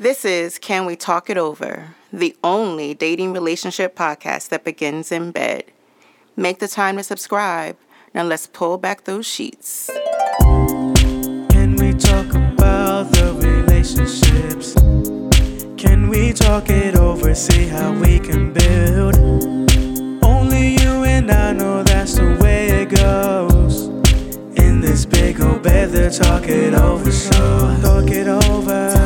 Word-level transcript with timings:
This 0.00 0.24
is 0.24 0.60
Can 0.60 0.86
We 0.86 0.94
Talk 0.94 1.28
It 1.28 1.36
Over, 1.36 1.96
the 2.12 2.36
only 2.44 2.94
dating 2.94 3.32
relationship 3.32 3.96
podcast 3.96 4.48
that 4.50 4.62
begins 4.62 5.10
in 5.10 5.32
bed. 5.32 5.64
Make 6.36 6.60
the 6.60 6.68
time 6.68 6.98
to 6.98 7.02
subscribe. 7.02 7.76
Now 8.14 8.22
let's 8.22 8.46
pull 8.46 8.78
back 8.78 9.06
those 9.06 9.26
sheets. 9.26 9.90
Can 11.50 11.74
we 11.80 11.94
talk 11.94 12.32
about 12.32 13.10
the 13.10 13.34
relationships? 13.42 14.74
Can 15.76 16.08
we 16.08 16.32
talk 16.32 16.70
it 16.70 16.94
over, 16.94 17.34
see 17.34 17.66
how 17.66 17.90
we 17.90 18.20
can 18.20 18.52
build? 18.52 19.16
Only 20.24 20.80
you 20.80 21.02
and 21.02 21.28
I 21.28 21.52
know 21.52 21.82
that's 21.82 22.14
the 22.14 22.38
way 22.40 22.68
it 22.68 22.90
goes. 22.90 23.88
In 24.56 24.80
this 24.80 25.04
big 25.04 25.40
old 25.40 25.64
bed, 25.64 25.90
they 25.90 26.08
talk 26.08 26.46
it 26.46 26.74
over, 26.74 27.10
so 27.10 27.76
talk 27.82 28.08
it 28.12 28.28
over. 28.28 28.97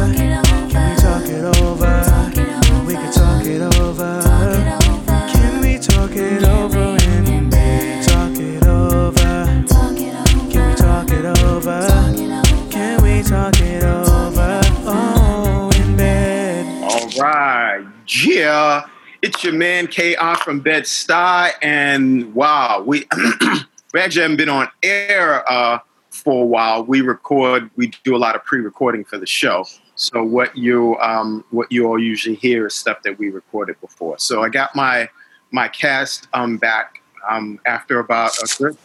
It's 19.23 19.45
your 19.45 19.53
man 19.53 19.87
KR 19.87 20.35
from 20.43 20.59
Bed 20.59 20.83
Stuy. 20.83 21.53
And 21.63 22.35
wow, 22.35 22.83
we 22.85 23.07
we 23.95 24.01
actually 24.01 24.23
haven't 24.23 24.37
been 24.37 24.49
on 24.49 24.69
air 24.83 25.49
uh, 25.51 25.79
for 26.11 26.43
a 26.43 26.47
while. 26.47 26.85
We 26.85 27.03
record, 27.03 27.71
we 27.77 27.93
do 28.03 28.17
a 28.17 28.19
lot 28.19 28.35
of 28.35 28.45
pre-recording 28.45 29.05
for 29.05 29.19
the 29.19 29.27
show. 29.27 29.65
So 29.95 30.25
what 30.25 30.57
you 30.57 30.99
um, 30.99 31.45
what 31.51 31.71
you 31.71 31.87
all 31.87 32.01
usually 32.01 32.35
hear 32.35 32.67
is 32.67 32.75
stuff 32.75 33.03
that 33.05 33.17
we 33.17 33.31
recorded 33.31 33.81
before. 33.81 34.19
So 34.19 34.43
I 34.43 34.49
got 34.49 34.75
my 34.75 35.09
my 35.53 35.69
cast 35.69 36.27
um, 36.33 36.57
back 36.57 37.01
um, 37.31 37.61
after 37.65 38.01
about 38.01 38.37
a 38.39 38.57
good 38.59 38.77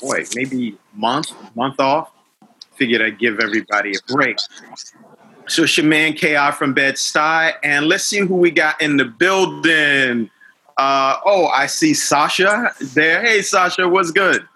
boy, 0.00 0.24
maybe 0.36 0.78
month, 0.94 1.32
month 1.56 1.80
off. 1.80 2.12
Figured 2.76 3.02
I'd 3.02 3.18
give 3.18 3.40
everybody 3.40 3.94
a 3.96 4.12
break. 4.12 4.38
So 5.48 5.64
it's 5.64 5.76
your 5.76 5.86
man 5.86 6.14
KR 6.14 6.52
from 6.52 6.72
Bed 6.72 6.94
Stuy, 6.94 7.52
and 7.62 7.86
let's 7.86 8.04
see 8.04 8.20
who 8.20 8.36
we 8.36 8.50
got 8.50 8.80
in 8.80 8.96
the 8.96 9.04
building. 9.04 10.30
Uh, 10.78 11.16
oh, 11.26 11.46
I 11.48 11.66
see 11.66 11.94
Sasha 11.94 12.72
there. 12.80 13.22
Hey, 13.22 13.42
Sasha, 13.42 13.88
what's 13.88 14.10
good? 14.12 14.46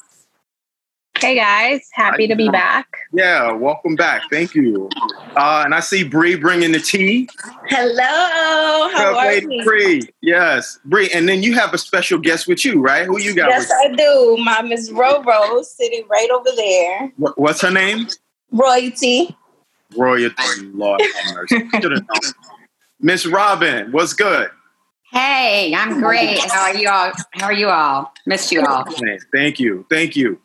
Hey 1.19 1.35
guys, 1.35 1.81
happy 1.95 2.29
to 2.29 2.37
be 2.37 2.51
back. 2.51 2.87
Yeah, 3.11 3.51
welcome 3.53 3.97
back. 3.97 4.23
Thank 4.31 4.55
you. 4.55 4.91
Uh, 5.35 5.63
and 5.65 5.75
I 5.75 5.81
see 5.81 6.05
Bree 6.05 6.37
bringing 6.37 6.73
the 6.73 6.79
tea. 6.79 7.29
Hello, 7.69 8.91
how 8.93 9.13
Well, 9.13 9.17
are 9.17 9.31
hey, 9.31 9.47
you? 9.49 9.65
Bree. 9.65 10.03
Yes, 10.21 10.79
Bree. 10.85 11.11
And 11.15 11.27
then 11.27 11.43
you 11.43 11.55
have 11.55 11.73
a 11.73 11.79
special 11.79 12.19
guest 12.19 12.47
with 12.47 12.67
you, 12.67 12.83
right? 12.83 13.07
Who 13.07 13.19
you 13.19 13.35
got? 13.35 13.49
Yes, 13.49 13.71
with 13.83 13.93
I 13.93 13.97
do. 13.97 14.37
My 14.45 14.61
Miss 14.61 14.91
Roro 14.91 15.65
sitting 15.65 16.05
right 16.09 16.29
over 16.31 16.51
there. 16.55 17.13
What's 17.37 17.63
her 17.63 17.71
name? 17.71 18.09
Royalty. 18.53 19.35
Royalty. 19.95 20.37
Lord 20.73 21.01
have 21.01 21.35
mercy. 21.35 21.69
Should've 21.81 22.07
known. 22.09 22.33
Miss 23.01 23.27
Robin, 23.27 23.93
what's 23.93 24.15
good? 24.15 24.51
Hey, 25.13 25.75
I'm 25.75 26.01
great. 26.01 26.39
How 26.51 26.63
are 26.63 26.75
you 26.75 26.89
all? 26.89 27.13
How 27.33 27.47
are 27.47 27.53
you 27.53 27.69
all? 27.69 28.13
Missed 28.27 28.53
you 28.53 28.63
all. 28.63 28.85
Thank 29.33 29.61
you. 29.61 29.87
Thank 29.89 30.17
you. 30.17 30.41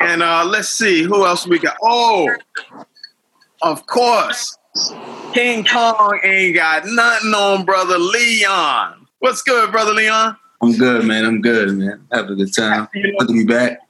And 0.00 0.22
uh, 0.22 0.44
let's 0.44 0.68
see 0.68 1.02
who 1.02 1.26
else 1.26 1.46
we 1.46 1.58
got. 1.58 1.76
Oh, 1.82 2.28
of 3.62 3.86
course. 3.86 4.56
King 5.32 5.64
Kong 5.64 6.20
ain't 6.22 6.54
got 6.54 6.84
nothing 6.86 7.34
on 7.34 7.64
brother 7.64 7.98
Leon. 7.98 9.06
What's 9.18 9.42
good, 9.42 9.72
brother 9.72 9.92
Leon? 9.92 10.36
I'm 10.62 10.76
good, 10.76 11.04
man. 11.04 11.24
I'm 11.24 11.40
good, 11.40 11.76
man. 11.76 12.06
Having 12.12 12.32
a 12.32 12.36
good 12.36 12.54
time. 12.54 12.88
Good 12.92 13.26
to 13.26 13.32
be 13.32 13.44
back. 13.44 13.80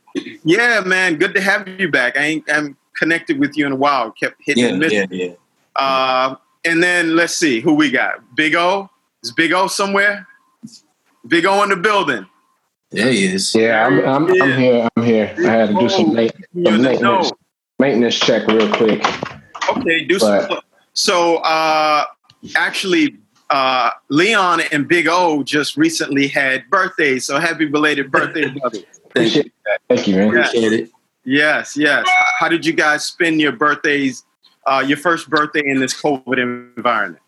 Yeah, 0.44 0.80
man. 0.80 1.16
Good 1.16 1.34
to 1.34 1.40
have 1.40 1.68
you 1.68 1.90
back. 1.90 2.16
I 2.16 2.22
ain't 2.22 2.50
I'm 2.50 2.76
connected 2.96 3.38
with 3.38 3.56
you 3.56 3.66
in 3.66 3.72
a 3.72 3.76
while. 3.76 4.10
Kept 4.12 4.36
hitting 4.40 4.64
Yeah, 4.64 4.70
and 4.70 4.78
missing. 4.78 5.08
yeah, 5.10 5.26
yeah. 5.26 5.32
Uh, 5.76 6.36
and 6.64 6.82
then 6.82 7.16
let's 7.16 7.34
see 7.36 7.60
who 7.60 7.74
we 7.74 7.90
got. 7.90 8.20
Big 8.36 8.54
O. 8.54 8.88
Is 9.22 9.32
Big 9.32 9.52
O 9.52 9.66
somewhere? 9.66 10.26
Big 11.26 11.46
O 11.46 11.62
in 11.62 11.70
the 11.70 11.76
building. 11.76 12.26
There 12.90 13.10
he 13.10 13.24
is. 13.24 13.54
Yeah, 13.54 13.86
I'm, 13.86 14.00
I'm, 14.06 14.34
Yeah. 14.34 14.44
I'm 14.44 14.58
here. 14.58 14.88
I'm 14.96 15.02
here. 15.04 15.34
I 15.38 15.42
had 15.42 15.68
to 15.70 15.74
do 15.74 15.88
some, 15.88 16.14
ma- 16.14 16.28
some 16.64 16.82
maintenance, 16.82 17.32
maintenance 17.78 18.18
check 18.20 18.46
real 18.46 18.72
quick. 18.74 19.04
Okay, 19.78 20.04
do 20.04 20.18
some. 20.18 20.60
So 20.92 21.36
uh, 21.38 22.04
actually, 22.54 23.16
uh, 23.50 23.90
Leon 24.10 24.60
and 24.70 24.86
Big 24.86 25.08
O 25.08 25.42
just 25.42 25.76
recently 25.76 26.28
had 26.28 26.68
birthdays. 26.70 27.26
So 27.26 27.38
happy 27.40 27.64
belated 27.66 28.10
birthday, 28.12 28.48
brother. 28.50 28.78
Thank 29.14 29.34
you. 29.36 29.44
Thank 29.88 30.06
you, 30.06 30.16
man. 30.16 30.32
Yeah. 30.32 30.40
Appreciate 30.48 30.72
it. 30.72 30.90
Yes, 31.24 31.76
yes. 31.76 32.06
How 32.38 32.48
did 32.48 32.66
you 32.66 32.72
guys 32.72 33.04
spend 33.04 33.40
your 33.40 33.52
birthdays? 33.52 34.24
Uh, 34.66 34.82
your 34.86 34.96
first 34.96 35.28
birthday 35.28 35.62
in 35.64 35.78
this 35.78 36.00
COVID 36.00 36.38
environment? 36.76 37.22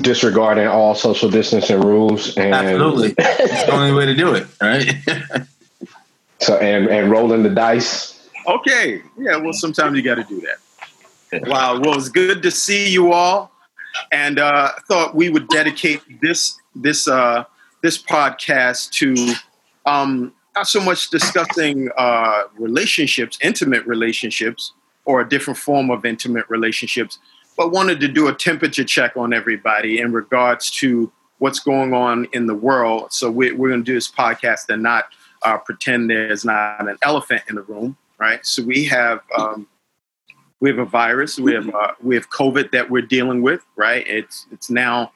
Disregarding 0.00 0.66
all 0.66 0.94
social 0.94 1.30
distancing 1.30 1.80
rules 1.80 2.36
and 2.36 2.52
Absolutely. 2.52 3.14
It's 3.18 3.64
the 3.66 3.72
only 3.72 3.92
way 3.92 4.06
to 4.06 4.14
do 4.14 4.34
it, 4.34 4.46
right? 4.60 4.94
so 6.40 6.56
and 6.56 6.88
and 6.88 7.10
rolling 7.10 7.44
the 7.44 7.50
dice. 7.50 8.28
Okay. 8.48 9.02
Yeah. 9.16 9.36
Well, 9.36 9.52
sometimes 9.52 9.96
you 9.96 10.02
got 10.02 10.16
to 10.16 10.24
do 10.24 10.40
that. 10.40 11.46
Wow. 11.46 11.80
Well, 11.80 11.96
it's 11.96 12.08
good 12.08 12.42
to 12.42 12.50
see 12.50 12.90
you 12.90 13.12
all, 13.12 13.52
and 14.10 14.38
uh, 14.38 14.72
thought 14.88 15.14
we 15.14 15.28
would 15.28 15.48
dedicate 15.48 16.02
this 16.20 16.58
this 16.74 17.06
uh, 17.06 17.44
this 17.82 18.02
podcast 18.02 18.90
to 18.90 19.34
um, 19.86 20.32
not 20.56 20.66
so 20.66 20.80
much 20.80 21.10
discussing 21.10 21.90
uh, 21.98 22.44
relationships, 22.58 23.38
intimate 23.42 23.86
relationships, 23.86 24.72
or 25.04 25.20
a 25.20 25.28
different 25.28 25.58
form 25.58 25.90
of 25.90 26.04
intimate 26.04 26.46
relationships, 26.48 27.18
but 27.56 27.70
wanted 27.70 28.00
to 28.00 28.08
do 28.08 28.28
a 28.28 28.34
temperature 28.34 28.84
check 28.84 29.16
on 29.16 29.32
everybody 29.32 30.00
in 30.00 30.12
regards 30.12 30.70
to 30.70 31.12
what's 31.38 31.60
going 31.60 31.92
on 31.92 32.26
in 32.32 32.46
the 32.46 32.54
world. 32.54 33.12
So 33.12 33.30
we, 33.30 33.52
we're 33.52 33.68
going 33.68 33.84
to 33.84 33.84
do 33.84 33.94
this 33.94 34.10
podcast 34.10 34.68
and 34.70 34.82
not 34.82 35.04
uh, 35.42 35.58
pretend 35.58 36.10
there's 36.10 36.44
not 36.44 36.88
an 36.88 36.96
elephant 37.02 37.42
in 37.48 37.56
the 37.56 37.62
room, 37.62 37.96
right? 38.18 38.44
So 38.44 38.62
we 38.62 38.86
have 38.86 39.20
um, 39.38 39.68
we 40.60 40.70
have 40.70 40.78
a 40.78 40.86
virus, 40.86 41.38
we 41.38 41.52
have 41.52 41.68
uh, 41.68 41.92
we 42.02 42.14
have 42.14 42.30
COVID 42.30 42.72
that 42.72 42.90
we're 42.90 43.02
dealing 43.02 43.42
with, 43.42 43.60
right? 43.76 44.06
It's 44.08 44.46
it's 44.50 44.70
now 44.70 45.12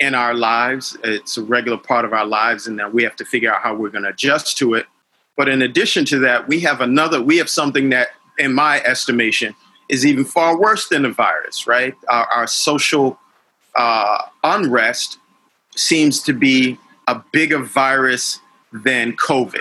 in 0.00 0.14
our 0.14 0.34
lives. 0.34 0.96
It's 1.04 1.36
a 1.36 1.42
regular 1.42 1.78
part 1.78 2.04
of 2.04 2.12
our 2.12 2.26
lives, 2.26 2.66
and 2.66 2.76
now 2.76 2.88
we 2.90 3.02
have 3.04 3.16
to 3.16 3.24
figure 3.24 3.52
out 3.52 3.62
how 3.62 3.74
we're 3.74 3.90
going 3.90 4.04
to 4.04 4.10
adjust 4.10 4.58
to 4.58 4.74
it. 4.74 4.86
But 5.36 5.48
in 5.48 5.62
addition 5.62 6.04
to 6.06 6.18
that, 6.20 6.48
we 6.48 6.60
have 6.60 6.80
another. 6.80 7.22
We 7.22 7.38
have 7.38 7.48
something 7.48 7.90
that, 7.90 8.08
in 8.38 8.52
my 8.52 8.80
estimation, 8.82 9.54
is 9.88 10.06
even 10.06 10.24
far 10.24 10.58
worse 10.58 10.88
than 10.88 11.02
the 11.02 11.10
virus, 11.10 11.66
right? 11.66 11.94
Our, 12.08 12.26
our 12.26 12.46
social 12.46 13.18
uh, 13.74 14.18
unrest 14.42 15.18
seems 15.76 16.22
to 16.22 16.32
be 16.32 16.78
a 17.08 17.22
bigger 17.32 17.58
virus 17.58 18.40
than 18.72 19.16
COVID, 19.16 19.58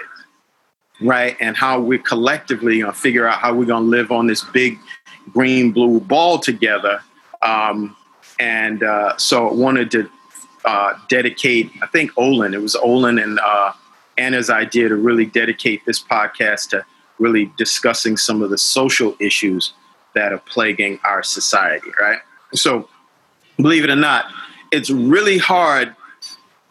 right? 1.02 1.36
And 1.40 1.58
how 1.58 1.80
we're 1.80 2.00
collectively 2.00 2.80
going 2.80 2.92
to 2.92 2.98
figure 2.98 3.28
out 3.28 3.40
how 3.40 3.54
we're 3.54 3.66
going 3.66 3.84
to 3.84 3.90
live 3.90 4.12
on 4.12 4.28
this 4.28 4.44
big 4.44 4.80
green 5.32 5.72
blue 5.72 6.00
ball 6.00 6.40
together. 6.40 7.02
Um, 7.42 7.96
and 8.40 8.84
uh, 8.84 9.18
so 9.18 9.50
I 9.50 9.54
wanted 9.54 9.92
to 9.92 10.10
uh, 10.66 10.94
dedicate, 11.10 11.70
I 11.82 11.88
think 11.88 12.12
Olin, 12.18 12.54
it 12.54 12.62
was 12.62 12.76
Olin 12.76 13.20
and 13.20 13.40
uh, 13.40 13.74
Anna's 14.18 14.50
idea 14.50 14.90
to 14.90 14.96
really 14.96 15.26
dedicate 15.26 15.86
this 15.86 16.02
podcast 16.02 16.70
to 16.70 16.86
really 17.20 17.52
discussing 17.58 18.18
some 18.18 18.42
of 18.42 18.50
the 18.50 18.58
social 18.58 19.16
issues 19.20 19.74
that 20.16 20.32
are 20.32 20.40
plaguing 20.40 21.00
our 21.04 21.24
society, 21.24 21.92
right? 22.00 22.20
So, 22.54 22.88
believe 23.58 23.84
it 23.84 23.90
or 23.90 23.96
not, 23.96 24.26
it's 24.72 24.90
really 24.90 25.38
hard, 25.38 25.96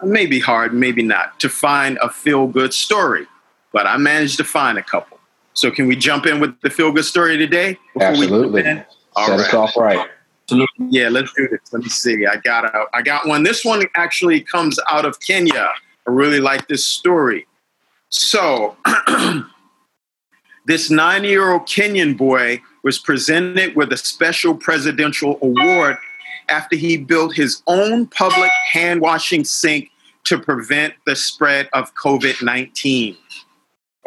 maybe 0.03 0.41
hard, 0.41 0.73
maybe 0.75 1.03
not, 1.03 1.39
to 1.41 1.49
find 1.49 1.99
a 2.03 2.09
feel 2.09 2.47
good 2.47 2.73
story, 2.73 3.27
but 3.73 3.87
I 3.87 3.97
managed 3.97 4.37
to 4.39 4.45
find 4.45 4.79
a 4.79 4.83
couple. 4.83 5.19
So, 5.55 5.71
can 5.71 5.87
we 5.87 5.97
jump 5.97 6.27
in 6.27 6.41
with 6.41 6.61
the 6.61 6.71
feel 6.71 6.93
good 6.93 7.05
story 7.05 7.37
today? 7.37 7.79
Absolutely. 8.01 8.63
Set 8.63 8.87
right. 9.17 9.41
us 9.41 9.55
off 9.55 9.77
right. 9.77 10.09
Yeah, 10.91 11.09
let's 11.09 11.33
do 11.33 11.49
this. 11.49 11.61
Let 11.73 11.83
me 11.83 11.89
see. 11.89 12.27
I 12.27 12.37
got 12.37 12.65
a, 12.65 12.85
I 12.93 13.03
got 13.03 13.27
one. 13.27 13.43
This 13.43 13.65
one 13.65 13.83
actually 13.97 14.41
comes 14.41 14.79
out 14.91 15.05
of 15.05 15.19
Kenya. 15.21 15.71
I 16.07 16.11
really 16.11 16.41
like 16.41 16.69
this 16.69 16.85
story. 16.85 17.47
So, 18.09 18.77
this 20.67 20.91
nine-year-old 20.91 21.63
Kenyan 21.63 22.17
boy 22.17 22.61
was 22.83 22.99
presented 22.99 23.75
with 23.77 23.93
a 23.93 23.97
special 23.97 24.55
presidential 24.55 25.39
award 25.41 25.97
after 26.49 26.77
he 26.77 26.97
built 26.97 27.35
his 27.35 27.63
own 27.67 28.07
public 28.09 28.51
hand 28.71 29.01
washing 29.01 29.45
sink 29.45 29.91
to 30.25 30.39
prevent 30.39 30.95
the 31.07 31.17
spread 31.17 31.69
of 31.73 31.95
COVID 31.95 32.43
19. 32.43 33.17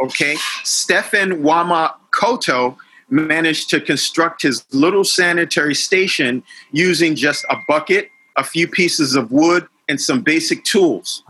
Okay, 0.04 0.36
Stephen 0.64 1.44
Wamukota 1.44 2.76
managed 3.10 3.70
to 3.70 3.80
construct 3.80 4.42
his 4.42 4.66
little 4.72 5.04
sanitary 5.04 5.76
station 5.76 6.44
using 6.72 7.16
just 7.16 7.46
a 7.50 7.58
bucket, 7.68 8.10
a 8.38 8.44
few 8.44 8.68
pieces 8.68 9.16
of 9.16 9.32
wood, 9.32 9.68
and 9.88 10.00
some 10.00 10.22
basic 10.22 10.64
tools. 10.64 11.24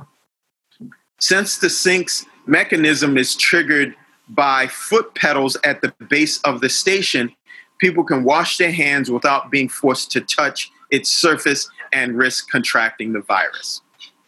Since 1.20 1.58
the 1.58 1.70
sink's 1.70 2.26
mechanism 2.46 3.18
is 3.18 3.36
triggered 3.36 3.96
by 4.30 4.68
foot 4.68 5.14
pedals 5.16 5.58
at 5.64 5.82
the 5.82 5.94
base 6.10 6.40
of 6.42 6.62
the 6.62 6.70
station, 6.70 7.36
people 7.80 8.04
can 8.04 8.24
wash 8.24 8.58
their 8.58 8.72
hands 8.72 9.12
without 9.12 9.52
being 9.52 9.70
forced 9.70 10.12
to 10.12 10.22
touch 10.22 10.72
its 10.92 11.10
surface 11.10 11.70
and 11.92 12.18
risk 12.18 12.50
contracting 12.50 13.14
the 13.14 13.22
virus. 13.22 13.82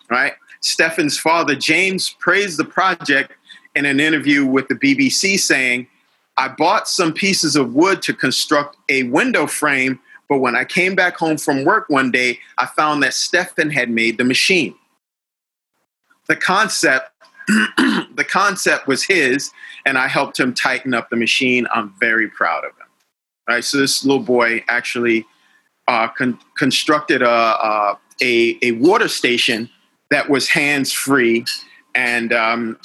Right? 0.09 0.33
Stefan's 0.61 1.17
father, 1.17 1.55
James, 1.55 2.15
praised 2.19 2.57
the 2.57 2.65
project 2.65 3.33
in 3.75 3.85
an 3.85 3.99
interview 3.99 4.45
with 4.45 4.67
the 4.67 4.75
BBC, 4.75 5.39
saying, 5.39 5.87
I 6.37 6.47
bought 6.49 6.87
some 6.87 7.13
pieces 7.13 7.55
of 7.55 7.73
wood 7.73 8.01
to 8.03 8.13
construct 8.13 8.77
a 8.89 9.03
window 9.03 9.47
frame, 9.47 9.99
but 10.29 10.37
when 10.37 10.55
I 10.55 10.65
came 10.65 10.95
back 10.95 11.17
home 11.17 11.37
from 11.37 11.65
work 11.65 11.89
one 11.89 12.11
day, 12.11 12.39
I 12.57 12.67
found 12.67 13.01
that 13.03 13.13
Stefan 13.13 13.71
had 13.71 13.89
made 13.89 14.17
the 14.17 14.23
machine. 14.23 14.75
The 16.27 16.35
concept 16.35 17.11
the 17.47 18.25
concept 18.27 18.87
was 18.87 19.03
his, 19.03 19.51
and 19.85 19.97
I 19.97 20.09
helped 20.09 20.37
him 20.37 20.53
tighten 20.53 20.93
up 20.93 21.09
the 21.09 21.15
machine. 21.15 21.65
I'm 21.73 21.93
very 21.97 22.27
proud 22.27 22.65
of 22.65 22.71
him. 22.71 22.87
Right, 23.47 23.63
so 23.63 23.77
this 23.77 24.03
little 24.03 24.21
boy 24.21 24.65
actually 24.67 25.25
uh, 25.87 26.09
con- 26.09 26.37
constructed 26.57 27.21
a, 27.21 27.29
a, 27.29 27.99
a 28.21 28.57
a 28.61 28.71
water 28.73 29.07
station 29.07 29.69
that 30.11 30.29
was 30.29 30.49
hands 30.49 30.91
free, 30.91 31.45
and 31.95 32.33
um, 32.33 32.77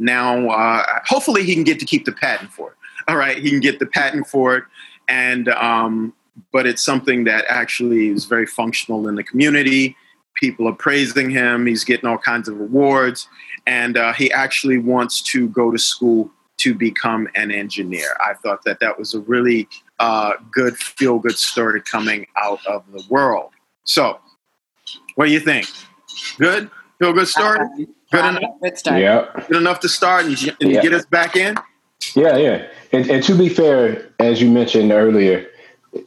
now 0.00 0.48
uh, 0.48 0.82
hopefully 1.06 1.44
he 1.44 1.54
can 1.54 1.62
get 1.62 1.78
to 1.78 1.86
keep 1.86 2.04
the 2.04 2.12
patent 2.12 2.52
for 2.52 2.72
it. 2.72 2.77
All 3.08 3.16
right, 3.16 3.38
he 3.38 3.50
can 3.50 3.60
get 3.60 3.78
the 3.78 3.86
patent 3.86 4.26
for 4.26 4.56
it, 4.56 4.64
and 5.08 5.48
um, 5.48 6.12
but 6.52 6.66
it's 6.66 6.84
something 6.84 7.24
that 7.24 7.44
actually 7.48 8.08
is 8.08 8.26
very 8.26 8.46
functional 8.46 9.08
in 9.08 9.14
the 9.14 9.24
community. 9.24 9.96
People 10.34 10.68
are 10.68 10.74
praising 10.74 11.30
him. 11.30 11.66
He's 11.66 11.84
getting 11.84 12.08
all 12.08 12.18
kinds 12.18 12.48
of 12.48 12.60
awards, 12.60 13.26
and 13.66 13.96
uh, 13.96 14.12
he 14.12 14.30
actually 14.30 14.78
wants 14.78 15.22
to 15.22 15.48
go 15.48 15.70
to 15.70 15.78
school 15.78 16.30
to 16.58 16.74
become 16.74 17.28
an 17.34 17.50
engineer. 17.50 18.16
I 18.20 18.34
thought 18.34 18.62
that 18.64 18.78
that 18.80 18.98
was 18.98 19.14
a 19.14 19.20
really 19.20 19.68
uh, 20.00 20.34
good 20.52 20.76
feel 20.76 21.18
good 21.18 21.38
story 21.38 21.80
coming 21.80 22.26
out 22.36 22.64
of 22.66 22.84
the 22.92 23.02
world. 23.08 23.52
So, 23.84 24.18
what 25.14 25.26
do 25.26 25.32
you 25.32 25.40
think? 25.40 25.66
Good? 26.38 26.70
Feel 26.98 27.12
good 27.12 27.28
story? 27.28 27.60
Uh, 27.60 27.84
Good 28.10 28.24
uh, 28.24 28.28
enough? 28.28 28.50
Good 28.62 28.78
start. 28.78 29.00
Yeah. 29.00 29.44
Good 29.48 29.56
enough 29.56 29.80
to 29.80 29.88
start 29.88 30.24
and, 30.24 30.56
and 30.60 30.72
Yeah. 30.72 30.82
get 30.82 30.92
us 30.94 31.04
back 31.06 31.36
in? 31.36 31.56
Yeah, 32.14 32.36
yeah. 32.36 32.66
And, 32.92 33.08
and 33.10 33.22
to 33.24 33.36
be 33.36 33.48
fair, 33.48 34.08
as 34.18 34.40
you 34.40 34.50
mentioned 34.50 34.92
earlier, 34.92 35.46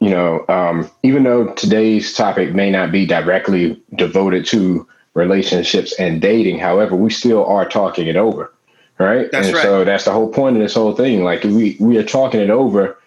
you 0.00 0.10
know, 0.10 0.44
um, 0.48 0.90
even 1.02 1.24
though 1.24 1.52
today's 1.54 2.14
topic 2.14 2.54
may 2.54 2.70
not 2.70 2.92
be 2.92 3.06
directly 3.06 3.80
devoted 3.96 4.46
to 4.46 4.86
relationships 5.14 5.92
and 5.98 6.20
dating, 6.20 6.58
however, 6.58 6.96
we 6.96 7.10
still 7.10 7.44
are 7.46 7.68
talking 7.68 8.06
it 8.06 8.16
over, 8.16 8.52
right? 8.98 9.30
That's 9.32 9.48
and 9.48 9.56
right. 9.56 9.62
so 9.62 9.84
that's 9.84 10.04
the 10.04 10.12
whole 10.12 10.32
point 10.32 10.56
of 10.56 10.62
this 10.62 10.74
whole 10.74 10.94
thing. 10.94 11.24
Like 11.24 11.44
we 11.44 11.76
we 11.80 11.98
are 11.98 12.04
talking 12.04 12.40
it 12.40 12.50
over 12.50 12.98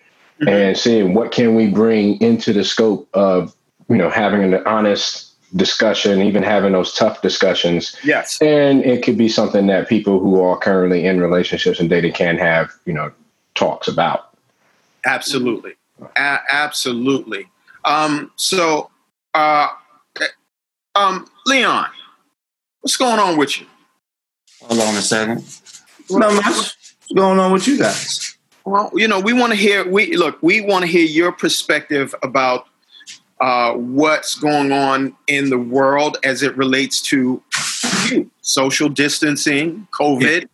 Mm-hmm. 0.42 0.50
and 0.50 0.78
seeing 0.78 1.14
what 1.14 1.32
can 1.32 1.56
we 1.56 1.68
bring 1.68 2.20
into 2.22 2.52
the 2.52 2.66
scope 2.66 3.08
of 3.14 3.56
you 3.88 3.96
know 3.96 4.10
having 4.10 4.44
an 4.54 4.62
honest 4.68 5.25
discussion, 5.56 6.22
even 6.22 6.44
having 6.44 6.74
those 6.74 6.94
tough 6.94 7.22
discussions 7.22 7.96
Yes. 8.04 8.42
and 8.42 8.84
it 8.84 9.04
could 9.04 9.18
be 9.18 9.30
something 9.30 9.68
that 9.68 9.88
people 9.88 10.20
who 10.20 10.42
are 10.42 10.58
currently 10.58 11.06
in 11.06 11.22
relationships 11.22 11.80
and 11.80 11.90
dating 11.90 12.14
can 12.14 12.38
have, 12.38 12.72
you 12.86 12.94
know, 12.94 13.12
talks 13.56 13.88
about. 13.88 14.30
Absolutely. 15.06 15.74
A- 16.18 16.40
absolutely. 16.50 17.48
Um, 17.86 18.32
so, 18.36 18.90
uh, 19.34 19.68
um, 20.96 21.30
Leon, 21.46 21.88
what's 22.82 22.98
going 22.98 23.20
on 23.20 23.38
with 23.38 23.60
you? 23.60 23.66
Hold 24.64 24.82
on 24.82 24.96
a 24.96 25.02
second. 25.02 25.44
Not 26.10 26.34
much. 26.34 26.46
What's 26.46 27.12
going 27.16 27.40
on 27.40 27.52
with 27.52 27.68
you 27.68 27.78
guys? 27.78 28.38
Well, 28.66 28.92
you 28.96 29.08
know, 29.08 29.20
we 29.20 29.34
want 29.34 29.52
to 29.52 29.58
hear. 29.58 29.88
We 29.88 30.16
look. 30.18 30.42
We 30.42 30.62
want 30.62 30.84
to 30.86 30.88
hear 30.90 31.06
your 31.06 31.32
perspective 31.32 32.16
about 32.24 32.66
uh, 33.42 33.74
what's 33.74 34.36
going 34.36 34.72
on 34.72 35.16
in 35.28 35.50
the 35.50 35.58
world 35.58 36.18
as 36.24 36.44
it 36.44 36.56
relates 36.56 37.02
to 37.02 37.42
social 38.42 38.90
distancing, 38.90 39.88
COVID, 39.92 40.48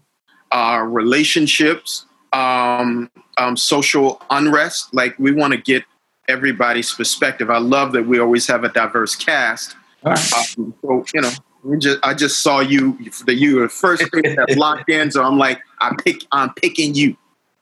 uh, 0.51 0.83
relationships, 0.85 2.05
um, 2.33 3.09
um, 3.37 3.55
social 3.55 4.21
unrest. 4.29 4.93
Like 4.93 5.17
we 5.19 5.31
want 5.31 5.53
to 5.53 5.59
get 5.59 5.83
everybody's 6.27 6.93
perspective. 6.93 7.49
I 7.49 7.59
love 7.59 7.91
that 7.91 8.07
we 8.07 8.19
always 8.19 8.47
have 8.47 8.63
a 8.63 8.69
diverse 8.69 9.15
cast. 9.15 9.75
Right. 10.03 10.17
Um, 10.57 10.73
so 10.81 11.05
you 11.13 11.21
know, 11.21 11.31
we 11.63 11.77
just 11.77 11.99
I 12.03 12.13
just 12.13 12.41
saw 12.41 12.59
you 12.59 12.97
that 13.25 13.35
you 13.35 13.57
were 13.57 13.63
the 13.63 13.69
first 13.69 14.03
that 14.11 14.53
locked 14.57 14.89
in. 14.89 15.11
So 15.11 15.23
I'm 15.23 15.37
like, 15.37 15.61
I 15.79 15.95
pick. 16.03 16.23
I'm 16.31 16.53
picking 16.55 16.95
you. 16.95 17.15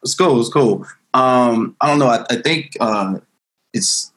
It's 0.03 0.15
cool. 0.15 0.39
It's 0.39 0.49
cool. 0.49 0.85
Um, 1.13 1.75
I 1.81 1.87
don't 1.87 1.99
know. 1.99 2.07
I, 2.07 2.25
I 2.29 2.37
think 2.37 2.77
uh, 2.79 3.19
it's 3.73 4.13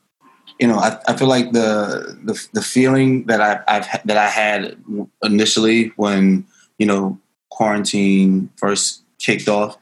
you 0.62 0.68
know 0.68 0.78
I, 0.78 0.96
I 1.08 1.16
feel 1.16 1.26
like 1.26 1.50
the 1.50 2.16
the, 2.22 2.40
the 2.52 2.62
feeling 2.62 3.24
that 3.24 3.40
I, 3.40 3.60
I've 3.66 4.06
that 4.06 4.16
I 4.16 4.28
had 4.28 4.76
initially 5.24 5.88
when 5.96 6.46
you 6.78 6.86
know 6.86 7.18
quarantine 7.50 8.48
first 8.56 9.02
kicked 9.18 9.48
off 9.48 9.76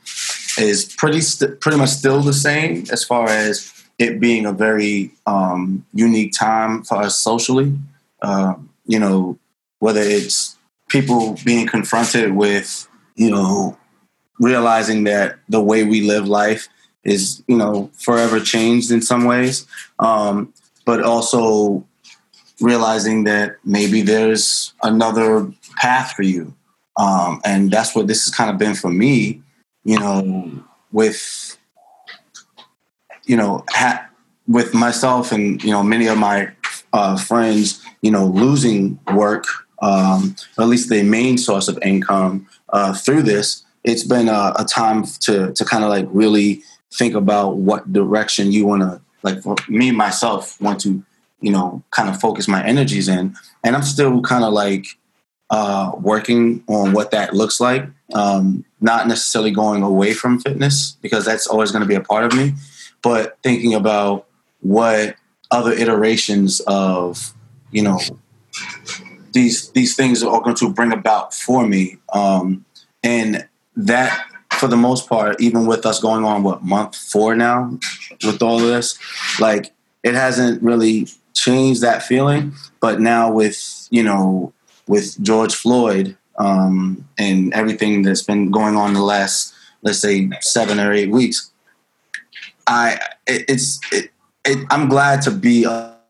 is 0.59 0.87
pretty 0.97 1.21
st- 1.21 1.61
pretty 1.61 1.77
much 1.77 1.91
still 1.91 2.23
the 2.23 2.32
same 2.32 2.87
as 2.91 3.05
far 3.05 3.29
as 3.29 3.71
it 3.99 4.21
being 4.21 4.47
a 4.47 4.53
very 4.55 5.12
um, 5.27 5.85
unique 5.93 6.32
time 6.32 6.83
for 6.83 6.97
us 6.97 7.19
socially. 7.19 7.76
Uh, 8.23 8.55
you 8.87 8.99
know, 8.99 9.38
whether 9.81 10.00
it's 10.00 10.56
people 10.88 11.37
being 11.44 11.67
confronted 11.67 12.33
with 12.35 12.88
you 13.17 13.31
know 13.31 13.76
realizing 14.38 15.05
that 15.05 15.38
the 15.50 15.61
way 15.61 15.85
we 15.85 16.00
live 16.00 16.26
life 16.26 16.69
is 17.05 17.43
you 17.49 17.56
know 17.56 17.91
forever 17.99 18.41
changed 18.41 18.91
in 18.91 19.03
some 19.03 19.25
ways 19.25 19.67
um, 19.99 20.53
but 20.85 21.03
also 21.03 21.85
realizing 22.61 23.25
that 23.25 23.56
maybe 23.65 24.03
there's 24.03 24.75
another 24.82 25.50
path 25.77 26.12
for 26.12 26.23
you. 26.23 26.55
Um, 26.97 27.41
and 27.44 27.71
that's 27.71 27.94
what 27.94 28.06
this 28.06 28.25
has 28.27 28.35
kind 28.35 28.50
of 28.50 28.59
been 28.59 28.75
for 28.75 28.91
me 28.91 29.43
you 29.85 29.99
know 29.99 30.50
with 30.93 31.56
you 33.25 33.37
know 33.37 33.65
ha- 33.71 34.09
with 34.47 34.75
myself 34.75 35.32
and 35.32 35.62
you 35.62 35.71
know 35.71 35.82
many 35.82 36.06
of 36.06 36.19
my 36.19 36.50
uh, 36.93 37.17
friends 37.17 37.85
you 38.03 38.11
know 38.11 38.26
losing 38.26 38.99
work 39.15 39.44
um, 39.83 40.35
at 40.59 40.69
least 40.69 40.90
the 40.90 41.02
main 41.02 41.38
source 41.38 41.69
of 41.69 41.78
income 41.83 42.47
uh, 42.71 42.93
through 42.93 43.23
this 43.23 43.64
it's 43.85 44.05
been 44.05 44.28
a, 44.28 44.52
a 44.59 44.64
time 44.64 45.05
to 45.05 45.52
to 45.52 45.64
kind 45.64 45.85
of 45.85 45.90
like 45.90 46.07
really 46.11 46.62
think 46.93 47.14
about 47.14 47.57
what 47.57 47.93
direction 47.93 48.52
you 48.52 48.66
want 48.66 48.83
to 48.83 49.00
like 49.23 49.43
for 49.43 49.57
me 49.69 49.91
myself 49.91 50.61
want 50.61 50.81
to 50.81 51.03
you 51.41 51.53
know 51.53 51.83
kind 51.91 52.09
of 52.09 52.21
focus 52.21 52.49
my 52.49 52.65
energies 52.65 53.09
in. 53.09 53.35
And 53.62 53.77
i'm 53.77 53.83
still 53.83 54.21
kind 54.23 54.45
of 54.45 54.53
like 54.53 54.87
uh, 55.50 55.93
working 56.00 56.62
on 56.69 56.93
what 56.93 57.11
that 57.11 57.35
looks 57.35 57.61
like. 57.61 57.85
Um, 58.15 58.65
not 58.81 59.09
necessarily 59.09 59.50
going 59.50 59.83
away 59.83 60.15
from 60.15 60.41
fitness 60.41 60.97
because 61.03 61.25
that's 61.25 61.47
always 61.47 61.73
going 61.73 61.83
to 61.83 61.89
be 61.89 61.97
a 61.97 62.00
part 62.00 62.25
of 62.25 62.37
me 62.37 62.55
but 63.03 63.39
thinking 63.43 63.75
about 63.75 64.27
what 64.61 65.17
other 65.50 65.73
iterations 65.73 66.61
of 66.67 67.35
you 67.71 67.83
know 67.83 67.99
these 69.33 69.71
these 69.71 69.97
things 69.97 70.23
are 70.23 70.41
going 70.41 70.57
to 70.57 70.73
bring 70.73 70.93
about 70.93 71.35
for 71.35 71.67
me. 71.67 71.99
Um, 72.12 72.65
and 73.03 73.49
that 73.77 74.27
for 74.61 74.69
the 74.69 74.76
most 74.76 75.09
part 75.09 75.40
even 75.40 75.67
with 75.67 75.85
us 75.87 75.99
going 76.00 76.25
on 76.25 76.43
what 76.43 76.62
month 76.62 76.95
four 76.95 77.35
now 77.35 77.76
with 78.25 78.43
all 78.43 78.61
of 78.61 78.67
this 78.67 78.99
like 79.40 79.73
it 80.02 80.14
hasn't 80.14 80.62
really 80.62 81.07
changed 81.35 81.83
that 81.83 82.02
feeling. 82.02 82.52
But 82.81 83.00
now 83.00 83.31
with 83.31 83.88
you 83.90 84.02
know 84.02 84.52
with 84.87 85.21
george 85.23 85.55
floyd 85.55 86.17
um, 86.38 87.07
and 87.19 87.52
everything 87.55 88.02
that's 88.02 88.23
been 88.23 88.50
going 88.50 88.76
on 88.76 88.95
the 88.95 89.02
last 89.02 89.55
let's 89.83 90.00
say 90.00 90.29
seven 90.40 90.81
or 90.81 90.93
eight 90.93 91.11
weeks 91.11 91.52
i 92.67 92.99
it, 93.26 93.45
it's 93.49 93.81
it, 93.93 94.11
it, 94.45 94.59
i'm 94.71 94.88
glad 94.88 95.23
to 95.23 95.31
be 95.31 95.64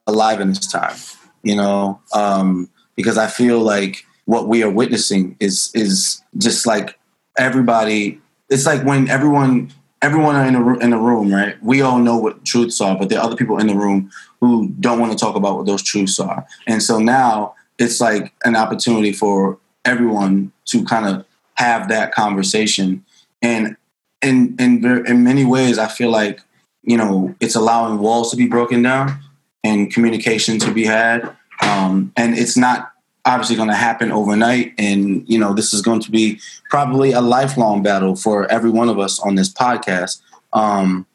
alive 0.06 0.40
in 0.40 0.48
this 0.48 0.66
time 0.66 0.96
you 1.42 1.54
know 1.54 2.00
um, 2.14 2.70
because 2.96 3.18
i 3.18 3.26
feel 3.26 3.60
like 3.60 4.04
what 4.24 4.48
we 4.48 4.62
are 4.62 4.70
witnessing 4.70 5.36
is 5.40 5.70
is 5.74 6.22
just 6.38 6.66
like 6.66 6.98
everybody 7.36 8.20
it's 8.50 8.66
like 8.66 8.84
when 8.84 9.08
everyone 9.08 9.72
everyone 10.02 10.46
in 10.46 10.54
a, 10.54 10.78
in 10.78 10.92
a 10.92 10.98
room 10.98 11.32
right? 11.32 11.62
We 11.62 11.82
all 11.82 11.98
know 11.98 12.16
what 12.16 12.44
truths 12.44 12.80
are 12.80 12.98
but 12.98 13.08
there 13.08 13.18
are 13.18 13.24
other 13.24 13.36
people 13.36 13.58
in 13.58 13.66
the 13.66 13.74
room 13.74 14.10
who 14.40 14.68
don't 14.80 14.98
want 14.98 15.12
to 15.12 15.18
talk 15.18 15.36
about 15.36 15.56
what 15.56 15.66
those 15.66 15.82
truths 15.82 16.18
are. 16.18 16.46
And 16.66 16.82
so 16.82 16.98
now 16.98 17.54
it's 17.78 18.00
like 18.00 18.32
an 18.44 18.56
opportunity 18.56 19.12
for 19.12 19.58
everyone 19.84 20.52
to 20.66 20.84
kind 20.84 21.06
of 21.06 21.26
have 21.54 21.88
that 21.88 22.12
conversation. 22.12 23.04
And 23.42 23.76
in 24.22 24.56
in 24.58 24.84
in 25.06 25.24
many 25.24 25.46
ways 25.46 25.78
i 25.78 25.88
feel 25.88 26.10
like 26.10 26.40
you 26.82 26.96
know, 26.96 27.34
it's 27.40 27.54
allowing 27.54 27.98
walls 27.98 28.30
to 28.30 28.36
be 28.36 28.46
broken 28.46 28.82
down 28.82 29.18
and 29.62 29.92
communication 29.92 30.58
to 30.60 30.72
be 30.72 30.84
had. 30.84 31.36
Um, 31.62 32.12
and 32.16 32.36
it's 32.36 32.56
not 32.56 32.92
obviously 33.24 33.56
going 33.56 33.68
to 33.68 33.74
happen 33.74 34.10
overnight. 34.12 34.74
And, 34.78 35.28
you 35.28 35.38
know, 35.38 35.52
this 35.54 35.72
is 35.74 35.82
going 35.82 36.00
to 36.00 36.10
be 36.10 36.40
probably 36.70 37.12
a 37.12 37.20
lifelong 37.20 37.82
battle 37.82 38.16
for 38.16 38.50
every 38.50 38.70
one 38.70 38.88
of 38.88 38.98
us 38.98 39.20
on 39.20 39.34
this 39.34 39.52
podcast. 39.52 40.20
Um, 40.52 41.06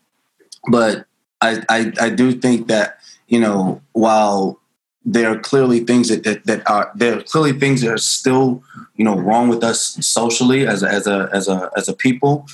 but 0.69 1.05
I, 1.41 1.63
I, 1.69 1.91
I 1.99 2.09
do 2.09 2.31
think 2.31 2.67
that, 2.67 2.99
you 3.27 3.39
know, 3.39 3.81
while 3.93 4.59
there 5.05 5.31
are 5.31 5.39
clearly 5.39 5.81
things 5.81 6.09
that, 6.09 6.23
that, 6.23 6.43
that 6.45 6.69
are 6.69 6.91
there 6.95 7.19
are 7.19 7.21
clearly 7.21 7.53
things 7.53 7.81
that 7.81 7.91
are 7.91 7.97
still 7.97 8.63
you 8.95 9.05
know 9.05 9.15
wrong 9.15 9.47
with 9.47 9.63
us 9.63 9.79
socially 10.05 10.65
as 10.65 10.81
a, 10.81 10.89
as 10.89 11.05
a 11.05 11.29
as 11.31 11.47
a 11.47 11.69
as 11.77 11.87
a 11.87 11.93
people 11.93 12.45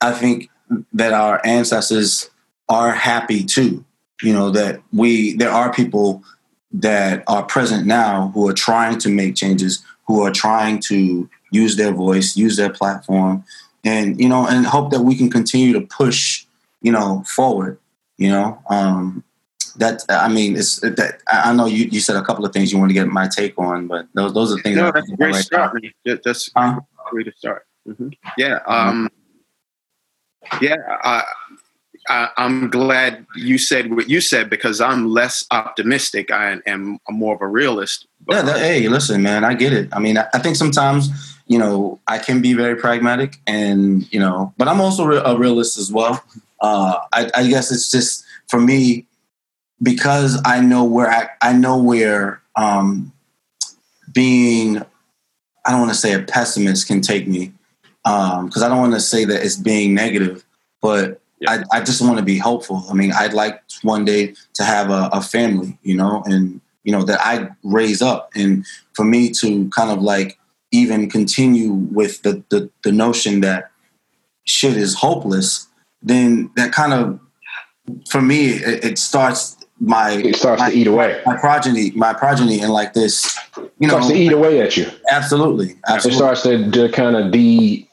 i 0.00 0.12
think 0.12 0.48
that 0.92 1.12
our 1.12 1.44
ancestors 1.44 2.30
are 2.68 2.92
happy 2.92 3.42
too 3.42 3.84
you 4.22 4.32
know 4.32 4.50
that 4.50 4.80
we 4.92 5.34
there 5.36 5.50
are 5.50 5.72
people 5.72 6.22
that 6.74 7.22
are 7.26 7.44
present 7.44 7.86
now 7.86 8.30
who 8.34 8.48
are 8.48 8.52
trying 8.52 8.98
to 8.98 9.08
make 9.08 9.34
changes 9.34 9.82
who 10.06 10.22
are 10.22 10.32
trying 10.32 10.78
to 10.80 11.28
use 11.50 11.76
their 11.76 11.92
voice 11.92 12.36
use 12.36 12.56
their 12.56 12.70
platform 12.70 13.44
and 13.84 14.20
you 14.20 14.28
know 14.28 14.46
and 14.46 14.66
hope 14.66 14.90
that 14.90 15.00
we 15.02 15.14
can 15.14 15.30
continue 15.30 15.72
to 15.72 15.80
push 15.80 16.44
you 16.82 16.92
know 16.92 17.22
forward 17.26 17.78
you 18.18 18.28
know 18.28 18.60
um 18.68 19.22
that 19.76 20.04
I 20.08 20.28
mean, 20.28 20.56
it's 20.56 20.80
that 20.80 21.20
I 21.26 21.52
know 21.52 21.66
you, 21.66 21.86
you 21.86 22.00
said 22.00 22.16
a 22.16 22.22
couple 22.22 22.44
of 22.44 22.52
things 22.52 22.72
you 22.72 22.78
want 22.78 22.90
to 22.90 22.94
get 22.94 23.08
my 23.08 23.28
take 23.28 23.58
on, 23.58 23.86
but 23.86 24.06
those 24.14 24.32
those 24.34 24.54
are 24.54 24.60
things. 24.62 24.76
No, 24.76 24.86
that 24.86 24.94
that's 24.94 25.10
a 25.10 25.16
great 25.16 25.34
right 25.34 25.44
start. 25.44 25.74
Now. 25.74 25.90
That's 26.04 26.48
a 26.48 27.10
great 27.10 27.24
to 27.24 27.32
start. 27.36 27.66
Mm-hmm. 27.88 28.10
Yeah, 28.38 28.60
um, 28.66 29.10
yeah. 30.60 30.76
I, 30.88 31.24
I, 32.08 32.28
I'm 32.36 32.70
glad 32.70 33.26
you 33.34 33.58
said 33.58 33.94
what 33.94 34.08
you 34.08 34.20
said 34.20 34.50
because 34.50 34.80
I'm 34.80 35.08
less 35.08 35.46
optimistic. 35.50 36.30
I 36.30 36.58
am 36.66 36.98
more 37.10 37.34
of 37.34 37.40
a 37.40 37.46
realist. 37.46 38.06
Yeah. 38.28 38.42
That, 38.42 38.58
hey, 38.58 38.88
listen, 38.88 39.22
man, 39.22 39.44
I 39.44 39.54
get 39.54 39.72
it. 39.72 39.88
I 39.92 39.98
mean, 39.98 40.18
I, 40.18 40.26
I 40.34 40.38
think 40.38 40.56
sometimes 40.56 41.10
you 41.46 41.58
know 41.58 42.00
I 42.06 42.18
can 42.18 42.40
be 42.40 42.54
very 42.54 42.76
pragmatic, 42.76 43.38
and 43.46 44.10
you 44.12 44.20
know, 44.20 44.52
but 44.58 44.68
I'm 44.68 44.80
also 44.80 45.10
a 45.10 45.36
realist 45.36 45.78
as 45.78 45.92
well. 45.92 46.22
Uh, 46.60 46.98
I, 47.12 47.30
I 47.34 47.46
guess 47.48 47.70
it's 47.70 47.90
just 47.90 48.24
for 48.48 48.60
me 48.60 49.06
because 49.82 50.40
I 50.44 50.60
know 50.60 50.84
where 50.84 51.10
I, 51.10 51.28
I 51.42 51.52
know 51.52 51.76
where 51.76 52.40
um, 52.56 53.12
being 54.12 54.78
I 55.66 55.70
don't 55.70 55.80
want 55.80 55.92
to 55.92 55.98
say 55.98 56.12
a 56.12 56.20
pessimist 56.20 56.86
can 56.86 57.00
take 57.00 57.26
me 57.26 57.52
because 58.02 58.56
um, 58.56 58.64
I 58.64 58.68
don't 58.68 58.80
want 58.80 58.94
to 58.94 59.00
say 59.00 59.24
that 59.24 59.42
it's 59.42 59.56
being 59.56 59.94
negative, 59.94 60.44
but 60.82 61.20
yeah. 61.44 61.62
I, 61.72 61.78
I 61.78 61.80
just 61.82 62.00
want 62.02 62.18
to 62.18 62.24
be 62.24 62.38
hopeful. 62.38 62.84
I 62.90 62.94
mean, 62.94 63.12
I'd 63.12 63.34
like 63.34 63.62
one 63.82 64.04
day 64.04 64.34
to 64.54 64.64
have 64.64 64.90
a, 64.90 65.08
a 65.12 65.20
family, 65.20 65.78
you 65.82 65.96
know, 65.96 66.22
and 66.26 66.60
you 66.82 66.92
know 66.92 67.02
that 67.04 67.20
I 67.22 67.48
raise 67.62 68.02
up, 68.02 68.30
and 68.34 68.66
for 68.94 69.04
me 69.04 69.30
to 69.40 69.68
kind 69.70 69.90
of 69.90 70.02
like 70.02 70.38
even 70.70 71.08
continue 71.08 71.72
with 71.72 72.22
the 72.22 72.42
the, 72.50 72.70
the 72.82 72.92
notion 72.92 73.40
that 73.40 73.70
shit 74.44 74.76
is 74.76 74.94
hopeless, 74.94 75.66
then 76.02 76.50
that 76.56 76.72
kind 76.72 76.92
of 76.92 77.18
for 78.08 78.20
me 78.20 78.50
it, 78.50 78.84
it 78.84 78.98
starts 78.98 79.56
my 79.80 80.12
it 80.12 80.36
starts 80.36 80.60
my, 80.60 80.70
to 80.70 80.76
eat 80.76 80.86
away 80.86 81.20
my 81.26 81.36
progeny 81.36 81.90
my 81.92 82.12
progeny 82.12 82.60
and 82.60 82.72
like 82.72 82.94
this 82.94 83.36
you 83.56 83.88
know 83.88 83.94
starts 83.94 84.08
to 84.08 84.14
eat 84.14 84.32
away 84.32 84.60
at 84.60 84.76
you 84.76 84.86
absolutely, 85.10 85.76
absolutely. 85.88 86.12
it 86.12 86.16
starts 86.16 86.42
to, 86.42 86.70
to 86.70 86.88
kind 86.90 87.16
of 87.16 87.32
de 87.32 87.88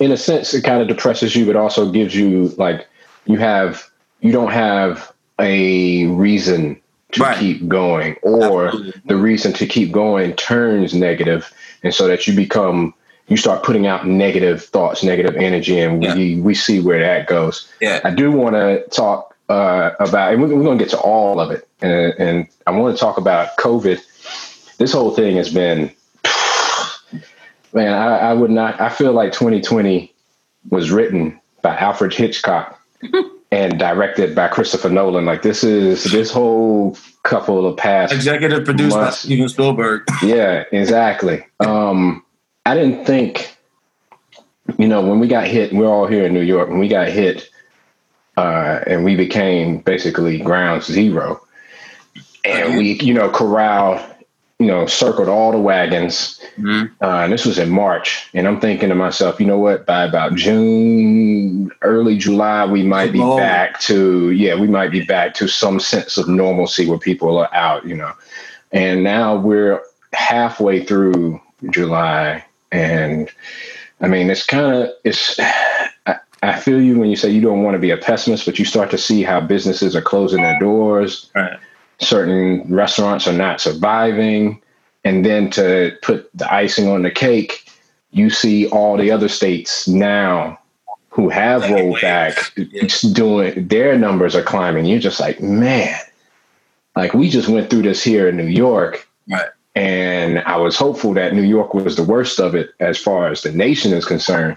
in 0.00 0.12
a 0.12 0.16
sense 0.16 0.52
it 0.52 0.64
kind 0.64 0.82
of 0.82 0.88
depresses 0.88 1.36
you 1.36 1.46
but 1.46 1.56
also 1.56 1.90
gives 1.90 2.14
you 2.14 2.48
like 2.58 2.88
you 3.30 3.38
have 3.38 3.88
you 4.20 4.32
don't 4.32 4.52
have 4.52 5.12
a 5.38 6.06
reason 6.06 6.80
to 7.12 7.22
right. 7.22 7.38
keep 7.38 7.66
going 7.66 8.16
or 8.22 8.68
absolutely. 8.68 9.02
the 9.06 9.16
reason 9.16 9.52
to 9.52 9.66
keep 9.66 9.90
going 9.90 10.34
turns 10.34 10.94
negative 10.94 11.52
and 11.82 11.94
so 11.94 12.06
that 12.06 12.26
you 12.26 12.34
become 12.34 12.94
you 13.28 13.36
start 13.36 13.62
putting 13.62 13.86
out 13.86 14.06
negative 14.06 14.62
thoughts 14.62 15.02
negative 15.02 15.36
energy 15.36 15.78
and 15.78 16.02
yeah. 16.02 16.14
we 16.14 16.40
we 16.40 16.54
see 16.54 16.80
where 16.80 17.00
that 17.00 17.26
goes 17.26 17.72
yeah 17.80 18.00
i 18.04 18.10
do 18.10 18.30
want 18.30 18.54
to 18.54 18.84
talk 18.90 19.30
uh, 19.50 19.94
about, 19.98 20.32
and 20.32 20.40
we're, 20.40 20.54
we're 20.54 20.62
going 20.62 20.78
to 20.78 20.84
get 20.84 20.90
to 20.90 21.00
all 21.00 21.40
of 21.40 21.50
it. 21.50 21.68
And, 21.82 22.14
and 22.18 22.48
I 22.66 22.70
want 22.70 22.96
to 22.96 23.00
talk 23.00 23.18
about 23.18 23.56
COVID. 23.58 24.76
This 24.78 24.92
whole 24.92 25.10
thing 25.10 25.36
has 25.36 25.52
been, 25.52 25.92
man, 27.74 27.92
I, 27.92 28.18
I 28.18 28.32
would 28.32 28.52
not, 28.52 28.80
I 28.80 28.88
feel 28.88 29.12
like 29.12 29.32
2020 29.32 30.14
was 30.70 30.90
written 30.90 31.40
by 31.62 31.76
Alfred 31.76 32.14
Hitchcock 32.14 32.79
and 33.52 33.78
directed 33.78 34.34
by 34.34 34.48
Christopher 34.48 34.90
Nolan. 34.90 35.24
Like 35.24 35.42
this 35.42 35.64
is 35.64 36.04
this 36.04 36.30
whole 36.30 36.96
couple 37.22 37.66
of 37.66 37.76
past 37.76 38.12
executive 38.12 38.64
produced 38.64 38.96
by 38.96 39.10
Steven 39.10 39.48
Spielberg. 39.48 40.02
yeah, 40.22 40.64
exactly. 40.72 41.44
Um, 41.60 42.24
I 42.64 42.74
didn't 42.74 43.04
think, 43.04 43.56
you 44.78 44.86
know, 44.86 45.00
when 45.02 45.18
we 45.20 45.28
got 45.28 45.46
hit, 45.46 45.72
we're 45.72 45.88
all 45.88 46.06
here 46.06 46.26
in 46.26 46.34
New 46.34 46.42
York. 46.42 46.68
When 46.68 46.78
we 46.78 46.88
got 46.88 47.08
hit 47.08 47.50
uh, 48.36 48.80
and 48.86 49.04
we 49.04 49.16
became 49.16 49.78
basically 49.78 50.38
ground 50.38 50.82
zero. 50.82 51.40
And 52.44 52.78
we, 52.78 52.92
you 53.00 53.12
know, 53.12 53.30
corralled, 53.30 54.00
you 54.60 54.66
know, 54.66 54.84
circled 54.84 55.28
all 55.28 55.52
the 55.52 55.58
wagons. 55.58 56.38
Mm-hmm. 56.58 57.02
Uh, 57.02 57.24
and 57.24 57.32
this 57.32 57.46
was 57.46 57.58
in 57.58 57.70
March. 57.70 58.28
And 58.34 58.46
I'm 58.46 58.60
thinking 58.60 58.90
to 58.90 58.94
myself, 58.94 59.40
you 59.40 59.46
know 59.46 59.58
what? 59.58 59.86
By 59.86 60.04
about 60.04 60.34
June, 60.34 61.70
early 61.80 62.18
July, 62.18 62.66
we 62.66 62.82
might 62.82 63.10
be 63.10 63.20
back 63.20 63.80
to, 63.80 64.30
yeah, 64.32 64.60
we 64.60 64.68
might 64.68 64.90
be 64.90 65.02
back 65.02 65.32
to 65.36 65.48
some 65.48 65.80
sense 65.80 66.18
of 66.18 66.28
normalcy 66.28 66.86
where 66.86 66.98
people 66.98 67.38
are 67.38 67.52
out, 67.54 67.86
you 67.86 67.96
know. 67.96 68.12
And 68.70 69.02
now 69.02 69.34
we're 69.34 69.82
halfway 70.12 70.84
through 70.84 71.40
July. 71.70 72.44
And 72.70 73.30
I 74.02 74.08
mean, 74.08 74.28
it's 74.28 74.44
kind 74.44 74.74
of, 74.74 74.90
it's, 75.04 75.40
I 76.42 76.58
feel 76.60 76.82
you 76.82 76.98
when 76.98 77.08
you 77.08 77.16
say 77.16 77.30
you 77.30 77.40
don't 77.40 77.62
want 77.62 77.76
to 77.76 77.80
be 77.80 77.92
a 77.92 77.96
pessimist, 77.96 78.44
but 78.44 78.58
you 78.58 78.66
start 78.66 78.90
to 78.90 78.98
see 78.98 79.22
how 79.22 79.40
businesses 79.40 79.96
are 79.96 80.02
closing 80.02 80.42
their 80.42 80.58
doors. 80.58 81.30
Right. 81.34 81.58
Certain 82.00 82.64
restaurants 82.72 83.28
are 83.28 83.32
not 83.32 83.60
surviving. 83.60 84.60
And 85.04 85.24
then 85.24 85.50
to 85.50 85.96
put 86.02 86.30
the 86.34 86.52
icing 86.52 86.88
on 86.88 87.02
the 87.02 87.10
cake, 87.10 87.70
you 88.10 88.30
see 88.30 88.66
all 88.68 88.96
the 88.96 89.10
other 89.10 89.28
states 89.28 89.86
now 89.86 90.58
who 91.08 91.28
have 91.28 91.68
rolled 91.70 92.00
back 92.00 92.52
doing 93.12 93.66
their 93.68 93.98
numbers 93.98 94.34
are 94.34 94.42
climbing. 94.42 94.86
You're 94.86 95.00
just 95.00 95.20
like, 95.20 95.40
man, 95.40 95.98
like 96.96 97.14
we 97.14 97.28
just 97.28 97.48
went 97.48 97.70
through 97.70 97.82
this 97.82 98.02
here 98.02 98.28
in 98.28 98.36
New 98.36 98.46
York. 98.46 99.08
Right. 99.28 99.48
And 99.74 100.40
I 100.40 100.56
was 100.56 100.76
hopeful 100.76 101.14
that 101.14 101.34
New 101.34 101.42
York 101.42 101.74
was 101.74 101.96
the 101.96 102.02
worst 102.02 102.40
of 102.40 102.54
it 102.54 102.70
as 102.80 102.98
far 102.98 103.28
as 103.28 103.42
the 103.42 103.52
nation 103.52 103.92
is 103.92 104.04
concerned. 104.04 104.56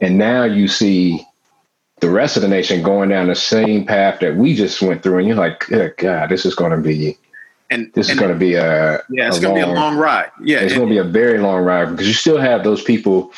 And 0.00 0.18
now 0.18 0.44
you 0.44 0.66
see 0.68 1.24
the 2.00 2.10
rest 2.10 2.36
of 2.36 2.42
the 2.42 2.48
nation 2.48 2.82
going 2.82 3.08
down 3.10 3.28
the 3.28 3.34
same 3.34 3.84
path 3.84 4.20
that 4.20 4.36
we 4.36 4.54
just 4.54 4.80
went 4.82 5.02
through, 5.02 5.18
and 5.18 5.28
you're 5.28 5.36
like, 5.36 5.66
God, 5.98 6.28
this 6.28 6.44
is 6.44 6.54
going 6.54 6.72
to 6.72 6.78
be, 6.78 7.16
and 7.70 7.92
this 7.92 8.08
and 8.08 8.16
is 8.16 8.20
going 8.20 8.32
to 8.32 8.38
be 8.38 8.54
a 8.54 9.02
yeah, 9.10 9.28
it's 9.28 9.38
going 9.38 9.54
to 9.54 9.66
be 9.66 9.70
a 9.70 9.74
long 9.74 9.96
ride. 9.96 10.30
Yeah, 10.42 10.60
it's 10.60 10.74
going 10.74 10.88
to 10.88 10.92
be 10.92 10.98
a 10.98 11.04
very 11.04 11.38
long 11.38 11.62
ride 11.62 11.90
because 11.90 12.08
you 12.08 12.14
still 12.14 12.38
have 12.38 12.64
those 12.64 12.82
people, 12.82 13.32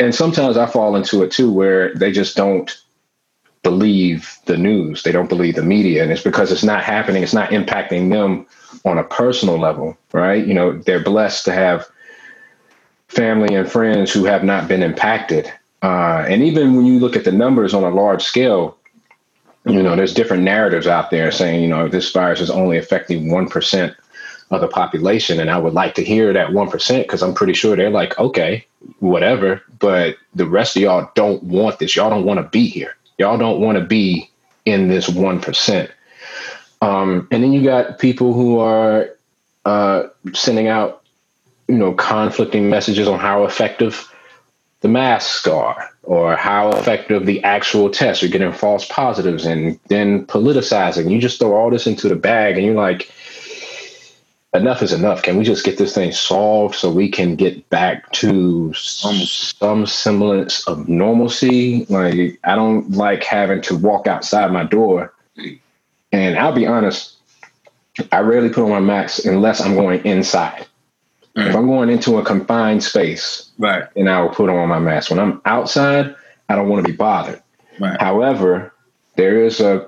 and 0.00 0.14
sometimes 0.14 0.56
I 0.56 0.66
fall 0.66 0.96
into 0.96 1.22
it 1.22 1.30
too, 1.30 1.52
where 1.52 1.94
they 1.94 2.12
just 2.12 2.36
don't 2.36 2.76
believe 3.62 4.38
the 4.46 4.56
news, 4.56 5.02
they 5.02 5.12
don't 5.12 5.28
believe 5.28 5.54
the 5.54 5.62
media, 5.62 6.02
and 6.02 6.12
it's 6.12 6.22
because 6.22 6.52
it's 6.52 6.64
not 6.64 6.82
happening, 6.82 7.22
it's 7.22 7.34
not 7.34 7.50
impacting 7.50 8.10
them 8.10 8.46
on 8.84 8.98
a 8.98 9.04
personal 9.04 9.58
level, 9.58 9.96
right? 10.12 10.46
You 10.46 10.54
know, 10.54 10.78
they're 10.78 11.02
blessed 11.02 11.44
to 11.46 11.52
have 11.52 11.86
family 13.08 13.54
and 13.54 13.70
friends 13.70 14.12
who 14.12 14.24
have 14.24 14.44
not 14.44 14.68
been 14.68 14.82
impacted 14.82 15.52
uh, 15.82 16.24
and 16.28 16.42
even 16.42 16.74
when 16.74 16.86
you 16.86 16.98
look 16.98 17.16
at 17.16 17.24
the 17.24 17.32
numbers 17.32 17.74
on 17.74 17.84
a 17.84 17.90
large 17.90 18.22
scale, 18.22 18.76
you 19.64 19.82
know, 19.82 19.94
there's 19.94 20.14
different 20.14 20.42
narratives 20.42 20.86
out 20.86 21.10
there 21.10 21.30
saying, 21.30 21.62
you 21.62 21.68
know, 21.68 21.88
this 21.88 22.10
virus 22.10 22.40
is 22.40 22.50
only 22.50 22.78
affecting 22.78 23.26
1% 23.26 23.94
of 24.50 24.60
the 24.60 24.68
population. 24.68 25.38
And 25.38 25.50
I 25.50 25.58
would 25.58 25.74
like 25.74 25.94
to 25.96 26.04
hear 26.04 26.32
that 26.32 26.50
1% 26.50 27.02
because 27.02 27.22
I'm 27.22 27.34
pretty 27.34 27.52
sure 27.52 27.76
they're 27.76 27.90
like, 27.90 28.18
okay, 28.18 28.66
whatever. 29.00 29.62
But 29.78 30.16
the 30.34 30.46
rest 30.46 30.76
of 30.76 30.82
y'all 30.82 31.10
don't 31.14 31.42
want 31.44 31.78
this. 31.78 31.94
Y'all 31.94 32.10
don't 32.10 32.24
want 32.24 32.38
to 32.38 32.48
be 32.48 32.66
here. 32.66 32.96
Y'all 33.18 33.38
don't 33.38 33.60
want 33.60 33.78
to 33.78 33.84
be 33.84 34.30
in 34.64 34.88
this 34.88 35.08
1%. 35.08 35.90
Um, 36.80 37.28
and 37.30 37.42
then 37.42 37.52
you 37.52 37.62
got 37.62 37.98
people 37.98 38.32
who 38.32 38.58
are 38.58 39.10
uh, 39.64 40.04
sending 40.32 40.68
out, 40.68 41.04
you 41.66 41.76
know, 41.76 41.92
conflicting 41.92 42.70
messages 42.70 43.06
on 43.06 43.18
how 43.18 43.44
effective 43.44 44.10
the 44.80 44.88
masks 44.88 45.46
are 45.46 45.90
or 46.04 46.36
how 46.36 46.70
effective 46.70 47.26
the 47.26 47.42
actual 47.42 47.90
tests 47.90 48.22
are 48.22 48.28
getting 48.28 48.52
false 48.52 48.86
positives 48.86 49.44
and 49.44 49.78
then 49.88 50.24
politicizing. 50.26 51.10
You 51.10 51.20
just 51.20 51.38
throw 51.38 51.54
all 51.54 51.70
this 51.70 51.86
into 51.86 52.08
the 52.08 52.16
bag 52.16 52.56
and 52.56 52.64
you're 52.64 52.74
like, 52.74 53.10
enough 54.54 54.82
is 54.82 54.92
enough. 54.92 55.22
Can 55.22 55.36
we 55.36 55.44
just 55.44 55.64
get 55.64 55.78
this 55.78 55.94
thing 55.94 56.12
solved 56.12 56.74
so 56.76 56.90
we 56.90 57.10
can 57.10 57.36
get 57.36 57.68
back 57.70 58.10
to 58.12 58.72
some 58.74 59.86
semblance 59.86 60.66
of 60.66 60.88
normalcy? 60.88 61.84
Like, 61.86 62.38
I 62.44 62.54
don't 62.54 62.90
like 62.92 63.24
having 63.24 63.60
to 63.62 63.76
walk 63.76 64.06
outside 64.06 64.52
my 64.52 64.64
door. 64.64 65.12
And 66.12 66.38
I'll 66.38 66.54
be 66.54 66.66
honest, 66.66 67.16
I 68.12 68.20
rarely 68.20 68.48
put 68.48 68.64
on 68.64 68.70
my 68.70 68.80
mask 68.80 69.24
unless 69.24 69.60
I'm 69.60 69.74
going 69.74 70.04
inside. 70.06 70.66
If 71.46 71.54
I'm 71.56 71.66
going 71.66 71.88
into 71.90 72.18
a 72.18 72.24
confined 72.24 72.82
space, 72.82 73.50
Right. 73.58 73.84
then 73.94 74.08
I 74.08 74.20
will 74.22 74.30
put 74.30 74.48
on 74.50 74.68
my 74.68 74.78
mask. 74.78 75.10
When 75.10 75.20
I'm 75.20 75.40
outside, 75.44 76.14
I 76.48 76.56
don't 76.56 76.68
want 76.68 76.84
to 76.84 76.90
be 76.92 76.96
bothered. 76.96 77.42
Right. 77.78 78.00
However, 78.00 78.72
there 79.16 79.44
is 79.44 79.60
a 79.60 79.86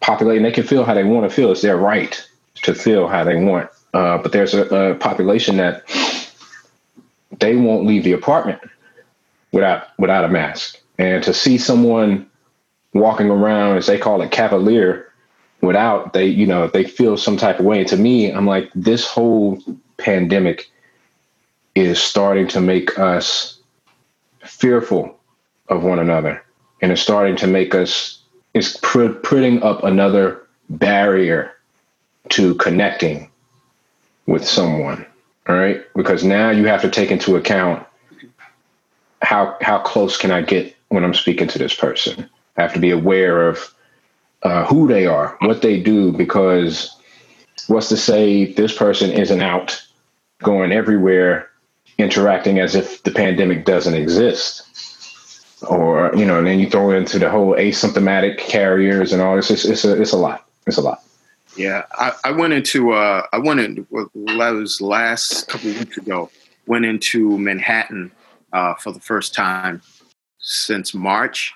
population, 0.00 0.42
they 0.42 0.50
can 0.52 0.64
feel 0.64 0.84
how 0.84 0.94
they 0.94 1.04
want 1.04 1.28
to 1.28 1.34
feel. 1.34 1.52
It's 1.52 1.62
their 1.62 1.76
right 1.76 2.20
to 2.62 2.74
feel 2.74 3.08
how 3.08 3.24
they 3.24 3.36
want. 3.36 3.70
Uh, 3.94 4.18
but 4.18 4.32
there's 4.32 4.54
a, 4.54 4.92
a 4.92 4.94
population 4.94 5.56
that 5.58 5.84
they 7.38 7.56
won't 7.56 7.86
leave 7.86 8.04
the 8.04 8.12
apartment 8.12 8.60
without 9.52 9.88
without 9.98 10.24
a 10.24 10.28
mask. 10.28 10.78
And 10.98 11.22
to 11.24 11.34
see 11.34 11.58
someone 11.58 12.26
walking 12.94 13.30
around, 13.30 13.76
as 13.78 13.86
they 13.86 13.98
call 13.98 14.22
it, 14.22 14.30
cavalier, 14.30 15.12
without 15.60 16.12
they, 16.12 16.26
you 16.26 16.46
know, 16.46 16.66
they 16.66 16.84
feel 16.84 17.16
some 17.16 17.36
type 17.36 17.58
of 17.58 17.64
way. 17.64 17.80
And 17.80 17.88
to 17.88 17.96
me, 17.96 18.30
I'm 18.30 18.46
like, 18.46 18.70
this 18.74 19.06
whole 19.06 19.60
pandemic 19.96 20.70
is 21.74 22.00
starting 22.00 22.46
to 22.48 22.60
make 22.60 22.98
us 22.98 23.60
fearful 24.44 25.18
of 25.68 25.84
one 25.84 25.98
another. 25.98 26.42
And 26.80 26.92
it's 26.92 27.00
starting 27.00 27.36
to 27.36 27.46
make 27.46 27.74
us 27.74 28.18
it's 28.54 28.76
put, 28.78 29.22
putting 29.22 29.62
up 29.62 29.82
another 29.82 30.46
barrier 30.68 31.52
to 32.30 32.54
connecting 32.56 33.30
with 34.26 34.46
someone 34.46 35.06
all 35.48 35.56
right? 35.56 35.82
Because 35.94 36.24
now 36.24 36.50
you 36.50 36.66
have 36.66 36.82
to 36.82 36.90
take 36.90 37.10
into 37.10 37.36
account 37.36 37.86
how 39.22 39.56
how 39.60 39.78
close 39.78 40.16
can 40.16 40.32
i 40.32 40.42
get 40.42 40.74
when 40.88 41.04
i'm 41.04 41.14
speaking 41.14 41.46
to 41.48 41.58
this 41.58 41.74
person? 41.74 42.28
I 42.56 42.62
have 42.62 42.74
to 42.74 42.80
be 42.80 42.90
aware 42.90 43.48
of 43.48 43.72
uh, 44.42 44.64
who 44.64 44.88
they 44.88 45.06
are 45.06 45.36
what 45.42 45.62
they 45.62 45.80
do 45.80 46.12
because 46.12 46.96
what's 47.68 47.88
to 47.88 47.96
say 47.96 48.52
this 48.52 48.76
person 48.76 49.12
isn't 49.12 49.40
out 49.40 49.80
going 50.42 50.72
everywhere 50.72 51.48
interacting 51.98 52.58
as 52.58 52.74
if 52.74 53.02
the 53.02 53.10
pandemic 53.10 53.64
doesn't 53.64 53.94
exist 53.94 54.68
or 55.68 56.10
you 56.16 56.24
know 56.24 56.38
and 56.38 56.46
then 56.46 56.58
you 56.58 56.68
throw 56.68 56.90
into 56.90 57.18
the 57.18 57.30
whole 57.30 57.54
asymptomatic 57.54 58.38
carriers 58.38 59.12
and 59.12 59.22
all 59.22 59.36
this 59.36 59.50
it's, 59.50 59.64
it's 59.64 59.84
a 59.84 60.00
it's 60.00 60.12
a 60.12 60.16
lot 60.16 60.46
it's 60.66 60.78
a 60.78 60.82
lot 60.82 61.02
Yeah, 61.56 61.84
I, 61.92 62.12
I 62.24 62.30
went 62.30 62.54
into 62.54 62.92
uh, 62.92 63.26
I 63.32 63.38
went 63.38 63.60
in 63.60 63.86
well, 63.90 64.08
that 64.14 64.50
was 64.50 64.80
last 64.80 65.48
couple 65.48 65.70
weeks 65.70 65.96
ago. 65.98 66.30
Went 66.66 66.84
into 66.84 67.38
Manhattan 67.38 68.10
uh, 68.52 68.74
for 68.74 68.92
the 68.92 69.00
first 69.00 69.34
time 69.34 69.82
since 70.38 70.94
March, 70.94 71.52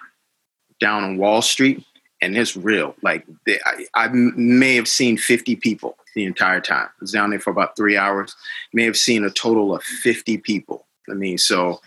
down 0.81 1.05
on 1.05 1.17
Wall 1.17 1.41
Street, 1.41 1.85
and 2.21 2.37
it's 2.37 2.57
real. 2.57 2.95
Like 3.03 3.25
they, 3.47 3.59
I, 3.65 3.87
I 3.95 4.09
may 4.09 4.75
have 4.75 4.89
seen 4.89 5.17
fifty 5.17 5.57
people 5.57 5.97
the 6.17 6.25
entire 6.25 6.61
time. 6.61 6.87
I 6.87 7.01
was 7.01 7.13
down 7.13 7.31
there 7.31 7.39
for 7.39 7.51
about 7.51 7.77
three 7.77 7.97
hours. 7.97 8.35
You 8.73 8.79
May 8.79 8.85
have 8.85 8.97
seen 8.97 9.23
a 9.23 9.31
total 9.31 9.77
of 9.77 9.83
fifty 9.85 10.39
people. 10.39 10.87
I 11.09 11.15
mean, 11.15 11.39
so 11.39 11.81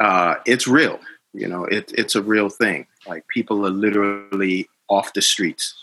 uh, 0.00 0.34
it's 0.44 0.66
real. 0.68 0.98
You 1.32 1.48
know, 1.48 1.64
it, 1.64 1.90
it's 1.96 2.14
a 2.14 2.22
real 2.22 2.50
thing. 2.50 2.86
Like 3.06 3.26
people 3.28 3.64
are 3.66 3.70
literally 3.70 4.68
off 4.88 5.14
the 5.14 5.22
streets. 5.22 5.74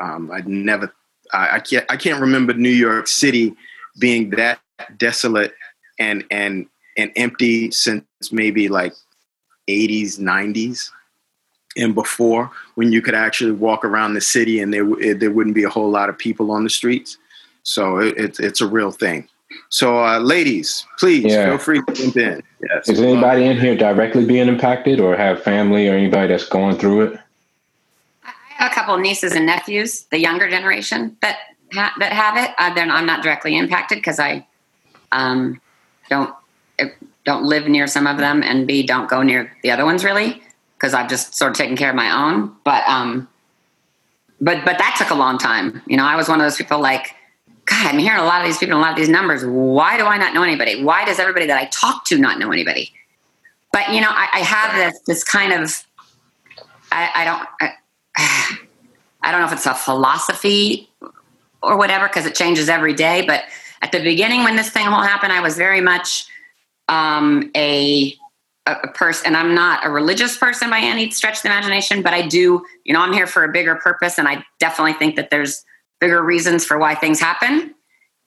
Um, 0.00 0.30
I 0.32 0.40
never, 0.46 0.92
I, 1.32 1.56
I 1.56 1.60
can't, 1.60 1.84
I 1.90 1.96
can't 1.96 2.20
remember 2.20 2.54
New 2.54 2.68
York 2.68 3.08
City 3.08 3.54
being 3.98 4.30
that 4.30 4.60
desolate 4.96 5.54
and 5.98 6.24
and 6.30 6.66
and 6.96 7.12
empty 7.16 7.70
since 7.70 8.04
maybe 8.30 8.68
like 8.68 8.94
80s, 9.68 10.18
90s, 10.18 10.90
and 11.76 11.94
before, 11.94 12.50
when 12.74 12.92
you 12.92 13.00
could 13.02 13.14
actually 13.14 13.52
walk 13.52 13.84
around 13.84 14.14
the 14.14 14.20
city 14.20 14.60
and 14.60 14.72
there 14.72 14.84
w- 14.84 15.14
there 15.14 15.30
wouldn't 15.30 15.54
be 15.54 15.64
a 15.64 15.68
whole 15.68 15.90
lot 15.90 16.08
of 16.08 16.16
people 16.18 16.50
on 16.50 16.64
the 16.64 16.70
streets. 16.70 17.18
So 17.62 17.98
it, 17.98 18.14
it's 18.16 18.40
it's 18.40 18.60
a 18.60 18.66
real 18.66 18.90
thing. 18.90 19.28
So, 19.68 20.04
uh, 20.04 20.18
ladies, 20.18 20.84
please 20.98 21.24
Yeah. 21.32 21.46
feel 21.46 21.58
free 21.58 21.80
to 21.86 21.92
jump 21.94 22.16
in. 22.16 22.42
Yes. 22.68 22.88
is 22.88 23.00
anybody 23.00 23.44
in 23.46 23.58
here 23.58 23.76
directly 23.76 24.24
being 24.24 24.48
impacted 24.48 25.00
or 25.00 25.16
have 25.16 25.42
family 25.42 25.88
or 25.88 25.94
anybody 25.94 26.28
that's 26.28 26.48
going 26.48 26.76
through 26.78 27.02
it 27.02 27.20
I 28.24 28.32
have 28.62 28.72
a 28.72 28.74
couple 28.74 28.94
of 28.94 29.00
nieces 29.00 29.32
and 29.34 29.44
nephews, 29.46 30.04
the 30.10 30.18
younger 30.18 30.48
generation 30.48 31.16
that 31.20 31.36
ha- 31.72 31.94
that 31.98 32.12
have 32.12 32.36
it. 32.38 32.50
Uh, 32.58 32.72
then 32.74 32.90
I'm 32.90 33.06
not 33.06 33.22
directly 33.22 33.56
impacted 33.56 33.98
because 33.98 34.18
I 34.18 34.46
um, 35.12 35.60
don't 36.08 36.34
don't 37.24 37.44
live 37.44 37.66
near 37.68 37.86
some 37.86 38.06
of 38.06 38.18
them, 38.18 38.42
and 38.42 38.66
B 38.66 38.82
don't 38.86 39.08
go 39.10 39.22
near 39.22 39.52
the 39.62 39.70
other 39.70 39.84
ones 39.84 40.04
really 40.04 40.42
because 40.76 40.94
I've 40.94 41.08
just 41.08 41.34
sort 41.34 41.50
of 41.50 41.56
taken 41.56 41.76
care 41.76 41.90
of 41.90 41.96
my 41.96 42.10
own. 42.10 42.54
But 42.64 42.86
um, 42.88 43.28
but 44.40 44.64
but 44.64 44.78
that 44.78 44.94
took 44.98 45.10
a 45.10 45.14
long 45.14 45.38
time. 45.38 45.82
You 45.86 45.96
know, 45.96 46.04
I 46.04 46.16
was 46.16 46.28
one 46.28 46.40
of 46.40 46.44
those 46.44 46.56
people 46.56 46.80
like. 46.80 47.14
God, 47.66 47.84
I'm 47.84 47.98
hearing 47.98 48.20
a 48.20 48.24
lot 48.24 48.40
of 48.42 48.46
these 48.46 48.58
people, 48.58 48.76
and 48.76 48.84
a 48.84 48.86
lot 48.86 48.92
of 48.92 48.96
these 48.96 49.08
numbers. 49.08 49.44
Why 49.44 49.96
do 49.96 50.04
I 50.04 50.18
not 50.18 50.32
know 50.32 50.44
anybody? 50.44 50.84
Why 50.84 51.04
does 51.04 51.18
everybody 51.18 51.46
that 51.46 51.58
I 51.58 51.64
talk 51.64 52.04
to 52.04 52.16
not 52.16 52.38
know 52.38 52.52
anybody? 52.52 52.92
But 53.72 53.92
you 53.92 54.00
know, 54.00 54.08
I, 54.08 54.28
I 54.34 54.38
have 54.38 54.76
this 54.76 55.00
this 55.00 55.24
kind 55.24 55.52
of 55.52 55.84
I, 56.92 57.10
I 57.14 57.24
don't 57.24 57.48
I, 57.60 58.58
I 59.22 59.32
don't 59.32 59.40
know 59.40 59.46
if 59.46 59.52
it's 59.52 59.66
a 59.66 59.74
philosophy 59.74 60.88
or 61.60 61.76
whatever 61.76 62.06
because 62.06 62.26
it 62.26 62.34
changes 62.34 62.68
every 62.68 62.94
day. 62.94 63.26
But 63.26 63.44
at 63.82 63.92
the 63.92 64.02
beginning, 64.02 64.44
when 64.44 64.56
this 64.56 64.70
thing 64.70 64.86
all 64.86 65.02
happened, 65.02 65.32
I 65.32 65.40
was 65.40 65.56
very 65.56 65.80
much 65.80 66.26
um, 66.88 67.50
a 67.56 68.14
a, 68.66 68.88
person, 68.88 69.28
and 69.28 69.36
I'm 69.36 69.54
not 69.54 69.86
a 69.86 69.90
religious 69.90 70.36
person 70.36 70.70
by 70.70 70.80
any 70.80 71.10
stretch 71.10 71.36
of 71.36 71.42
the 71.42 71.48
imagination, 71.48 72.02
but 72.02 72.12
I 72.12 72.26
do, 72.26 72.64
you 72.84 72.92
know, 72.92 73.00
I'm 73.00 73.12
here 73.12 73.26
for 73.26 73.44
a 73.44 73.52
bigger 73.52 73.76
purpose, 73.76 74.18
and 74.18 74.28
I 74.28 74.44
definitely 74.58 74.94
think 74.94 75.16
that 75.16 75.30
there's 75.30 75.64
bigger 76.00 76.22
reasons 76.22 76.64
for 76.64 76.78
why 76.78 76.94
things 76.94 77.20
happen. 77.20 77.74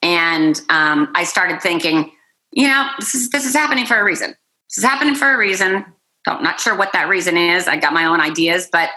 And 0.01 0.59
um, 0.69 1.11
I 1.15 1.23
started 1.25 1.61
thinking, 1.61 2.11
you 2.51 2.67
know, 2.67 2.89
this 2.99 3.13
is 3.13 3.29
this 3.29 3.45
is 3.45 3.53
happening 3.53 3.85
for 3.85 3.99
a 3.99 4.03
reason. 4.03 4.29
This 4.69 4.77
is 4.77 4.83
happening 4.83 5.15
for 5.15 5.29
a 5.31 5.37
reason. 5.37 5.85
I'm 6.27 6.43
not 6.43 6.59
sure 6.59 6.75
what 6.75 6.93
that 6.93 7.09
reason 7.09 7.37
is. 7.37 7.67
I 7.67 7.77
got 7.77 7.93
my 7.93 8.05
own 8.05 8.21
ideas, 8.21 8.69
but 8.71 8.89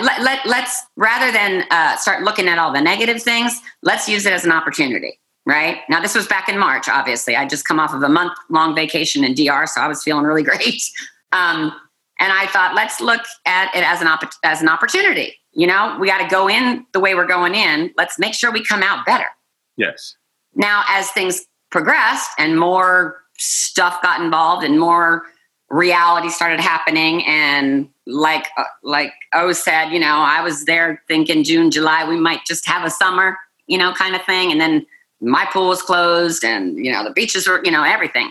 let, 0.00 0.22
let, 0.22 0.46
let's 0.46 0.82
rather 0.96 1.30
than 1.32 1.64
uh, 1.70 1.96
start 1.96 2.22
looking 2.22 2.48
at 2.48 2.58
all 2.58 2.72
the 2.72 2.80
negative 2.80 3.22
things, 3.22 3.60
let's 3.82 4.08
use 4.08 4.26
it 4.26 4.32
as 4.32 4.44
an 4.44 4.52
opportunity. 4.52 5.18
Right 5.46 5.78
now, 5.88 6.00
this 6.00 6.16
was 6.16 6.26
back 6.26 6.48
in 6.48 6.58
March. 6.58 6.88
Obviously, 6.88 7.36
I 7.36 7.46
just 7.46 7.66
come 7.66 7.78
off 7.78 7.94
of 7.94 8.02
a 8.02 8.08
month 8.08 8.32
long 8.50 8.74
vacation 8.74 9.22
in 9.22 9.32
DR, 9.32 9.66
so 9.68 9.80
I 9.80 9.86
was 9.86 10.02
feeling 10.02 10.24
really 10.24 10.42
great. 10.42 10.82
Um, 11.30 11.72
and 12.18 12.32
I 12.32 12.46
thought, 12.48 12.74
let's 12.74 13.00
look 13.00 13.22
at 13.46 13.74
it 13.74 13.84
as 13.84 14.00
an 14.00 14.08
opp- 14.08 14.32
as 14.42 14.60
an 14.60 14.68
opportunity. 14.68 15.34
You 15.52 15.68
know, 15.68 15.96
we 16.00 16.08
got 16.08 16.18
to 16.18 16.28
go 16.28 16.48
in 16.48 16.84
the 16.92 17.00
way 17.00 17.14
we're 17.14 17.26
going 17.26 17.54
in. 17.54 17.92
Let's 17.96 18.18
make 18.18 18.34
sure 18.34 18.50
we 18.50 18.64
come 18.64 18.82
out 18.82 19.06
better. 19.06 19.26
Yes. 19.76 20.16
Now, 20.54 20.82
as 20.88 21.10
things 21.12 21.46
progressed 21.70 22.30
and 22.38 22.58
more 22.58 23.22
stuff 23.38 24.02
got 24.02 24.20
involved 24.20 24.64
and 24.64 24.80
more 24.80 25.22
reality 25.70 26.28
started 26.28 26.58
happening, 26.58 27.24
and 27.24 27.88
like 28.06 28.46
uh, 28.56 28.64
like 28.82 29.12
O 29.32 29.52
said, 29.52 29.90
you 29.90 30.00
know, 30.00 30.16
I 30.18 30.42
was 30.42 30.64
there 30.64 31.02
thinking 31.06 31.44
June, 31.44 31.70
July, 31.70 32.08
we 32.08 32.18
might 32.18 32.44
just 32.46 32.66
have 32.66 32.84
a 32.84 32.90
summer, 32.90 33.36
you 33.68 33.78
know, 33.78 33.92
kind 33.92 34.16
of 34.16 34.22
thing, 34.24 34.50
and 34.50 34.60
then 34.60 34.84
my 35.20 35.46
pool 35.52 35.68
was 35.68 35.82
closed, 35.82 36.44
and 36.44 36.76
you 36.76 36.92
know, 36.92 37.04
the 37.04 37.10
beaches 37.10 37.48
were, 37.48 37.62
you 37.64 37.70
know, 37.70 37.82
everything. 37.82 38.30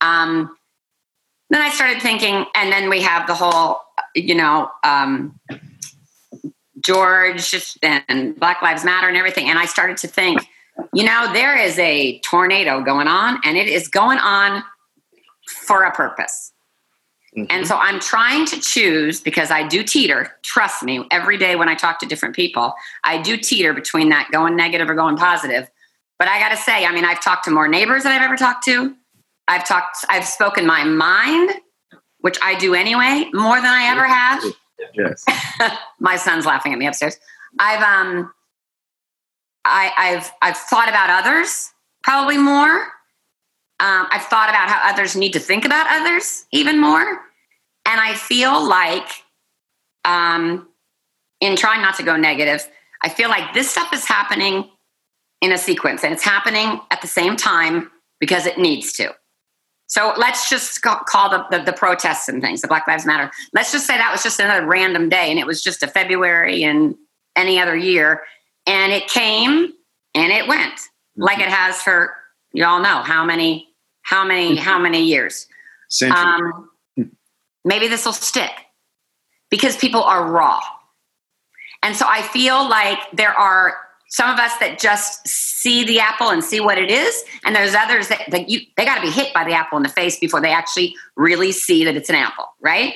Um, 0.00 0.56
then 1.50 1.60
I 1.60 1.70
started 1.70 2.00
thinking, 2.00 2.46
and 2.54 2.72
then 2.72 2.88
we 2.88 3.02
have 3.02 3.26
the 3.26 3.34
whole, 3.34 3.80
you 4.14 4.34
know, 4.34 4.70
um, 4.84 5.38
George 6.84 7.54
and 7.82 8.38
Black 8.38 8.62
Lives 8.62 8.84
Matter 8.84 9.08
and 9.08 9.16
everything, 9.16 9.48
and 9.48 9.58
I 9.58 9.66
started 9.66 9.96
to 9.98 10.08
think 10.08 10.46
you 10.92 11.04
know, 11.04 11.32
there 11.32 11.56
is 11.56 11.78
a 11.78 12.18
tornado 12.20 12.82
going 12.82 13.08
on, 13.08 13.40
and 13.44 13.56
it 13.56 13.68
is 13.68 13.88
going 13.88 14.18
on 14.18 14.62
for 15.46 15.84
a 15.84 15.92
purpose. 15.92 16.52
And 17.48 17.66
so 17.66 17.76
I'm 17.76 17.98
trying 17.98 18.44
to 18.46 18.60
choose 18.60 19.20
because 19.20 19.50
I 19.50 19.66
do 19.66 19.82
teeter. 19.82 20.36
Trust 20.42 20.82
me, 20.82 21.06
every 21.10 21.38
day 21.38 21.56
when 21.56 21.68
I 21.68 21.74
talk 21.74 21.98
to 22.00 22.06
different 22.06 22.36
people, 22.36 22.74
I 23.04 23.22
do 23.22 23.38
teeter 23.38 23.72
between 23.72 24.10
that 24.10 24.28
going 24.30 24.54
negative 24.54 24.90
or 24.90 24.94
going 24.94 25.16
positive. 25.16 25.70
But 26.22 26.28
I 26.28 26.38
got 26.38 26.50
to 26.50 26.56
say, 26.56 26.86
I 26.86 26.92
mean, 26.94 27.04
I've 27.04 27.20
talked 27.20 27.46
to 27.46 27.50
more 27.50 27.66
neighbors 27.66 28.04
than 28.04 28.12
I've 28.12 28.22
ever 28.22 28.36
talked 28.36 28.64
to. 28.66 28.94
I've 29.48 29.66
talked, 29.66 30.04
I've 30.08 30.24
spoken 30.24 30.64
my 30.64 30.84
mind, 30.84 31.50
which 32.20 32.38
I 32.40 32.56
do 32.56 32.74
anyway, 32.76 33.28
more 33.32 33.56
than 33.56 33.66
I 33.66 33.90
ever 33.90 34.06
have 34.06 34.44
Yes. 34.94 35.24
my 35.98 36.14
son's 36.14 36.46
laughing 36.46 36.72
at 36.72 36.78
me 36.78 36.86
upstairs. 36.86 37.18
I've 37.58 37.82
um 37.82 38.32
I, 39.64 39.90
I've 39.98 40.30
I've 40.40 40.56
thought 40.56 40.88
about 40.88 41.10
others 41.10 41.72
probably 42.04 42.38
more. 42.38 42.82
Um, 43.80 44.06
I've 44.12 44.22
thought 44.22 44.48
about 44.48 44.68
how 44.68 44.92
others 44.92 45.16
need 45.16 45.32
to 45.32 45.40
think 45.40 45.64
about 45.64 45.88
others 45.90 46.46
even 46.52 46.80
more, 46.80 47.02
and 47.84 48.00
I 48.00 48.14
feel 48.14 48.64
like, 48.64 49.08
um, 50.04 50.68
in 51.40 51.56
trying 51.56 51.82
not 51.82 51.96
to 51.96 52.04
go 52.04 52.16
negative, 52.16 52.64
I 53.02 53.08
feel 53.08 53.28
like 53.28 53.54
this 53.54 53.68
stuff 53.72 53.92
is 53.92 54.06
happening 54.06 54.70
in 55.42 55.52
a 55.52 55.58
sequence 55.58 56.02
and 56.04 56.14
it's 56.14 56.22
happening 56.22 56.80
at 56.90 57.02
the 57.02 57.08
same 57.08 57.36
time 57.36 57.90
because 58.20 58.46
it 58.46 58.56
needs 58.56 58.92
to. 58.94 59.12
So 59.88 60.14
let's 60.16 60.48
just 60.48 60.80
call 60.80 61.28
the, 61.28 61.44
the, 61.50 61.64
the, 61.64 61.72
protests 61.72 62.26
and 62.26 62.40
things, 62.40 62.62
the 62.62 62.68
Black 62.68 62.86
Lives 62.88 63.04
Matter. 63.04 63.30
Let's 63.52 63.72
just 63.72 63.86
say 63.86 63.98
that 63.98 64.10
was 64.10 64.22
just 64.22 64.40
another 64.40 64.64
random 64.64 65.10
day 65.10 65.28
and 65.28 65.38
it 65.38 65.46
was 65.46 65.62
just 65.62 65.82
a 65.82 65.86
February 65.86 66.62
in 66.62 66.96
any 67.36 67.60
other 67.60 67.76
year. 67.76 68.22
And 68.66 68.90
it 68.90 69.06
came 69.08 69.72
and 70.14 70.32
it 70.32 70.48
went 70.48 70.72
mm-hmm. 70.72 71.22
like 71.22 71.40
it 71.40 71.48
has 71.48 71.82
for 71.82 72.14
y'all 72.52 72.80
know 72.80 73.02
how 73.02 73.22
many, 73.24 73.68
how 74.00 74.24
many, 74.24 74.56
how 74.56 74.78
many 74.78 75.02
years. 75.04 75.46
Um, 76.10 76.70
maybe 77.66 77.88
this 77.88 78.06
will 78.06 78.14
stick 78.14 78.52
because 79.50 79.76
people 79.76 80.02
are 80.02 80.30
raw. 80.30 80.60
And 81.82 81.94
so 81.94 82.06
I 82.08 82.22
feel 82.22 82.66
like 82.66 82.98
there 83.12 83.38
are 83.38 83.76
some 84.12 84.28
of 84.28 84.38
us 84.38 84.52
that 84.58 84.78
just 84.78 85.26
see 85.26 85.84
the 85.84 85.98
apple 85.98 86.28
and 86.28 86.44
see 86.44 86.60
what 86.60 86.76
it 86.76 86.90
is 86.90 87.24
and 87.46 87.56
there's 87.56 87.74
others 87.74 88.08
that, 88.08 88.22
that 88.30 88.50
you 88.50 88.60
they 88.76 88.84
got 88.84 88.96
to 88.96 89.00
be 89.00 89.10
hit 89.10 89.32
by 89.32 89.42
the 89.42 89.52
apple 89.52 89.78
in 89.78 89.82
the 89.82 89.88
face 89.88 90.18
before 90.18 90.40
they 90.40 90.52
actually 90.52 90.94
really 91.16 91.50
see 91.50 91.84
that 91.84 91.96
it's 91.96 92.10
an 92.10 92.14
apple 92.14 92.46
right? 92.60 92.94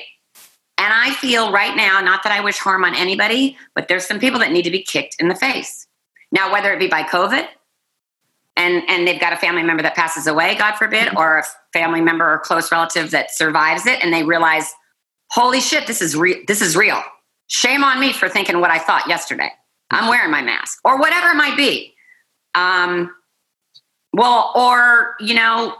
And 0.77 0.93
i 0.93 1.11
feel 1.15 1.51
right 1.51 1.75
now 1.75 1.99
not 2.01 2.23
that 2.23 2.31
i 2.31 2.39
wish 2.39 2.59
harm 2.59 2.85
on 2.85 2.95
anybody 2.95 3.57
but 3.75 3.87
there's 3.87 4.05
some 4.05 4.19
people 4.19 4.39
that 4.39 4.51
need 4.51 4.61
to 4.63 4.71
be 4.71 4.81
kicked 4.81 5.17
in 5.19 5.27
the 5.27 5.35
face. 5.35 5.87
Now 6.31 6.51
whether 6.53 6.71
it 6.71 6.79
be 6.79 6.87
by 6.87 7.03
covid 7.03 7.47
and 8.55 8.83
and 8.87 9.07
they've 9.07 9.19
got 9.19 9.33
a 9.33 9.37
family 9.37 9.63
member 9.63 9.81
that 9.81 9.95
passes 9.95 10.27
away 10.27 10.55
god 10.55 10.75
forbid 10.75 11.17
or 11.17 11.39
a 11.39 11.43
family 11.73 12.01
member 12.01 12.31
or 12.31 12.37
close 12.37 12.71
relative 12.71 13.09
that 13.11 13.35
survives 13.35 13.87
it 13.87 14.03
and 14.03 14.13
they 14.13 14.23
realize 14.23 14.71
holy 15.31 15.61
shit 15.61 15.87
this 15.87 16.01
is 16.01 16.15
real 16.15 16.37
this 16.47 16.61
is 16.61 16.77
real. 16.77 17.01
Shame 17.49 17.83
on 17.83 17.99
me 17.99 18.13
for 18.13 18.29
thinking 18.29 18.61
what 18.61 18.69
i 18.69 18.77
thought 18.77 19.07
yesterday 19.07 19.49
I'm 19.91 20.09
wearing 20.09 20.31
my 20.31 20.41
mask 20.41 20.79
or 20.83 20.99
whatever 20.99 21.29
it 21.29 21.35
might 21.35 21.57
be. 21.57 21.95
Um, 22.55 23.13
well, 24.13 24.51
or, 24.55 25.15
you 25.19 25.35
know, 25.35 25.75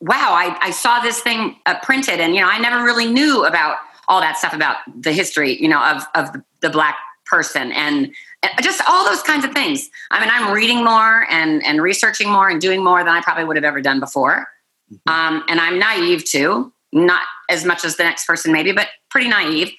wow, 0.00 0.32
I, 0.32 0.56
I 0.60 0.70
saw 0.70 1.00
this 1.00 1.20
thing 1.20 1.56
uh, 1.66 1.78
printed 1.82 2.20
and, 2.20 2.34
you 2.34 2.40
know, 2.40 2.48
I 2.48 2.58
never 2.58 2.82
really 2.84 3.06
knew 3.06 3.44
about 3.44 3.76
all 4.08 4.20
that 4.20 4.36
stuff 4.36 4.52
about 4.52 4.76
the 5.00 5.12
history, 5.12 5.60
you 5.60 5.68
know, 5.68 5.82
of, 5.82 6.02
of 6.14 6.32
the, 6.32 6.44
the 6.60 6.70
black 6.70 6.96
person 7.26 7.70
and, 7.72 8.12
and 8.42 8.52
just 8.62 8.82
all 8.88 9.04
those 9.04 9.22
kinds 9.22 9.44
of 9.44 9.52
things. 9.52 9.88
I 10.10 10.20
mean, 10.20 10.28
I'm 10.32 10.52
reading 10.52 10.84
more 10.84 11.26
and, 11.30 11.64
and 11.64 11.80
researching 11.80 12.28
more 12.28 12.48
and 12.48 12.60
doing 12.60 12.82
more 12.82 12.98
than 13.04 13.08
I 13.14 13.20
probably 13.20 13.44
would 13.44 13.56
have 13.56 13.64
ever 13.64 13.80
done 13.80 14.00
before. 14.00 14.48
Mm-hmm. 14.92 15.36
Um, 15.36 15.44
and 15.48 15.60
I'm 15.60 15.78
naive 15.78 16.24
too, 16.24 16.72
not 16.92 17.22
as 17.48 17.64
much 17.64 17.84
as 17.84 17.96
the 17.96 18.02
next 18.02 18.26
person 18.26 18.52
maybe, 18.52 18.72
but 18.72 18.88
pretty 19.10 19.28
naive. 19.28 19.72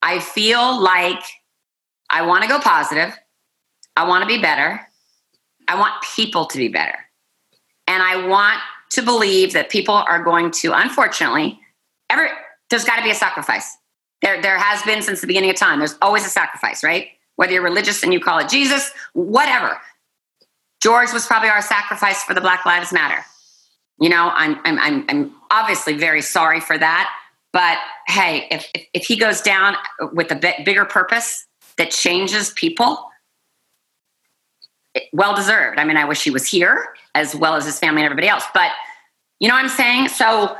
I 0.00 0.20
feel 0.20 0.80
like 0.80 1.22
I 2.10 2.22
want 2.22 2.42
to 2.42 2.48
go 2.48 2.58
positive. 2.58 3.16
I 3.96 4.06
want 4.06 4.22
to 4.22 4.28
be 4.28 4.40
better. 4.40 4.80
I 5.68 5.78
want 5.78 5.94
people 6.14 6.46
to 6.46 6.58
be 6.58 6.68
better. 6.68 6.94
And 7.86 8.02
I 8.02 8.26
want 8.26 8.58
to 8.90 9.02
believe 9.02 9.52
that 9.52 9.70
people 9.70 9.94
are 9.94 10.22
going 10.22 10.50
to, 10.50 10.72
unfortunately, 10.72 11.58
ever 12.10 12.28
there's 12.70 12.84
got 12.84 12.96
to 12.96 13.02
be 13.02 13.10
a 13.10 13.14
sacrifice. 13.14 13.76
There, 14.22 14.40
there 14.40 14.58
has 14.58 14.82
been 14.82 15.02
since 15.02 15.20
the 15.20 15.26
beginning 15.26 15.50
of 15.50 15.56
time. 15.56 15.78
There's 15.78 15.96
always 16.02 16.24
a 16.26 16.28
sacrifice, 16.28 16.82
right? 16.82 17.08
Whether 17.36 17.52
you're 17.52 17.62
religious 17.62 18.02
and 18.02 18.12
you 18.12 18.20
call 18.20 18.38
it 18.38 18.48
Jesus, 18.48 18.92
whatever. 19.12 19.80
George 20.82 21.12
was 21.12 21.26
probably 21.26 21.48
our 21.48 21.62
sacrifice 21.62 22.22
for 22.22 22.34
the 22.34 22.40
Black 22.40 22.64
Lives 22.66 22.92
Matter. 22.92 23.24
You 23.98 24.08
know, 24.08 24.30
I'm, 24.34 24.58
I'm, 24.64 24.78
I'm, 24.78 25.04
I'm 25.08 25.34
obviously 25.50 25.94
very 25.94 26.22
sorry 26.22 26.60
for 26.60 26.76
that. 26.76 27.12
But 27.52 27.78
hey, 28.06 28.46
if, 28.50 28.68
if, 28.74 28.86
if 28.92 29.04
he 29.06 29.16
goes 29.16 29.40
down 29.40 29.76
with 30.12 30.30
a 30.30 30.34
bit 30.34 30.64
bigger 30.64 30.84
purpose, 30.84 31.46
that 31.78 31.90
changes 31.90 32.50
people, 32.50 33.10
eh, 34.94 35.00
well 35.12 35.34
deserved. 35.34 35.78
I 35.78 35.84
mean, 35.84 35.96
I 35.96 36.04
wish 36.04 36.22
he 36.22 36.30
was 36.30 36.46
here 36.46 36.94
as 37.14 37.34
well 37.34 37.54
as 37.54 37.64
his 37.64 37.78
family 37.78 38.02
and 38.02 38.06
everybody 38.06 38.28
else. 38.28 38.44
But 38.52 38.70
you 39.40 39.48
know 39.48 39.54
what 39.54 39.64
I'm 39.64 39.70
saying? 39.70 40.08
So 40.08 40.56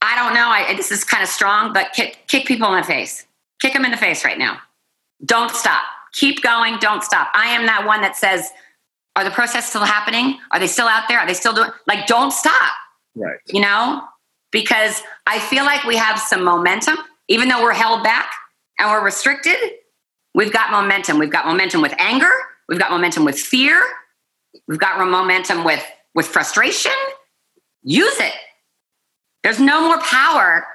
I 0.00 0.14
don't 0.16 0.34
know. 0.34 0.48
I, 0.48 0.74
this 0.76 0.90
is 0.90 1.04
kind 1.04 1.22
of 1.22 1.28
strong, 1.28 1.72
but 1.72 1.92
kick, 1.92 2.18
kick 2.28 2.46
people 2.46 2.72
in 2.74 2.80
the 2.80 2.86
face. 2.86 3.26
Kick 3.60 3.72
them 3.72 3.84
in 3.84 3.90
the 3.90 3.96
face 3.96 4.24
right 4.24 4.38
now. 4.38 4.58
Don't 5.24 5.50
stop. 5.50 5.82
Keep 6.12 6.42
going. 6.42 6.78
Don't 6.78 7.02
stop. 7.02 7.28
I 7.34 7.48
am 7.48 7.66
that 7.66 7.86
one 7.86 8.02
that 8.02 8.16
says, 8.16 8.50
are 9.16 9.24
the 9.24 9.30
protests 9.30 9.70
still 9.70 9.84
happening? 9.84 10.38
Are 10.50 10.60
they 10.60 10.66
still 10.66 10.86
out 10.86 11.08
there? 11.08 11.18
Are 11.18 11.26
they 11.26 11.34
still 11.34 11.54
doing 11.54 11.70
like 11.86 12.06
don't 12.06 12.32
stop? 12.32 12.72
Right. 13.14 13.38
You 13.46 13.60
know? 13.60 14.02
Because 14.52 15.02
I 15.26 15.38
feel 15.38 15.64
like 15.64 15.84
we 15.84 15.96
have 15.96 16.18
some 16.18 16.44
momentum, 16.44 16.96
even 17.28 17.48
though 17.48 17.62
we're 17.62 17.72
held 17.72 18.04
back 18.04 18.30
and 18.78 18.90
we're 18.90 19.04
restricted, 19.04 19.56
we've 20.34 20.52
got 20.52 20.70
momentum. 20.70 21.18
We've 21.18 21.30
got 21.30 21.46
momentum 21.46 21.82
with 21.82 21.94
anger. 21.98 22.30
We've 22.68 22.78
got 22.78 22.90
momentum 22.90 23.24
with 23.24 23.38
fear. 23.38 23.82
We've 24.68 24.78
got 24.78 24.98
momentum 24.98 25.64
with, 25.64 25.84
with 26.14 26.26
frustration. 26.26 26.92
Use 27.82 28.18
it. 28.20 28.34
There's 29.42 29.60
no 29.60 29.86
more 29.86 30.00
power 30.00 30.66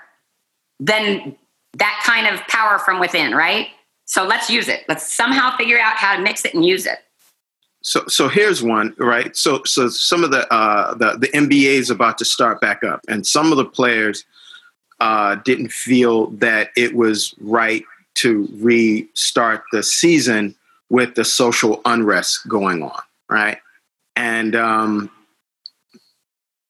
than 0.80 1.36
that 1.78 2.04
kind 2.06 2.28
of 2.28 2.46
power 2.48 2.80
from 2.80 3.00
within, 3.00 3.34
right? 3.34 3.68
So 4.06 4.26
let's 4.26 4.50
use 4.50 4.68
it. 4.68 4.84
Let's 4.88 5.12
somehow 5.14 5.56
figure 5.58 5.80
out 5.80 5.96
how 5.96 6.16
to 6.16 6.22
mix 6.22 6.46
it 6.46 6.54
and 6.54 6.66
use 6.66 6.86
it. 6.86 7.00
So, 7.84 8.06
so 8.08 8.28
here's 8.28 8.62
one, 8.62 8.94
right? 8.98 9.36
So, 9.36 9.64
so 9.64 9.90
some 9.90 10.24
of 10.24 10.32
the 10.32 10.52
uh, 10.54 10.94
the 10.96 11.18
the 11.18 11.28
NBA 11.30 11.80
is 11.80 11.90
about 11.90 12.18
to 12.20 12.26
start 12.26 12.62
back 12.62 12.84
up, 12.84 13.02
and 13.08 13.26
some 13.26 13.52
of 13.52 13.58
the 13.58 13.66
players 13.66 14.24
uh, 15.00 15.36
didn't 15.36 15.72
feel 15.72 16.28
that 16.28 16.70
it 16.78 16.94
was 16.94 17.34
right 17.40 17.84
to 18.22 18.48
restart 18.60 19.64
the 19.72 19.84
season 19.84 20.56
with 20.90 21.16
the 21.16 21.24
social 21.24 21.82
unrest 21.86 22.48
going 22.48 22.84
on, 22.84 23.02
right? 23.30 23.58
And 24.16 24.56
um, 24.56 25.10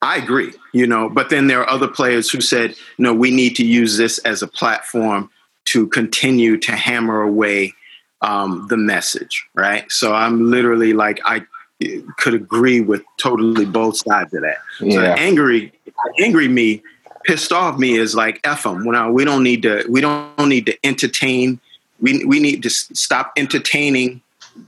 I 0.02 0.18
agree, 0.18 0.54
you 0.74 0.88
know, 0.88 1.10
but 1.10 1.30
then 1.30 1.48
there 1.48 1.62
are 1.62 1.70
other 1.70 1.88
players 1.88 2.30
who 2.30 2.42
said, 2.42 2.76
no, 2.98 3.14
we 3.14 3.32
need 3.32 3.56
to 3.58 3.66
use 3.66 3.98
this 3.98 4.18
as 4.20 4.42
a 4.42 4.48
platform 4.48 5.30
to 5.66 5.88
continue 5.88 6.58
to 6.58 6.72
hammer 6.72 7.22
away 7.22 7.74
um, 8.22 8.68
the 8.70 8.78
message, 8.78 9.46
right? 9.56 9.92
So 9.92 10.14
I'm 10.14 10.50
literally 10.50 10.94
like, 10.94 11.20
I 11.26 11.44
could 12.18 12.36
agree 12.36 12.82
with 12.82 13.04
totally 13.20 13.66
both 13.66 13.98
sides 13.98 14.34
of 14.34 14.42
that. 14.42 14.58
Yeah. 14.80 14.96
So 14.96 15.02
angry, 15.04 15.74
angry 16.20 16.48
me 16.48 16.84
pissed 17.24 17.52
off 17.52 17.78
me 17.78 17.96
is 17.96 18.16
like 18.16 18.40
f 18.44 18.64
them. 18.64 18.86
When 18.86 19.14
we 19.14 19.26
don't 19.26 19.44
need 19.44 19.62
to, 19.64 19.86
we 19.90 20.02
don't 20.02 20.48
need 20.48 20.66
to 20.68 20.86
entertain. 20.86 21.60
We 22.00 22.26
we 22.26 22.40
need 22.40 22.64
to 22.64 22.70
stop 22.70 23.34
entertaining 23.38 24.22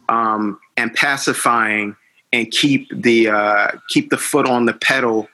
um, 0.09 0.59
and 0.77 0.93
pacifying 0.93 1.95
and 2.31 2.49
keep 2.51 2.89
the 2.91 3.29
uh, 3.29 3.67
keep 3.89 4.09
the 4.09 4.17
foot 4.17 4.47
on 4.47 4.65
the 4.65 4.73
pedal 4.73 5.27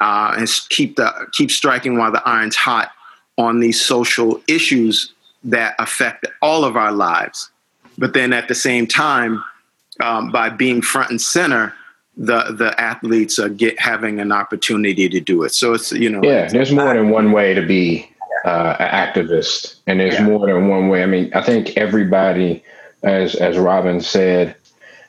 uh, 0.00 0.34
and 0.36 0.48
keep 0.68 0.96
the 0.96 1.28
keep 1.32 1.50
striking 1.50 1.98
while 1.98 2.12
the 2.12 2.26
iron's 2.26 2.56
hot 2.56 2.90
on 3.36 3.60
these 3.60 3.80
social 3.80 4.40
issues 4.48 5.12
that 5.44 5.74
affect 5.78 6.26
all 6.42 6.64
of 6.64 6.76
our 6.76 6.92
lives. 6.92 7.50
But 7.96 8.12
then 8.12 8.32
at 8.32 8.48
the 8.48 8.54
same 8.54 8.86
time, 8.86 9.42
um, 10.00 10.30
by 10.30 10.48
being 10.48 10.82
front 10.82 11.10
and 11.10 11.20
center, 11.20 11.74
the 12.18 12.52
the 12.52 12.78
athletes 12.80 13.38
are 13.38 13.48
get 13.48 13.78
having 13.78 14.18
an 14.18 14.32
opportunity 14.32 15.08
to 15.08 15.20
do 15.20 15.44
it. 15.44 15.54
So 15.54 15.72
it's 15.74 15.92
you 15.92 16.10
know 16.10 16.20
yeah, 16.22 16.48
there's 16.48 16.72
more 16.72 16.92
than 16.92 17.10
one 17.10 17.30
way 17.30 17.54
to 17.54 17.64
be 17.64 18.10
uh, 18.44 18.76
an 18.80 18.88
activist, 18.88 19.76
and 19.86 20.00
there's 20.00 20.14
yeah. 20.14 20.24
more 20.24 20.46
than 20.46 20.68
one 20.68 20.88
way. 20.88 21.02
I 21.02 21.06
mean, 21.06 21.32
I 21.32 21.42
think 21.42 21.76
everybody, 21.76 22.62
as 23.04 23.36
as 23.36 23.56
Robin 23.56 24.00
said, 24.00 24.56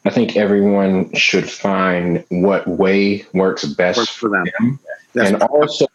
I 0.05 0.11
think 0.11 0.37
everyone 0.37 1.11
should 1.15 1.49
find 1.49 2.23
what 2.29 2.67
way 2.67 3.25
works 3.33 3.65
best 3.65 3.97
works 3.97 4.11
for 4.11 4.29
them. 4.29 4.45
them. 5.13 5.25
and 5.25 5.41
also 5.43 5.87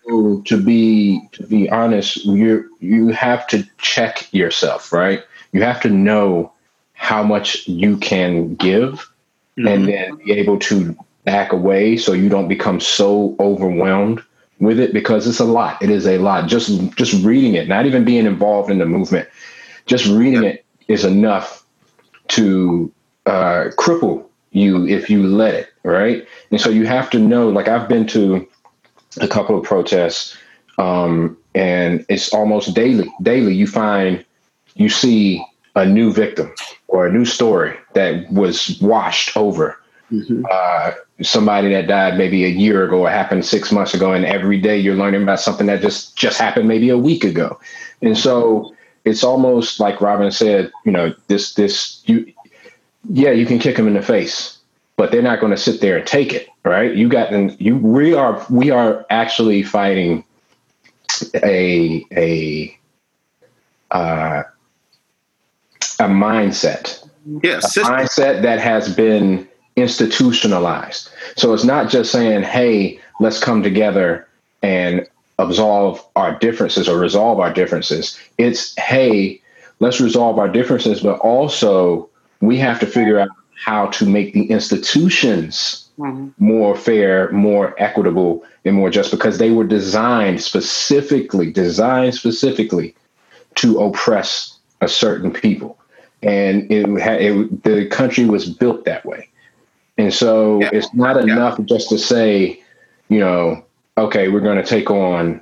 to 0.45 0.61
be 0.61 1.21
to 1.33 1.45
be 1.45 1.71
honest, 1.71 2.25
you 2.25 2.69
you 2.81 3.09
have 3.09 3.47
to 3.49 3.65
check 3.79 4.27
yourself, 4.35 4.93
right? 4.93 5.23
You 5.53 5.63
have 5.63 5.81
to 5.83 5.91
know 5.91 6.53
how 6.95 7.23
much 7.23 7.69
you 7.69 7.97
can 7.99 8.57
give 8.57 9.09
mm-hmm. 9.59 9.69
and 9.69 9.89
then 9.89 10.17
be 10.17 10.33
able 10.33 10.59
to 10.59 10.97
back 11.25 11.53
away 11.53 11.97
so 11.97 12.13
you 12.13 12.29
don't 12.29 12.49
become 12.49 12.81
so 12.81 13.35
overwhelmed 13.41 14.23
with 14.61 14.79
it 14.79 14.93
because 14.93 15.27
it's 15.27 15.41
a 15.41 15.45
lot. 15.45 15.81
It 15.83 15.91
is 15.91 16.07
a 16.07 16.19
lot. 16.19 16.49
Just 16.49 16.95
just 16.95 17.25
reading 17.25 17.55
it, 17.55 17.69
not 17.69 17.87
even 17.87 18.05
being 18.05 18.27
involved 18.27 18.71
in 18.71 18.79
the 18.79 18.87
movement, 18.87 19.29
just 19.87 20.07
reading 20.07 20.43
yeah. 20.43 20.51
it 20.51 20.65
is 20.89 21.05
enough 21.05 21.65
to 22.29 22.93
uh, 23.27 23.71
cripple 23.77 24.27
you 24.51 24.87
if 24.87 25.11
you 25.11 25.27
let 25.27 25.55
it, 25.55 25.69
right? 25.83 26.27
And 26.51 26.61
so 26.61 26.71
you 26.71 26.87
have 26.87 27.11
to 27.11 27.19
know. 27.19 27.49
Like 27.49 27.69
I've 27.69 27.89
been 27.89 28.07
to 28.09 28.47
a 29.21 29.29
couple 29.29 29.59
of 29.59 29.65
protests, 29.65 30.37
um, 30.79 31.37
and 31.55 32.05
it's 32.09 32.33
almost 32.33 32.75
daily. 32.75 33.13
Daily, 33.23 33.55
you 33.55 33.67
find 33.67 34.25
you 34.75 34.89
see 34.89 35.45
a 35.75 35.85
new 35.85 36.13
victim 36.13 36.53
or 36.95 37.09
a 37.09 37.13
new 37.13 37.25
story 37.25 37.77
that 37.95 38.31
was 38.31 38.79
washed 38.81 39.37
over. 39.37 39.77
Mm-hmm. 40.13 40.45
Uh, 40.49 40.93
somebody 41.23 41.69
that 41.71 41.89
died 41.89 42.17
maybe 42.17 42.45
a 42.45 42.49
year 42.49 42.85
ago 42.85 43.01
or 43.01 43.11
happened 43.11 43.45
six 43.45 43.73
months 43.73 43.95
ago, 43.95 44.13
and 44.13 44.25
every 44.25 44.61
day 44.61 44.79
you're 44.79 44.95
learning 44.95 45.25
about 45.25 45.41
something 45.41 45.67
that 45.67 45.81
just 45.81 46.15
just 46.15 46.39
happened 46.39 46.69
maybe 46.69 46.91
a 46.91 46.99
week 46.99 47.25
ago, 47.25 47.59
and 48.01 48.17
so 48.17 48.73
it's 49.05 49.25
almost 49.25 49.81
like 49.81 50.01
Robin 50.01 50.31
said, 50.31 50.71
you 50.85 50.93
know, 50.93 51.13
this 51.27 51.55
this 51.55 52.01
you, 52.07 52.33
yeah, 53.11 53.33
you 53.33 53.45
can 53.45 53.59
kick 53.59 53.77
them 53.77 53.89
in 53.89 53.95
the 53.95 54.03
face, 54.03 54.57
but 54.97 55.11
they're 55.11 55.21
not 55.21 55.41
going 55.41 55.51
to 55.51 55.59
sit 55.59 55.81
there 55.81 55.99
and 55.99 56.07
take 56.07 56.33
it, 56.33 56.49
right? 56.65 56.95
You 56.95 57.09
got 57.09 57.33
and 57.33 57.61
you 57.61 57.77
we 57.77 58.15
are 58.15 58.47
we 58.51 58.71
are 58.71 59.05
actually 59.11 59.65
fighting 59.65 60.23
a 61.43 62.07
a 62.13 62.79
uh, 63.91 64.45
a 66.01 66.05
mindset, 66.05 67.07
Yeah, 67.43 67.59
a 67.59 67.61
mindset 67.61 68.43
that 68.43 68.61
has 68.61 68.95
been 68.95 69.49
institutionalized. 69.77 71.09
So 71.37 71.53
it's 71.55 71.65
not 71.65 71.91
just 71.91 72.13
saying, 72.13 72.43
"Hey, 72.43 73.01
let's 73.21 73.41
come 73.41 73.63
together 73.63 74.27
and 74.63 75.07
absolve 75.39 76.05
our 76.17 76.39
differences 76.39 76.89
or 76.89 76.99
resolve 76.99 77.41
our 77.41 77.53
differences." 77.53 78.19
It's, 78.39 78.75
"Hey, 78.79 79.41
let's 79.81 80.01
resolve 80.01 80.39
our 80.39 80.49
differences, 80.49 81.01
but 81.01 81.19
also 81.21 82.09
we 82.41 82.57
have 82.59 82.79
to 82.81 82.87
figure 82.87 83.19
out 83.19 83.29
how 83.65 83.87
to 83.87 84.05
make 84.05 84.33
the 84.35 84.51
institutions 84.51 85.89
mm-hmm. 85.99 86.29
more 86.39 86.77
fair, 86.77 87.31
more 87.33 87.75
equitable, 87.79 88.45
and 88.65 88.77
more 88.77 88.91
just 88.91 89.11
because 89.11 89.39
they 89.39 89.51
were 89.51 89.65
designed 89.65 90.41
specifically, 90.41 91.51
designed 91.51 92.15
specifically 92.15 92.95
to 93.57 93.79
oppress 93.79 94.54
a 94.81 94.89
certain 94.89 95.31
people. 95.33 95.79
And 96.23 96.71
it, 96.71 96.87
had, 97.01 97.21
it 97.21 97.65
the 97.65 97.87
country 97.87 98.25
was 98.25 98.49
built 98.49 98.85
that 98.85 99.05
way. 99.05 99.29
And 99.99 100.13
so 100.13 100.61
Yeah. 100.61 100.71
it's 100.73 100.93
not 100.95 101.17
enough 101.17 101.61
just 101.65 101.89
to 101.91 101.99
say, 101.99 102.61
you 103.09 103.21
know, 103.21 103.65
okay, 103.99 104.29
we're 104.29 104.41
going 104.41 104.57
to 104.57 104.65
take 104.67 104.91
on 104.91 105.41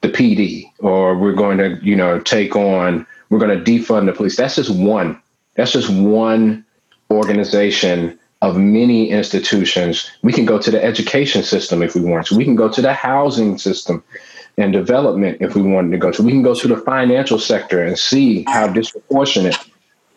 the 0.00 0.08
PD 0.08 0.70
or 0.78 1.16
we're 1.18 1.34
going 1.34 1.58
to, 1.58 1.78
you 1.82 1.96
know, 1.96 2.18
take 2.20 2.56
on, 2.56 3.06
we're 3.28 3.38
going 3.38 3.62
to 3.62 3.70
defund 3.70 4.06
the 4.06 4.12
police. 4.12 4.36
That's 4.36 4.56
just 4.56 4.70
one. 4.70 5.20
That's 5.56 5.72
just 5.72 5.90
one 5.90 6.64
organization 7.10 8.18
of 8.42 8.56
many 8.56 9.10
institutions. 9.10 10.10
We 10.22 10.32
can 10.32 10.46
go 10.46 10.58
to 10.58 10.70
the 10.70 10.82
education 10.82 11.42
system 11.42 11.82
if 11.82 11.94
we 11.94 12.00
want 12.00 12.26
to. 12.28 12.36
We 12.36 12.44
can 12.44 12.56
go 12.56 12.68
to 12.70 12.80
the 12.80 12.94
housing 12.94 13.58
system 13.58 14.02
and 14.56 14.72
development 14.72 15.38
if 15.40 15.54
we 15.54 15.62
wanted 15.62 15.90
to 15.92 15.98
go 15.98 16.10
to. 16.10 16.22
We 16.22 16.32
can 16.32 16.42
go 16.42 16.54
to 16.54 16.68
the 16.68 16.76
financial 16.76 17.38
sector 17.38 17.82
and 17.82 17.98
see 17.98 18.44
how 18.48 18.68
disproportionate, 18.68 19.58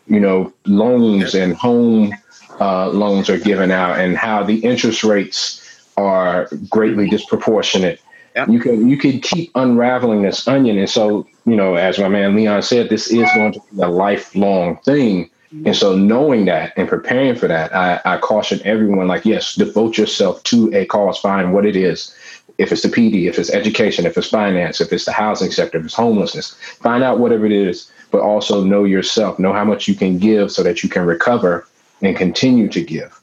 you 0.08 0.20
know, 0.20 0.54
loans 0.66 1.34
and 1.36 1.56
home 1.56 2.14
uh, 2.60 2.90
loans 2.90 3.30
are 3.30 3.40
given 3.40 3.72
out 3.72 4.00
and 4.00 4.18
how 4.18 4.44
the 4.44 4.60
interest 4.60 5.04
rates 5.04 5.60
are 5.98 6.50
greatly 6.70 7.10
disproportionate. 7.10 8.00
Yep. 8.36 8.50
You 8.50 8.60
can 8.60 8.90
you 8.90 8.98
could 8.98 9.22
keep 9.22 9.52
unraveling 9.54 10.24
this 10.24 10.48
onion, 10.48 10.80
and 10.80 10.90
so 10.90 11.28
you 11.46 11.56
know, 11.56 11.76
as 11.76 12.00
my 12.00 12.08
man 12.08 12.36
Leon 12.36 12.64
said, 12.64 12.90
this 12.90 13.12
is 13.12 13.30
going 13.36 13.54
to 13.54 13.62
be 13.72 13.82
a 13.82 13.88
lifelong 13.88 14.78
thing. 14.78 15.30
And 15.66 15.76
so, 15.76 15.96
knowing 15.96 16.46
that 16.46 16.74
and 16.78 16.90
preparing 16.90 17.36
for 17.36 17.48
that, 17.48 17.76
I, 17.76 18.02
I 18.06 18.18
caution 18.18 18.60
everyone: 18.66 19.08
like, 19.08 19.24
yes, 19.24 19.54
devote 19.54 20.00
yourself 20.00 20.42
to 20.44 20.74
a 20.74 20.86
cause. 20.86 21.20
Find 21.20 21.54
what 21.54 21.64
it 21.64 21.76
is. 21.76 22.16
If 22.58 22.72
it's 22.72 22.84
the 22.84 22.90
PD, 22.90 23.28
if 23.28 23.40
it's 23.40 23.50
education, 23.50 24.06
if 24.06 24.18
it's 24.18 24.30
finance, 24.30 24.80
if 24.80 24.94
it's 24.94 25.06
the 25.06 25.12
housing 25.12 25.52
sector, 25.52 25.80
if 25.80 25.86
it's 25.86 25.94
homelessness, 25.94 26.54
find 26.82 27.04
out 27.04 27.20
whatever 27.20 27.46
it 27.46 27.52
is. 27.52 27.92
But 28.12 28.22
also 28.22 28.64
know 28.64 28.84
yourself. 28.84 29.40
Know 29.40 29.54
how 29.54 29.66
much 29.66 29.88
you 29.88 29.96
can 29.96 30.20
give, 30.20 30.52
so 30.52 30.62
that 30.62 30.84
you 30.84 30.90
can 30.90 31.06
recover 31.06 31.68
and 32.04 32.16
continue 32.16 32.68
to 32.70 32.82
give. 32.82 33.20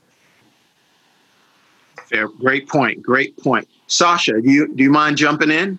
Fair. 2.07 2.27
Great 2.27 2.69
point. 2.69 3.01
Great 3.03 3.37
point. 3.37 3.69
Sasha, 3.87 4.40
do 4.40 4.51
you 4.51 4.75
do 4.75 4.83
you 4.83 4.90
mind 4.90 5.16
jumping 5.16 5.51
in? 5.51 5.79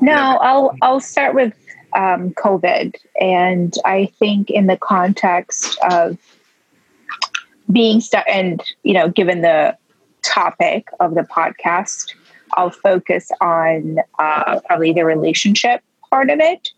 No, 0.00 0.12
Yeah. 0.12 0.36
I'll 0.40 0.76
I'll 0.82 1.00
start 1.00 1.34
with 1.34 1.54
um, 1.94 2.30
COVID, 2.30 2.96
and 3.20 3.74
I 3.84 4.06
think 4.18 4.50
in 4.50 4.66
the 4.66 4.76
context 4.76 5.78
of 5.88 6.18
being 7.70 8.00
stuck, 8.00 8.24
and 8.28 8.60
you 8.82 8.94
know, 8.94 9.08
given 9.08 9.42
the 9.42 9.76
topic 10.22 10.88
of 11.00 11.14
the 11.14 11.22
podcast, 11.22 12.14
I'll 12.54 12.70
focus 12.70 13.30
on 13.40 13.98
uh, 14.18 14.60
probably 14.66 14.92
the 14.92 15.04
relationship 15.04 15.82
part 16.10 16.30
of 16.30 16.40
it. 16.40 16.70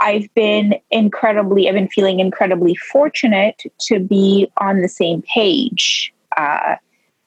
I've 0.00 0.32
been 0.34 0.76
incredibly, 0.90 1.68
I've 1.68 1.74
been 1.74 1.88
feeling 1.88 2.20
incredibly 2.20 2.76
fortunate 2.76 3.62
to 3.80 3.98
be 3.98 4.50
on 4.58 4.80
the 4.80 4.88
same 4.88 5.22
page 5.22 6.14
uh, 6.36 6.76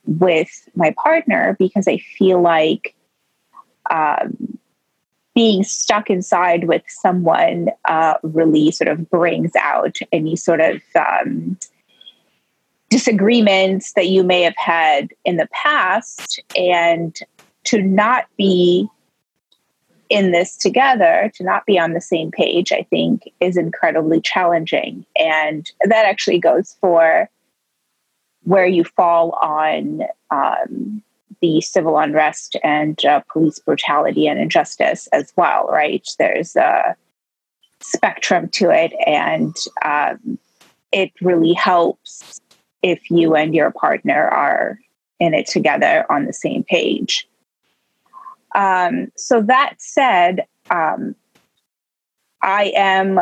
with 0.06 0.70
my 0.76 0.94
partner 1.04 1.56
because 1.60 1.88
I 1.88 1.98
feel 1.98 2.42
like. 2.42 2.96
Um, 3.90 4.60
being 5.34 5.64
stuck 5.64 6.10
inside 6.10 6.66
with 6.66 6.84
someone 6.88 7.70
uh, 7.86 8.16
really 8.24 8.72
sort 8.72 8.90
of 8.90 9.10
brings 9.10 9.52
out 9.56 9.98
any 10.12 10.36
sort 10.36 10.60
of 10.60 10.82
um, 10.96 11.58
disagreements 12.92 13.94
that 13.94 14.10
you 14.10 14.24
may 14.24 14.44
have 14.44 14.56
had 14.58 15.10
in 15.26 15.38
the 15.38 15.48
past 15.52 16.40
and 16.56 17.20
to 17.64 17.82
not 17.82 18.26
be 18.38 18.88
in 20.10 20.32
this 20.32 20.58
together 20.58 21.32
to 21.34 21.44
not 21.44 21.66
be 21.66 21.80
on 21.80 21.94
the 21.94 22.02
same 22.02 22.32
page 22.32 22.72
i 22.74 22.84
think 22.90 23.32
is 23.40 23.56
incredibly 23.56 24.20
challenging 24.20 25.06
and 25.18 25.72
that 25.86 26.06
actually 26.06 26.38
goes 26.38 26.76
for 26.82 27.30
where 28.44 28.66
you 28.66 28.84
fall 28.84 29.32
on 29.42 30.02
um, 30.32 31.02
the 31.42 31.62
civil 31.62 31.98
unrest 31.98 32.56
and 32.64 33.04
uh, 33.06 33.22
police 33.32 33.60
brutality 33.60 34.28
and 34.28 34.40
injustice 34.40 35.08
as 35.08 35.34
well, 35.36 35.68
right? 35.68 36.08
There's 36.18 36.56
a 36.56 36.96
spectrum 37.80 38.48
to 38.50 38.70
it, 38.70 38.94
and 39.06 39.56
um, 39.84 40.38
it 40.92 41.12
really 41.22 41.54
helps 41.54 42.40
if 42.84 43.10
you 43.10 43.36
and 43.36 43.54
your 43.54 43.72
partner 43.72 44.28
are 44.28 44.80
in 45.20 45.34
it 45.34 45.48
together 45.48 46.06
on 46.10 46.26
the 46.26 46.34
same 46.34 46.64
page. 46.64 47.28
Um, 48.56 49.12
so, 49.16 49.42
that 49.44 49.76
said, 49.78 50.46
um, 50.70 51.16
I 52.42 52.74
am 52.76 53.20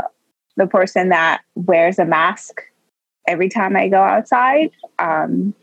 the 0.56 0.68
person 0.68 1.10
that 1.10 1.42
wears 1.56 2.00
a 2.00 2.06
mask 2.06 2.62
every 3.28 3.50
time 3.50 3.76
I 3.76 3.90
go 3.90 4.02
outside. 4.02 4.72
Um, 4.98 5.54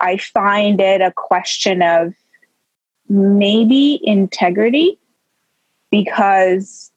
I 0.00 0.16
find 0.16 0.80
it 0.80 1.00
a 1.00 1.12
question 1.12 1.82
of 1.82 2.14
maybe 3.08 4.00
integrity 4.02 4.98
because 5.90 6.90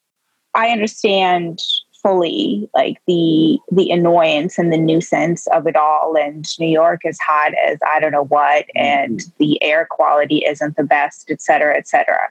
I 0.54 0.70
understand 0.70 1.60
fully 2.06 2.70
like 2.76 3.02
the 3.08 3.58
the 3.72 3.90
annoyance 3.90 4.60
and 4.60 4.72
the 4.72 4.78
nuisance 4.78 5.48
of 5.48 5.66
it 5.66 5.76
all 5.76 6.16
and 6.16 6.46
New 6.60 6.68
York 6.68 7.02
is 7.04 7.18
hot 7.20 7.54
as 7.68 7.80
I 7.92 8.00
don't 8.00 8.12
know 8.12 8.26
what 8.26 8.66
and 8.76 9.24
the 9.40 9.62
air 9.64 9.88
quality 9.90 10.44
isn't 10.46 10.78
the 10.78 10.84
best 10.84 11.32
et 11.32 11.42
cetera 11.42 11.76
et 11.76 11.88
cetera 11.88 12.30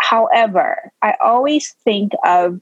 however 0.00 0.90
I 1.02 1.14
always 1.20 1.74
think 1.84 2.12
of 2.24 2.58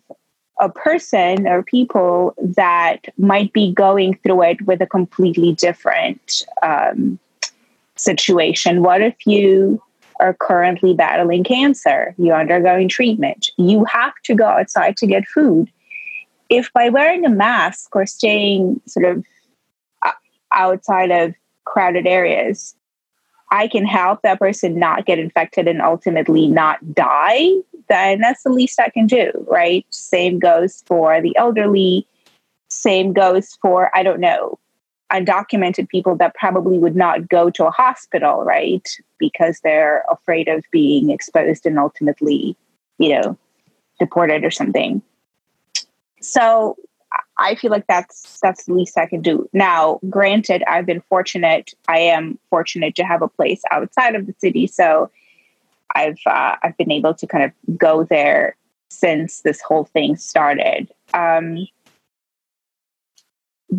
a 0.60 0.68
person 0.68 1.46
or 1.46 1.62
people 1.62 2.34
that 2.40 3.06
might 3.16 3.52
be 3.52 3.72
going 3.72 4.18
through 4.24 4.42
it 4.42 4.62
with 4.66 4.80
a 4.80 4.86
completely 4.86 5.52
different 5.52 6.42
um, 6.62 7.18
situation. 7.96 8.82
What 8.82 9.02
if 9.02 9.14
you 9.26 9.82
are 10.18 10.34
currently 10.34 10.94
battling 10.94 11.44
cancer? 11.44 12.14
You're 12.16 12.40
undergoing 12.40 12.88
treatment. 12.88 13.50
You 13.58 13.84
have 13.84 14.14
to 14.24 14.34
go 14.34 14.46
outside 14.46 14.96
to 14.98 15.06
get 15.06 15.26
food. 15.26 15.70
If 16.48 16.72
by 16.72 16.88
wearing 16.88 17.24
a 17.24 17.30
mask 17.30 17.94
or 17.94 18.06
staying 18.06 18.80
sort 18.86 19.06
of 19.06 19.24
uh, 20.04 20.12
outside 20.52 21.10
of 21.10 21.34
crowded 21.64 22.06
areas, 22.06 22.74
I 23.50 23.68
can 23.68 23.84
help 23.84 24.22
that 24.22 24.38
person 24.38 24.78
not 24.78 25.06
get 25.06 25.18
infected 25.18 25.68
and 25.68 25.80
ultimately 25.80 26.46
not 26.46 26.94
die, 26.94 27.50
then 27.88 28.20
that's 28.20 28.42
the 28.42 28.50
least 28.50 28.80
I 28.80 28.90
can 28.90 29.06
do, 29.06 29.30
right? 29.48 29.86
Same 29.90 30.38
goes 30.38 30.82
for 30.86 31.20
the 31.20 31.36
elderly. 31.36 32.06
Same 32.68 33.12
goes 33.12 33.56
for, 33.62 33.90
I 33.94 34.02
don't 34.02 34.20
know, 34.20 34.58
undocumented 35.12 35.88
people 35.88 36.16
that 36.16 36.34
probably 36.34 36.78
would 36.78 36.96
not 36.96 37.28
go 37.28 37.48
to 37.50 37.66
a 37.66 37.70
hospital, 37.70 38.42
right? 38.42 38.88
Because 39.18 39.60
they're 39.60 40.04
afraid 40.10 40.48
of 40.48 40.64
being 40.72 41.10
exposed 41.10 41.64
and 41.64 41.78
ultimately, 41.78 42.56
you 42.98 43.10
know, 43.10 43.38
deported 44.00 44.44
or 44.44 44.50
something. 44.50 45.00
So 46.26 46.76
I 47.38 47.54
feel 47.54 47.70
like 47.70 47.86
that's 47.86 48.38
that's 48.42 48.64
the 48.64 48.74
least 48.74 48.98
I 48.98 49.06
can 49.06 49.22
do. 49.22 49.48
Now, 49.52 50.00
granted, 50.10 50.62
I've 50.66 50.86
been 50.86 51.02
fortunate. 51.02 51.72
I 51.88 51.98
am 51.98 52.38
fortunate 52.50 52.96
to 52.96 53.04
have 53.04 53.22
a 53.22 53.28
place 53.28 53.62
outside 53.70 54.14
of 54.14 54.26
the 54.26 54.34
city, 54.38 54.66
so 54.66 55.10
I've 55.94 56.18
uh, 56.26 56.56
I've 56.62 56.76
been 56.76 56.90
able 56.90 57.14
to 57.14 57.26
kind 57.26 57.44
of 57.44 57.78
go 57.78 58.04
there 58.04 58.56
since 58.90 59.42
this 59.42 59.60
whole 59.60 59.84
thing 59.84 60.16
started. 60.16 60.90
Um, 61.14 61.68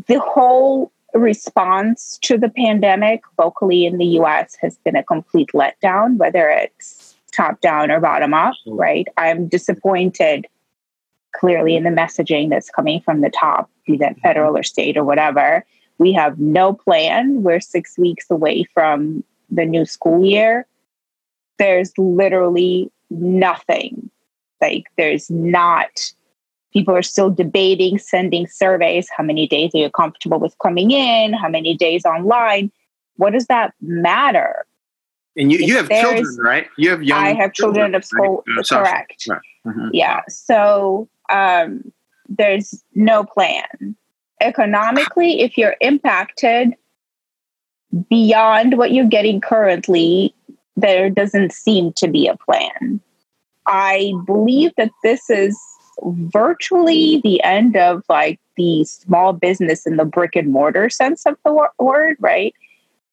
the 0.07 0.19
whole 0.19 0.91
response 1.13 2.19
to 2.21 2.37
the 2.37 2.49
pandemic 2.49 3.21
locally 3.37 3.85
in 3.85 3.97
the 3.97 4.05
U.S. 4.05 4.55
has 4.61 4.77
been 4.85 4.95
a 4.95 5.03
complete 5.03 5.49
letdown, 5.53 6.17
whether 6.17 6.49
it's 6.49 7.15
top 7.31 7.59
down 7.59 7.91
or 7.91 7.99
bottom 7.99 8.33
up. 8.33 8.55
Right? 8.65 9.07
I'm 9.17 9.47
disappointed 9.47 10.47
clearly 11.37 11.75
in 11.75 11.83
the 11.83 11.89
messaging 11.89 12.49
that's 12.49 12.69
coming 12.69 13.01
from 13.01 13.21
the 13.21 13.29
top, 13.29 13.69
be 13.85 13.97
that 13.97 14.19
federal 14.19 14.57
or 14.57 14.63
state 14.63 14.97
or 14.97 15.03
whatever. 15.03 15.65
We 15.99 16.13
have 16.13 16.39
no 16.39 16.73
plan. 16.73 17.43
We're 17.43 17.59
six 17.59 17.97
weeks 17.97 18.29
away 18.29 18.65
from 18.73 19.23
the 19.49 19.65
new 19.65 19.85
school 19.85 20.23
year. 20.23 20.67
There's 21.57 21.91
literally 21.97 22.91
nothing. 23.09 24.09
Like, 24.61 24.85
there's 24.97 25.29
not, 25.29 26.11
people 26.73 26.95
are 26.95 27.01
still 27.03 27.29
debating, 27.29 27.97
sending 27.97 28.47
surveys. 28.47 29.09
How 29.15 29.23
many 29.23 29.47
days 29.47 29.71
are 29.73 29.79
you 29.79 29.89
comfortable 29.89 30.39
with 30.39 30.57
coming 30.59 30.91
in? 30.91 31.33
How 31.33 31.49
many 31.49 31.75
days 31.75 32.05
online? 32.05 32.71
What 33.15 33.33
does 33.33 33.47
that 33.47 33.73
matter? 33.81 34.65
And 35.35 35.51
you, 35.51 35.59
you 35.59 35.77
have 35.77 35.89
children, 35.89 36.37
right? 36.39 36.67
You 36.77 36.89
have 36.89 37.03
young. 37.03 37.23
I 37.23 37.33
have 37.33 37.53
children 37.53 37.93
of 37.93 38.03
school, 38.03 38.43
right? 38.47 38.67
Correct. 38.67 39.27
Right. 39.29 39.41
Mhm. 39.67 39.89
Yeah. 39.93 40.21
So 40.27 41.07
um, 41.29 41.91
there's 42.29 42.83
no 42.93 43.23
plan. 43.23 43.95
Economically, 44.41 45.41
if 45.41 45.57
you're 45.57 45.75
impacted 45.81 46.75
beyond 48.09 48.77
what 48.77 48.91
you're 48.91 49.07
getting 49.07 49.41
currently, 49.41 50.33
there 50.75 51.09
doesn't 51.09 51.51
seem 51.51 51.93
to 51.93 52.07
be 52.07 52.27
a 52.27 52.37
plan. 52.37 53.01
I 53.65 54.13
believe 54.25 54.71
that 54.77 54.91
this 55.03 55.29
is 55.29 55.59
virtually 56.03 57.21
the 57.23 57.41
end 57.43 57.75
of 57.75 58.03
like 58.07 58.39
the 58.55 58.83
small 58.83 59.33
business 59.33 59.85
in 59.85 59.97
the 59.97 60.05
brick 60.05 60.35
and 60.35 60.51
mortar 60.51 60.89
sense 60.89 61.25
of 61.25 61.35
the 61.43 61.51
wor- 61.51 61.73
word, 61.79 62.17
right? 62.19 62.53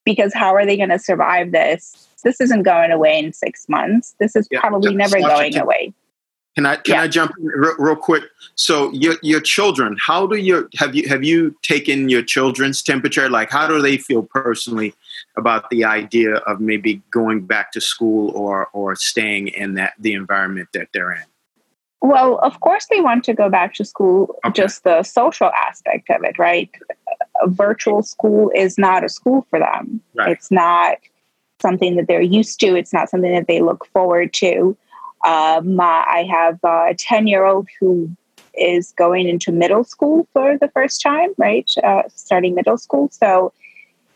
Because 0.05 0.35
how 0.35 0.55
are 0.55 0.67
they 0.67 0.77
going 0.77 0.91
to 0.91 0.99
survive 0.99 1.53
this? 1.53 2.09
This 2.23 2.41
isn't 2.41 2.63
going 2.63 2.91
away 2.91 3.19
in 3.19 3.33
six 3.33 3.69
months. 3.69 4.15
This 4.19 4.37
is 4.37 4.47
Yeah, 4.51 4.61
probably 4.61 4.95
never 4.95 5.19
going 5.19 5.57
away. 5.57 5.93
Can 6.55 6.67
I 6.67 6.77
can 6.77 6.95
Yeah. 6.95 7.03
I 7.03 7.09
jump 7.09 7.33
in 7.39 7.47
real, 7.47 7.75
real 7.79 7.97
quick? 7.97 8.25
So 8.55 8.93
your 8.93 9.17
your 9.23 9.41
children, 9.41 9.97
how 10.01 10.27
do 10.27 10.37
you 10.37 10.69
have 10.77 10.95
you 10.95 11.09
have 11.09 11.25
you 11.25 11.57
taken 11.63 12.09
your 12.09 12.23
children's 12.23 12.83
temperature? 12.83 13.29
Like 13.29 13.51
how 13.51 13.67
do 13.67 13.81
they 13.83 13.97
feel 13.97 14.23
personally 14.23 14.95
about 15.37 15.69
the 15.71 15.85
idea 15.85 16.37
of 16.37 16.61
maybe 16.61 17.03
going 17.11 17.41
back 17.41 17.73
to 17.73 17.81
school 17.81 18.31
or 18.37 18.69
or 18.73 18.95
staying 18.95 19.49
in 19.49 19.75
that 19.75 19.95
the 19.99 20.13
environment 20.15 20.69
that 20.75 20.89
they're 20.93 21.13
in? 21.13 21.25
Well, 22.01 22.39
of 22.39 22.61
course, 22.61 22.87
they 22.91 23.01
want 23.01 23.25
to 23.25 23.35
go 23.35 23.49
back 23.49 23.73
to 23.75 23.85
school, 23.85 24.37
Okay. 24.45 24.63
just 24.63 24.85
the 24.85 25.03
social 25.03 25.51
aspect 25.69 26.11
of 26.11 26.23
it, 26.23 26.39
right? 26.39 26.71
A 27.43 27.49
virtual 27.49 28.03
school 28.03 28.53
is 28.55 28.77
not 28.77 29.03
a 29.05 29.09
school 29.09 29.47
for 29.49 29.59
them. 29.59 30.03
Right. 30.15 30.29
It's 30.29 30.51
not 30.51 30.99
something 31.63 31.97
that 31.97 32.07
they're 32.07 32.21
used 32.21 32.61
to, 32.61 32.77
it's 32.77 32.93
not 32.93 33.09
something 33.09 33.33
that 33.33 33.47
they 33.47 33.63
look 33.63 33.87
forward 33.87 34.35
to. 34.35 34.77
Um, 35.25 35.81
I 35.81 36.27
have 36.31 36.59
a 36.65 36.95
10 36.97 37.27
year 37.27 37.45
old 37.45 37.69
who 37.81 38.11
is 38.57 38.93
going 38.93 39.29
into 39.29 39.51
middle 39.51 39.83
school 39.85 40.29
for 40.33 40.57
the 40.59 40.69
first 40.69 41.03
time, 41.03 41.31
right? 41.39 41.69
Uh, 41.83 42.03
starting 42.15 42.55
middle 42.55 42.77
school. 42.79 43.09
So 43.11 43.53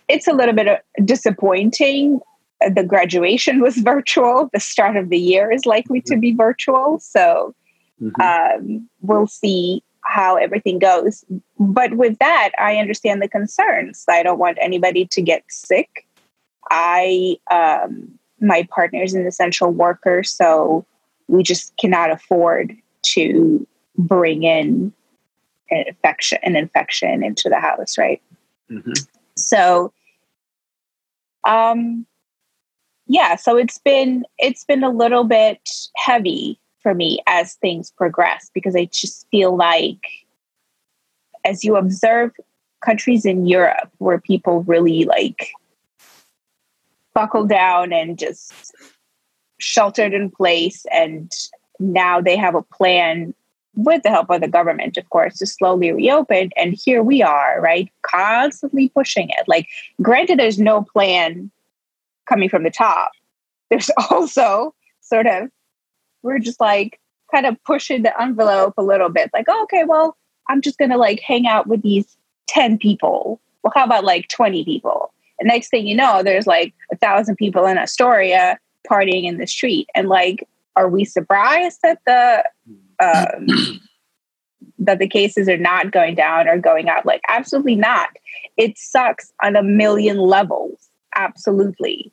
it's 0.06 0.28
a 0.28 0.32
little 0.32 0.54
bit 0.54 0.68
uh, 0.68 0.78
disappointing. 1.04 2.20
Uh, 2.64 2.70
The 2.70 2.84
graduation 2.84 3.60
was 3.60 3.76
virtual. 3.92 4.48
The 4.52 4.60
start 4.60 4.96
of 4.96 5.08
the 5.08 5.18
year 5.18 5.50
is 5.50 5.66
likely 5.66 6.00
to 6.02 6.16
be 6.16 6.32
virtual. 6.32 6.98
So 7.00 7.54
Mhm. 8.00 8.20
um, 8.22 8.88
we'll 9.00 9.26
see 9.26 9.82
how 10.02 10.36
everything 10.36 10.78
goes. 10.78 11.24
But 11.58 11.94
with 11.94 12.16
that, 12.20 12.50
I 12.58 12.76
understand 12.76 13.20
the 13.20 13.28
concerns. 13.28 14.04
I 14.08 14.22
don't 14.22 14.38
want 14.38 14.56
anybody 14.60 15.04
to 15.06 15.20
get 15.20 15.42
sick. 15.48 16.06
I, 16.70 17.38
um, 17.50 18.18
my 18.40 18.68
partner's 18.70 19.14
an 19.14 19.26
essential 19.26 19.70
worker, 19.72 20.22
so 20.22 20.86
we 21.28 21.42
just 21.42 21.76
cannot 21.76 22.10
afford 22.10 22.76
to 23.02 23.66
bring 23.96 24.42
in 24.42 24.92
an 25.70 25.84
infection, 25.86 26.38
an 26.42 26.56
infection 26.56 27.22
into 27.22 27.48
the 27.48 27.60
house, 27.60 27.98
right? 27.98 28.22
Mhm. 28.70 29.06
So, 29.36 29.92
um, 31.46 32.06
yeah, 33.06 33.36
so 33.36 33.56
it's 33.56 33.78
been 33.78 34.24
it's 34.38 34.64
been 34.64 34.84
a 34.84 34.90
little 34.90 35.24
bit 35.24 35.68
heavy 35.96 36.58
for 36.82 36.94
me 36.94 37.20
as 37.26 37.54
things 37.54 37.90
progress 37.90 38.50
because 38.54 38.76
I 38.76 38.86
just 38.86 39.26
feel 39.30 39.56
like 39.56 40.04
as 41.44 41.64
you 41.64 41.76
observe 41.76 42.32
countries 42.84 43.24
in 43.24 43.46
Europe 43.46 43.90
where 43.98 44.20
people 44.20 44.62
really 44.62 45.04
like 45.04 45.50
buckle 47.14 47.46
down 47.46 47.92
and 47.92 48.18
just 48.18 48.52
sheltered 49.58 50.14
in 50.14 50.30
place 50.30 50.86
and 50.90 51.32
now 51.78 52.20
they 52.20 52.36
have 52.36 52.54
a 52.54 52.62
plan 52.62 53.34
with 53.74 54.02
the 54.02 54.10
help 54.10 54.28
of 54.28 54.40
the 54.40 54.48
government 54.48 54.96
of 54.96 55.08
course 55.10 55.38
to 55.38 55.46
slowly 55.46 55.92
reopen. 55.92 56.50
And 56.56 56.74
here 56.74 57.02
we 57.02 57.22
are 57.22 57.60
right 57.60 57.88
constantly 58.02 58.88
pushing 58.88 59.28
it. 59.30 59.46
Like 59.46 59.68
granted 60.02 60.38
there's 60.38 60.58
no 60.58 60.82
plan 60.82 61.50
coming 62.28 62.48
from 62.48 62.64
the 62.64 62.70
top. 62.70 63.12
There's 63.70 63.90
also 64.10 64.74
sort 65.00 65.26
of 65.26 65.48
we're 66.22 66.40
just 66.40 66.60
like 66.60 66.98
kind 67.32 67.46
of 67.46 67.62
pushing 67.64 68.02
the 68.02 68.20
envelope 68.20 68.74
a 68.76 68.82
little 68.82 69.10
bit. 69.10 69.30
Like 69.32 69.46
oh, 69.48 69.62
okay 69.64 69.84
well 69.84 70.16
i'm 70.48 70.60
just 70.60 70.78
gonna 70.78 70.98
like 70.98 71.20
hang 71.20 71.46
out 71.46 71.66
with 71.66 71.82
these 71.82 72.16
10 72.48 72.78
people. 72.78 73.40
Well 73.62 73.72
how 73.74 73.84
about 73.84 74.04
like 74.04 74.28
20 74.28 74.64
people? 74.64 75.12
And 75.38 75.46
next 75.46 75.68
thing 75.68 75.86
you 75.86 75.94
know 75.94 76.24
there's 76.24 76.48
like 76.48 76.74
a 76.90 76.96
thousand 76.96 77.36
people 77.36 77.64
in 77.66 77.78
astoria 77.78 78.58
partying 78.88 79.24
in 79.24 79.38
the 79.38 79.46
street. 79.46 79.88
And 79.94 80.08
like 80.08 80.46
are 80.76 80.88
we 80.88 81.04
surprised 81.04 81.80
that 81.82 81.98
the 82.06 82.44
um, 83.00 83.80
that 84.78 84.98
the 84.98 85.08
cases 85.08 85.48
are 85.48 85.56
not 85.58 85.90
going 85.90 86.14
down 86.14 86.48
or 86.48 86.58
going 86.58 86.88
up? 86.88 87.04
Like 87.04 87.20
absolutely 87.28 87.74
not. 87.76 88.10
It 88.56 88.78
sucks 88.78 89.32
on 89.42 89.56
a 89.56 89.62
million 89.62 90.18
levels 90.18 90.88
absolutely. 91.16 92.12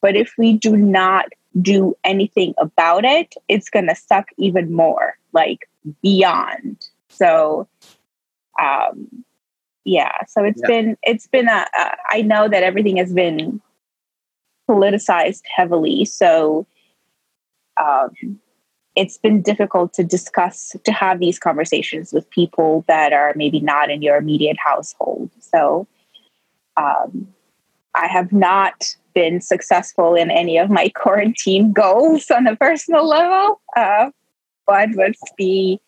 But 0.00 0.16
if 0.16 0.34
we 0.38 0.54
do 0.54 0.76
not 0.76 1.26
do 1.60 1.96
anything 2.04 2.54
about 2.58 3.04
it 3.04 3.34
it's 3.48 3.70
going 3.70 3.86
to 3.88 3.94
suck 3.94 4.28
even 4.36 4.72
more 4.72 5.16
like 5.32 5.68
beyond. 6.02 6.86
So 7.08 7.66
um 8.60 9.24
yeah 9.84 10.24
so 10.26 10.42
it's 10.44 10.60
Yeah. 10.62 10.66
been 10.66 10.96
it's 11.02 11.26
been 11.28 11.48
a, 11.48 11.66
a 11.78 11.96
i 12.10 12.22
know 12.22 12.48
that 12.48 12.62
everything 12.62 12.96
has 12.96 13.12
been 13.12 13.60
politicized 14.68 15.42
heavily. 15.54 16.04
So 16.04 16.66
um 17.80 18.40
it's 18.94 19.18
been 19.18 19.42
difficult 19.42 19.92
to 19.92 20.02
discuss 20.02 20.74
to 20.84 20.90
have 20.90 21.20
these 21.20 21.38
conversations 21.38 22.14
with 22.14 22.28
people 22.30 22.82
that 22.88 23.12
are 23.12 23.34
maybe 23.36 23.60
not 23.60 23.90
in 23.90 24.00
your 24.00 24.16
immediate 24.16 24.56
household. 24.58 25.30
So 25.38 25.86
um, 26.76 27.28
i 27.94 28.06
have 28.06 28.32
not 28.32 28.94
been 29.14 29.40
successful 29.40 30.14
in 30.14 30.30
any 30.30 30.58
of 30.58 30.70
my 30.70 30.88
quarantine 30.94 31.72
goals 31.72 32.30
on 32.30 32.46
a 32.46 32.56
personal 32.56 33.06
level. 33.08 33.60
Uh, 33.76 34.10
one 34.66 34.94
would 34.96 35.14
be 35.36 35.80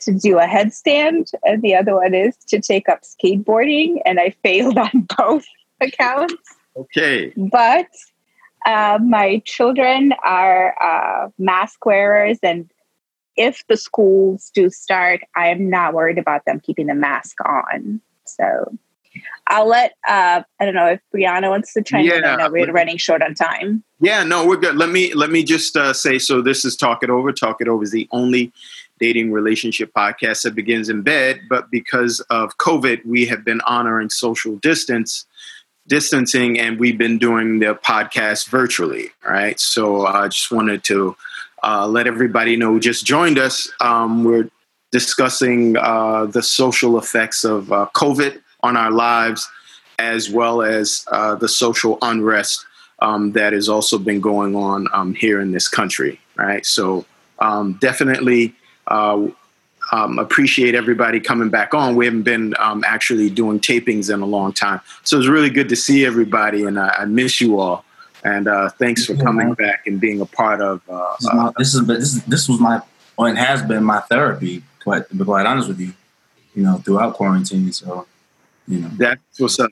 to 0.00 0.12
do 0.12 0.38
a 0.38 0.46
headstand 0.46 1.32
and 1.44 1.62
the 1.62 1.74
other 1.74 1.94
one 1.96 2.14
is 2.14 2.36
to 2.46 2.60
take 2.60 2.88
up 2.88 3.02
skateboarding 3.02 4.00
and 4.04 4.20
i 4.20 4.30
failed 4.44 4.78
on 4.78 5.08
both 5.18 5.44
accounts 5.80 6.34
Okay. 6.78 7.32
but 7.36 7.88
uh, 8.66 8.98
my 9.02 9.42
children 9.44 10.12
are 10.24 10.74
uh, 10.82 11.28
mask 11.38 11.84
wearers, 11.86 12.38
and 12.42 12.70
if 13.36 13.64
the 13.68 13.76
schools 13.76 14.50
do 14.54 14.68
start, 14.70 15.20
I 15.36 15.48
am 15.48 15.70
not 15.70 15.94
worried 15.94 16.18
about 16.18 16.44
them 16.44 16.60
keeping 16.60 16.86
the 16.86 16.94
mask 16.94 17.36
on. 17.44 18.00
So 18.24 18.76
I'll 19.46 19.66
let 19.68 19.92
uh, 20.08 20.42
I 20.60 20.64
don't 20.64 20.74
know 20.74 20.86
if 20.88 21.00
Brianna 21.14 21.48
wants 21.50 21.72
to 21.74 21.82
chime 21.82 22.04
in. 22.04 22.24
I 22.24 22.30
Yeah. 22.30 22.36
know 22.36 22.50
we're 22.50 22.70
running 22.72 22.96
short 22.98 23.22
on 23.22 23.34
time. 23.34 23.82
Yeah, 24.00 24.22
no, 24.22 24.46
we're 24.46 24.56
good. 24.56 24.76
Let 24.76 24.90
me 24.90 25.14
let 25.14 25.30
me 25.30 25.42
just 25.44 25.76
uh, 25.76 25.92
say 25.92 26.18
so. 26.18 26.42
This 26.42 26.64
is 26.64 26.76
Talk 26.76 27.02
It 27.02 27.10
Over. 27.10 27.32
Talk 27.32 27.60
It 27.60 27.68
Over 27.68 27.82
is 27.84 27.90
the 27.92 28.08
only 28.12 28.52
dating 29.00 29.32
relationship 29.32 29.92
podcast 29.96 30.42
that 30.42 30.54
begins 30.54 30.88
in 30.88 31.02
bed. 31.02 31.40
But 31.48 31.70
because 31.70 32.20
of 32.30 32.58
COVID, 32.58 33.04
we 33.06 33.24
have 33.26 33.44
been 33.44 33.60
honoring 33.62 34.10
social 34.10 34.56
distance 34.56 35.24
distancing, 35.88 36.58
and 36.58 36.78
we've 36.78 36.98
been 36.98 37.18
doing 37.18 37.58
the 37.58 37.74
podcast 37.74 38.48
virtually. 38.48 39.10
All 39.26 39.32
right, 39.32 39.58
so 39.58 40.06
I 40.06 40.28
just 40.28 40.50
wanted 40.50 40.84
to 40.84 41.16
uh, 41.62 41.86
let 41.86 42.06
everybody 42.06 42.56
know 42.56 42.72
who 42.72 42.80
just 42.80 43.04
joined 43.04 43.38
us. 43.38 43.70
Um, 43.80 44.24
we're 44.24 44.48
discussing 44.92 45.76
uh, 45.76 46.26
the 46.26 46.42
social 46.42 46.98
effects 46.98 47.44
of 47.44 47.72
uh, 47.72 47.88
COVID 47.94 48.40
on 48.62 48.76
our 48.76 48.90
lives, 48.90 49.48
as 49.98 50.30
well 50.30 50.62
as 50.62 51.04
uh, 51.10 51.34
the 51.34 51.48
social 51.48 51.98
unrest 52.02 52.64
um, 53.00 53.32
that 53.32 53.52
has 53.52 53.68
also 53.68 53.98
been 53.98 54.20
going 54.20 54.54
on 54.56 54.86
um, 54.92 55.14
here 55.14 55.40
in 55.40 55.52
this 55.52 55.68
country, 55.68 56.20
right? 56.36 56.64
So 56.64 57.04
um, 57.38 57.74
definitely 57.74 58.54
uh, 58.86 59.28
um, 59.92 60.18
appreciate 60.18 60.74
everybody 60.74 61.20
coming 61.20 61.48
back 61.48 61.74
on. 61.74 61.96
We 61.96 62.04
haven't 62.04 62.22
been 62.22 62.54
um, 62.58 62.84
actually 62.86 63.30
doing 63.30 63.60
tapings 63.60 64.12
in 64.12 64.20
a 64.20 64.26
long 64.26 64.52
time, 64.52 64.80
so 65.04 65.18
it's 65.18 65.28
really 65.28 65.50
good 65.50 65.68
to 65.70 65.76
see 65.76 66.04
everybody, 66.04 66.64
and 66.64 66.78
I, 66.78 66.88
I 66.98 67.04
miss 67.04 67.40
you 67.40 67.58
all. 67.58 67.84
And 68.24 68.48
uh, 68.48 68.68
thanks 68.70 69.04
for 69.04 69.14
coming 69.14 69.54
back 69.54 69.86
and 69.86 70.00
being 70.00 70.20
a 70.20 70.26
part 70.26 70.60
of. 70.60 70.82
Uh, 70.88 71.14
This 71.18 71.28
is, 71.28 71.32
my, 71.34 71.52
this 71.56 71.74
is 71.74 71.86
this 71.86 72.14
is 72.14 72.24
this 72.24 72.48
was 72.48 72.60
my 72.60 72.82
or 73.16 73.28
it 73.28 73.36
has 73.36 73.62
been 73.62 73.84
my 73.84 74.00
therapy. 74.00 74.62
Quite 74.82 75.08
to 75.08 75.14
be 75.14 75.24
quite 75.24 75.46
honest 75.46 75.68
with 75.68 75.80
you, 75.80 75.92
you 76.54 76.62
know, 76.62 76.78
throughout 76.78 77.14
quarantine. 77.14 77.72
So 77.72 78.06
You 78.68 78.80
know. 78.80 78.88
That's 78.96 79.40
what's 79.40 79.58
up. 79.58 79.70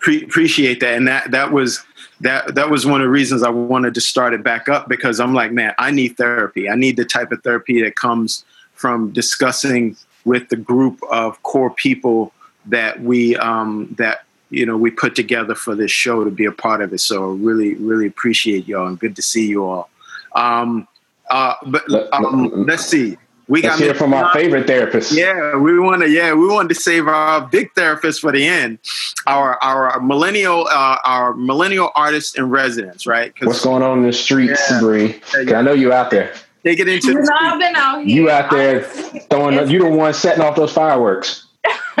Pre- 0.00 0.24
appreciate 0.24 0.80
that, 0.80 0.94
and 0.94 1.08
that 1.08 1.30
that 1.30 1.52
was 1.52 1.82
that 2.20 2.54
that 2.54 2.70
was 2.70 2.86
one 2.86 3.00
of 3.00 3.06
the 3.06 3.10
reasons 3.10 3.42
I 3.42 3.50
wanted 3.50 3.94
to 3.94 4.00
start 4.00 4.32
it 4.32 4.42
back 4.42 4.68
up 4.68 4.88
because 4.88 5.20
I'm 5.20 5.34
like, 5.34 5.52
man, 5.52 5.74
I 5.78 5.90
need 5.90 6.16
therapy. 6.16 6.68
I 6.68 6.74
need 6.74 6.96
the 6.96 7.04
type 7.04 7.32
of 7.32 7.42
therapy 7.42 7.82
that 7.82 7.96
comes 7.96 8.44
from 8.72 9.12
discussing 9.12 9.96
with 10.24 10.48
the 10.48 10.56
group 10.56 11.00
of 11.10 11.42
core 11.42 11.70
people 11.70 12.32
that 12.66 13.00
we 13.00 13.36
um, 13.36 13.94
that 13.98 14.24
you 14.50 14.64
know 14.66 14.76
we 14.76 14.90
put 14.90 15.14
together 15.14 15.54
for 15.54 15.74
this 15.74 15.90
show 15.90 16.24
to 16.24 16.30
be 16.30 16.44
a 16.44 16.52
part 16.52 16.80
of 16.80 16.92
it. 16.92 17.00
So 17.00 17.32
I 17.32 17.36
really, 17.36 17.74
really 17.74 18.06
appreciate 18.06 18.66
y'all 18.66 18.86
and 18.86 18.98
good 18.98 19.16
to 19.16 19.22
see 19.22 19.46
you 19.46 19.64
all. 19.64 19.90
Um, 20.34 20.88
uh, 21.30 21.54
but 21.66 21.84
um, 22.12 22.66
let's 22.66 22.86
see. 22.86 23.16
We 23.48 23.62
Let's 23.62 23.78
hear 23.78 23.94
from 23.94 24.12
our 24.12 24.32
favorite 24.32 24.66
therapist. 24.66 25.12
Yeah, 25.12 25.56
we 25.56 25.78
want 25.78 26.02
to. 26.02 26.08
Yeah, 26.08 26.34
we 26.34 26.48
wanted 26.48 26.70
to 26.70 26.74
save 26.74 27.06
our 27.06 27.46
big 27.46 27.72
therapist 27.74 28.20
for 28.20 28.32
the 28.32 28.44
end. 28.44 28.80
Our 29.28 29.62
our 29.62 30.00
millennial 30.00 30.66
uh, 30.66 30.98
our 31.04 31.32
millennial 31.34 31.92
artists 31.94 32.36
in 32.36 32.48
residence, 32.50 33.06
right? 33.06 33.32
What's 33.40 33.62
going 33.62 33.84
on 33.84 33.98
in 33.98 34.04
the 34.04 34.12
streets, 34.12 34.60
yeah. 34.68 34.80
Bree? 34.80 35.20
I 35.34 35.62
know 35.62 35.74
you 35.74 35.92
out 35.92 36.10
there. 36.10 36.34
Take 36.64 36.80
it 36.80 36.88
into. 36.88 37.12
You 37.12 37.20
know, 37.20 37.36
I've 37.38 37.60
been 37.60 37.76
out 37.76 38.04
here. 38.04 38.16
You 38.16 38.30
out 38.30 38.50
there 38.50 38.82
throwing? 38.82 39.70
You 39.70 39.78
the 39.78 39.90
one 39.90 40.12
setting 40.12 40.42
off 40.42 40.56
those 40.56 40.72
fireworks. 40.72 41.46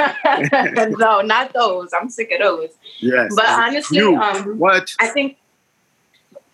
no, 0.98 1.20
not 1.20 1.52
those. 1.52 1.90
I'm 1.92 2.10
sick 2.10 2.32
of 2.32 2.40
those. 2.40 2.70
Yes. 2.98 3.32
But 3.36 3.48
honestly, 3.48 4.00
um, 4.00 4.58
what 4.58 4.92
I 4.98 5.06
think 5.06 5.36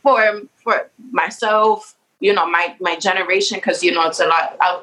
for 0.03 0.43
for 0.63 0.91
myself, 1.11 1.95
you 2.23 2.33
know, 2.33 2.49
my 2.49 2.75
my 2.81 2.97
generation, 2.97 3.59
because 3.59 3.83
you 3.83 3.93
know 3.93 4.07
it's 4.07 4.21
a 4.21 4.27
lot. 4.27 4.57
I, 4.61 4.83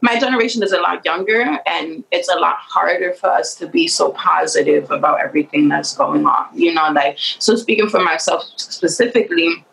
my 0.00 0.18
generation 0.18 0.62
is 0.62 0.72
a 0.72 0.80
lot 0.80 1.04
younger, 1.04 1.58
and 1.66 2.04
it's 2.10 2.28
a 2.28 2.36
lot 2.36 2.56
harder 2.58 3.12
for 3.12 3.28
us 3.28 3.54
to 3.56 3.66
be 3.66 3.88
so 3.88 4.12
positive 4.12 4.90
about 4.90 5.20
everything 5.20 5.68
that's 5.68 5.94
going 5.94 6.24
on. 6.26 6.46
You 6.54 6.72
know, 6.72 6.90
like 6.92 7.18
so. 7.18 7.56
Speaking 7.56 7.88
for 7.88 8.00
myself 8.00 8.44
specifically, 8.56 9.66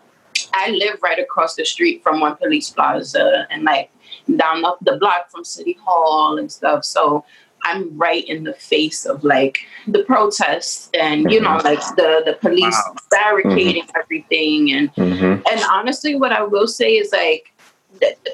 I 0.54 0.72
live 0.72 0.98
right 1.04 1.20
across 1.20 1.56
the 1.56 1.66
street 1.66 2.02
from 2.02 2.20
one 2.20 2.36
police 2.36 2.72
plaza, 2.72 3.48
and 3.52 3.64
like 3.64 3.92
down 4.36 4.64
the 4.82 4.98
block 4.98 5.30
from 5.30 5.46
City 5.46 5.78
Hall 5.86 6.40
and 6.40 6.52
stuff. 6.52 6.84
So 6.84 7.24
I'm 7.68 7.98
right 7.98 8.26
in 8.28 8.44
the 8.44 8.54
face 8.54 9.06
of 9.06 9.24
like 9.24 9.60
the 9.88 10.04
protests 10.04 10.90
and 10.94 11.32
you 11.32 11.42
know 11.42 11.58
like 11.64 11.80
the 11.96 12.24
the 12.26 12.38
police 12.40 12.80
wow. 12.88 12.96
barricading 13.12 13.84
mm-hmm. 13.84 14.02
everything 14.02 14.72
and 14.72 14.94
mm-hmm. 14.96 15.42
and 15.50 15.62
honestly 15.70 16.16
what 16.16 16.32
I 16.32 16.44
will 16.44 16.68
say 16.68 16.94
is 16.94 17.12
like 17.12 17.54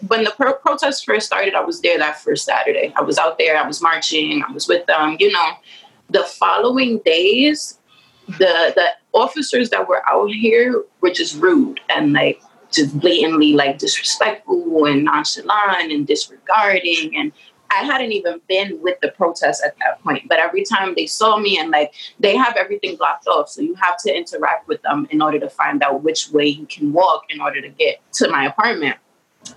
when 0.07 0.23
the 0.23 0.33
pro- 0.35 0.55
protests 0.55 1.03
first 1.03 1.25
started 1.25 1.55
I 1.55 1.61
was 1.61 1.81
there 1.81 1.97
that 1.97 2.19
first 2.19 2.45
Saturday 2.45 2.93
I 2.95 3.01
was 3.01 3.17
out 3.17 3.37
there 3.37 3.57
I 3.57 3.67
was 3.67 3.81
marching 3.81 4.43
I 4.47 4.51
was 4.51 4.67
with 4.67 4.85
them 4.85 5.17
you 5.19 5.31
know 5.31 5.49
the 6.09 6.23
following 6.23 6.99
days 6.99 7.79
the 8.27 8.73
the 8.75 8.87
officers 9.13 9.69
that 9.69 9.87
were 9.87 10.07
out 10.07 10.29
here 10.29 10.83
were 11.01 11.11
just 11.11 11.41
rude 11.41 11.79
and 11.89 12.13
like 12.13 12.41
just 12.71 12.99
blatantly 12.99 13.53
like 13.53 13.77
disrespectful 13.77 14.85
and 14.85 15.03
nonchalant 15.03 15.91
and 15.91 16.07
disregarding 16.07 17.15
and 17.15 17.31
I 17.75 17.83
hadn't 17.83 18.11
even 18.11 18.41
been 18.47 18.79
with 18.81 18.99
the 19.01 19.09
protest 19.09 19.63
at 19.63 19.75
that 19.79 20.01
point, 20.03 20.27
but 20.27 20.39
every 20.39 20.63
time 20.63 20.93
they 20.95 21.05
saw 21.05 21.37
me 21.37 21.57
and 21.57 21.71
like 21.71 21.93
they 22.19 22.35
have 22.35 22.55
everything 22.55 22.95
blocked 22.95 23.27
off, 23.27 23.49
so 23.49 23.61
you 23.61 23.75
have 23.75 23.97
to 24.05 24.15
interact 24.15 24.67
with 24.67 24.81
them 24.83 25.07
in 25.11 25.21
order 25.21 25.39
to 25.39 25.49
find 25.49 25.83
out 25.83 26.03
which 26.03 26.29
way 26.31 26.45
you 26.45 26.65
can 26.65 26.93
walk 26.93 27.25
in 27.29 27.41
order 27.41 27.61
to 27.61 27.69
get 27.69 27.99
to 28.13 28.29
my 28.29 28.45
apartment. 28.45 28.97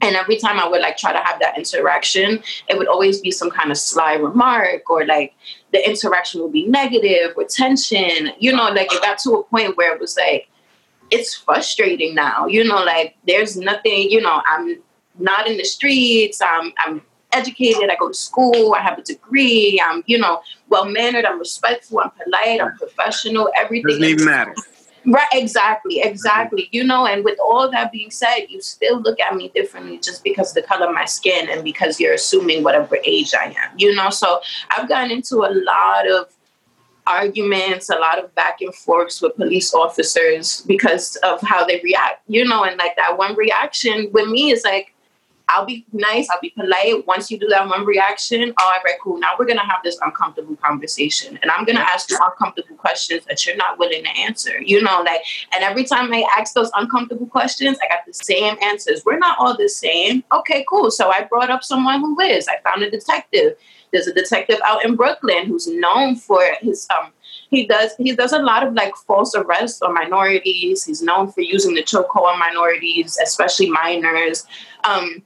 And 0.01 0.17
every 0.17 0.37
time 0.37 0.59
I 0.59 0.69
would 0.69 0.81
like 0.81 0.97
try 0.97 1.13
to 1.13 1.19
have 1.21 1.39
that 1.41 1.57
interaction, 1.57 2.43
it 2.69 2.77
would 2.77 2.89
always 2.89 3.21
be 3.21 3.31
some 3.31 3.51
kind 3.51 3.71
of 3.71 3.79
sly 3.79 4.15
remark 4.15 4.91
or 4.91 5.07
like 5.07 5.35
the 5.73 5.89
interaction 5.89 6.43
would 6.43 6.53
be 6.53 6.67
negative 6.67 7.35
or 7.37 7.45
tension. 7.45 8.33
You 8.39 8.53
know, 8.53 8.69
like 8.71 8.93
it 8.93 9.01
got 9.03 9.19
to 9.21 9.35
a 9.35 9.45
point 9.45 9.77
where 9.77 9.95
it 9.95 10.01
was 10.01 10.17
like, 10.17 10.49
it's 11.11 11.35
frustrating 11.35 12.15
now. 12.15 12.47
You 12.47 12.65
know, 12.65 12.83
like 12.83 13.17
there's 13.27 13.57
nothing, 13.57 14.11
you 14.11 14.21
know, 14.21 14.43
I'm 14.47 14.83
not 15.19 15.47
in 15.47 15.57
the 15.57 15.65
streets. 15.65 16.41
I'm 16.43 16.73
I'm 16.79 17.03
educated. 17.33 17.91
I 17.91 17.97
go 17.97 18.09
to 18.09 18.15
school. 18.15 18.75
I 18.75 18.81
have 18.81 18.99
a 18.99 19.03
degree. 19.03 19.81
I'm, 19.85 20.03
you 20.07 20.19
know, 20.19 20.43
well 20.69 20.85
mannered. 20.85 21.25
I'm 21.25 21.39
respectful. 21.39 22.01
I'm 22.01 22.11
polite. 22.11 22.61
I'm 22.61 22.77
professional. 22.77 23.51
Everything 23.57 23.89
doesn't 23.89 24.05
even 24.05 24.25
matter. 24.25 24.55
Right, 25.07 25.27
exactly, 25.33 25.99
mm-hmm. 25.99 26.09
exactly. 26.09 26.69
You 26.73 26.83
know, 26.83 27.07
and 27.07 27.25
with 27.25 27.39
all 27.39 27.71
that 27.71 27.93
being 27.93 28.11
said, 28.11 28.47
you 28.49 28.61
still 28.61 29.01
look 29.01 29.21
at 29.21 29.37
me 29.37 29.53
differently 29.55 29.99
just 29.99 30.25
because 30.25 30.51
of 30.51 30.55
the 30.57 30.63
color 30.63 30.89
of 30.89 30.95
my 30.95 31.05
skin 31.05 31.49
and 31.49 31.63
because 31.63 32.01
you're 32.01 32.15
assuming 32.15 32.65
whatever 32.65 32.99
age 33.05 33.33
I 33.33 33.55
am. 33.57 33.79
You 33.79 33.95
know, 33.95 34.11
so 34.11 34.41
I've 34.77 34.89
gotten 34.89 35.13
into 35.13 35.45
a 35.45 35.53
lot 35.53 36.11
of 36.11 36.33
arguments, 37.07 37.89
a 37.89 37.95
lot 37.95 38.19
of 38.19 38.35
back 38.35 38.61
and 38.61 38.75
forths 38.75 39.23
with 39.23 39.37
police 39.37 39.73
officers 39.73 40.63
because 40.63 41.15
of 41.23 41.41
how 41.41 41.65
they 41.65 41.81
react. 41.85 42.23
You 42.27 42.45
know, 42.45 42.65
and 42.65 42.77
like 42.77 42.97
that 42.97 43.17
one 43.17 43.37
reaction 43.37 44.11
with 44.13 44.29
me 44.29 44.51
is 44.51 44.65
like 44.65 44.93
I'll 45.49 45.65
be 45.65 45.87
nice, 45.93 46.29
I'll 46.29 46.41
be 46.41 46.51
polite. 46.51 47.07
Once 47.07 47.31
you 47.31 47.39
do 47.39 47.47
that 47.49 47.69
one 47.69 47.85
reaction, 47.85 48.53
all 48.59 48.71
right, 48.85 48.97
cool. 49.01 49.19
Now 49.19 49.33
we're 49.39 49.47
gonna 49.47 49.65
have 49.65 49.81
this 49.85 49.97
uncomfortable 50.05 50.57
conversation. 50.57 51.39
And 51.41 51.51
I'm 51.51 51.65
gonna 51.65 51.81
ask 51.81 52.11
you 52.11 52.19
uncomfortable 52.21 52.77
questions 52.77 53.25
that 53.27 53.47
you're 53.47 53.57
not 53.57 53.79
willing 53.79 54.03
to 54.03 54.11
answer. 54.11 54.61
You 54.61 54.83
know, 54.83 55.03
like 55.05 55.23
and 55.55 55.63
every 55.63 55.85
time 55.85 56.13
I 56.13 56.27
ask 56.37 56.55
those 56.55 56.71
uncomfortable 56.75 57.27
questions, 57.27 57.79
I 57.83 57.89
got 57.89 58.05
the 58.07 58.15
same 58.15 58.57
answers. 58.61 59.05
We're 59.05 59.19
not 59.19 59.39
all 59.39 59.57
the 59.57 59.69
same. 59.69 60.25
Okay, 60.33 60.65
cool. 60.69 60.91
So 60.91 61.11
I 61.11 61.25
brought 61.25 61.51
up 61.51 61.63
someone 61.63 62.01
who 62.01 62.21
is. 62.21 62.49
I 62.49 62.59
found 62.69 62.83
a 62.83 62.91
detective. 62.91 63.55
There's 63.93 64.09
a 64.09 64.15
detective 64.15 64.59
out 64.65 64.85
in 64.85 64.97
Brooklyn 64.97 65.47
who's 65.47 65.69
known 65.69 66.17
for 66.17 66.43
his 66.61 66.89
um 66.91 67.13
he 67.51 67.67
does 67.67 67.95
he 67.99 68.15
does 68.15 68.33
a 68.33 68.39
lot 68.39 68.67
of 68.67 68.75
like 68.75 68.97
false 68.97 69.35
arrests 69.35 69.83
on 69.83 69.95
minorities. 69.95 70.85
He's 70.85 71.03
known 71.03 71.31
for 71.31 71.41
using 71.41 71.75
the 71.75 71.83
chokehold 71.83 72.33
on 72.33 72.39
minorities, 72.39 73.19
especially 73.23 73.71
minors. 73.71 74.47
Um, 74.85 75.23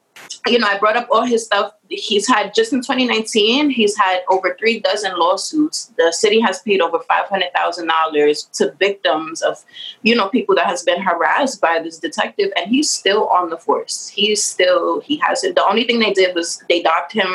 you 0.46 0.58
know, 0.58 0.66
I 0.66 0.78
brought 0.78 0.96
up 0.96 1.08
all 1.10 1.24
his 1.24 1.44
stuff. 1.44 1.72
He's 1.88 2.26
had 2.26 2.54
just 2.54 2.72
in 2.72 2.80
2019, 2.80 3.70
he's 3.70 3.96
had 3.96 4.20
over 4.28 4.56
three 4.58 4.80
dozen 4.80 5.18
lawsuits. 5.18 5.92
The 5.96 6.12
city 6.12 6.40
has 6.40 6.60
paid 6.62 6.80
over 6.80 7.00
five 7.00 7.26
hundred 7.26 7.52
thousand 7.54 7.88
dollars 7.88 8.44
to 8.54 8.72
victims 8.78 9.42
of, 9.42 9.64
you 10.02 10.14
know, 10.14 10.28
people 10.28 10.54
that 10.54 10.66
has 10.66 10.82
been 10.82 11.00
harassed 11.00 11.60
by 11.60 11.80
this 11.82 11.98
detective, 11.98 12.50
and 12.56 12.70
he's 12.70 12.90
still 12.90 13.28
on 13.28 13.50
the 13.50 13.56
force. 13.56 14.08
He's 14.08 14.42
still 14.42 15.00
he 15.00 15.16
has 15.18 15.42
it. 15.44 15.56
The 15.56 15.64
only 15.64 15.84
thing 15.84 15.98
they 15.98 16.12
did 16.12 16.34
was 16.34 16.62
they 16.68 16.82
docked 16.82 17.12
him 17.12 17.28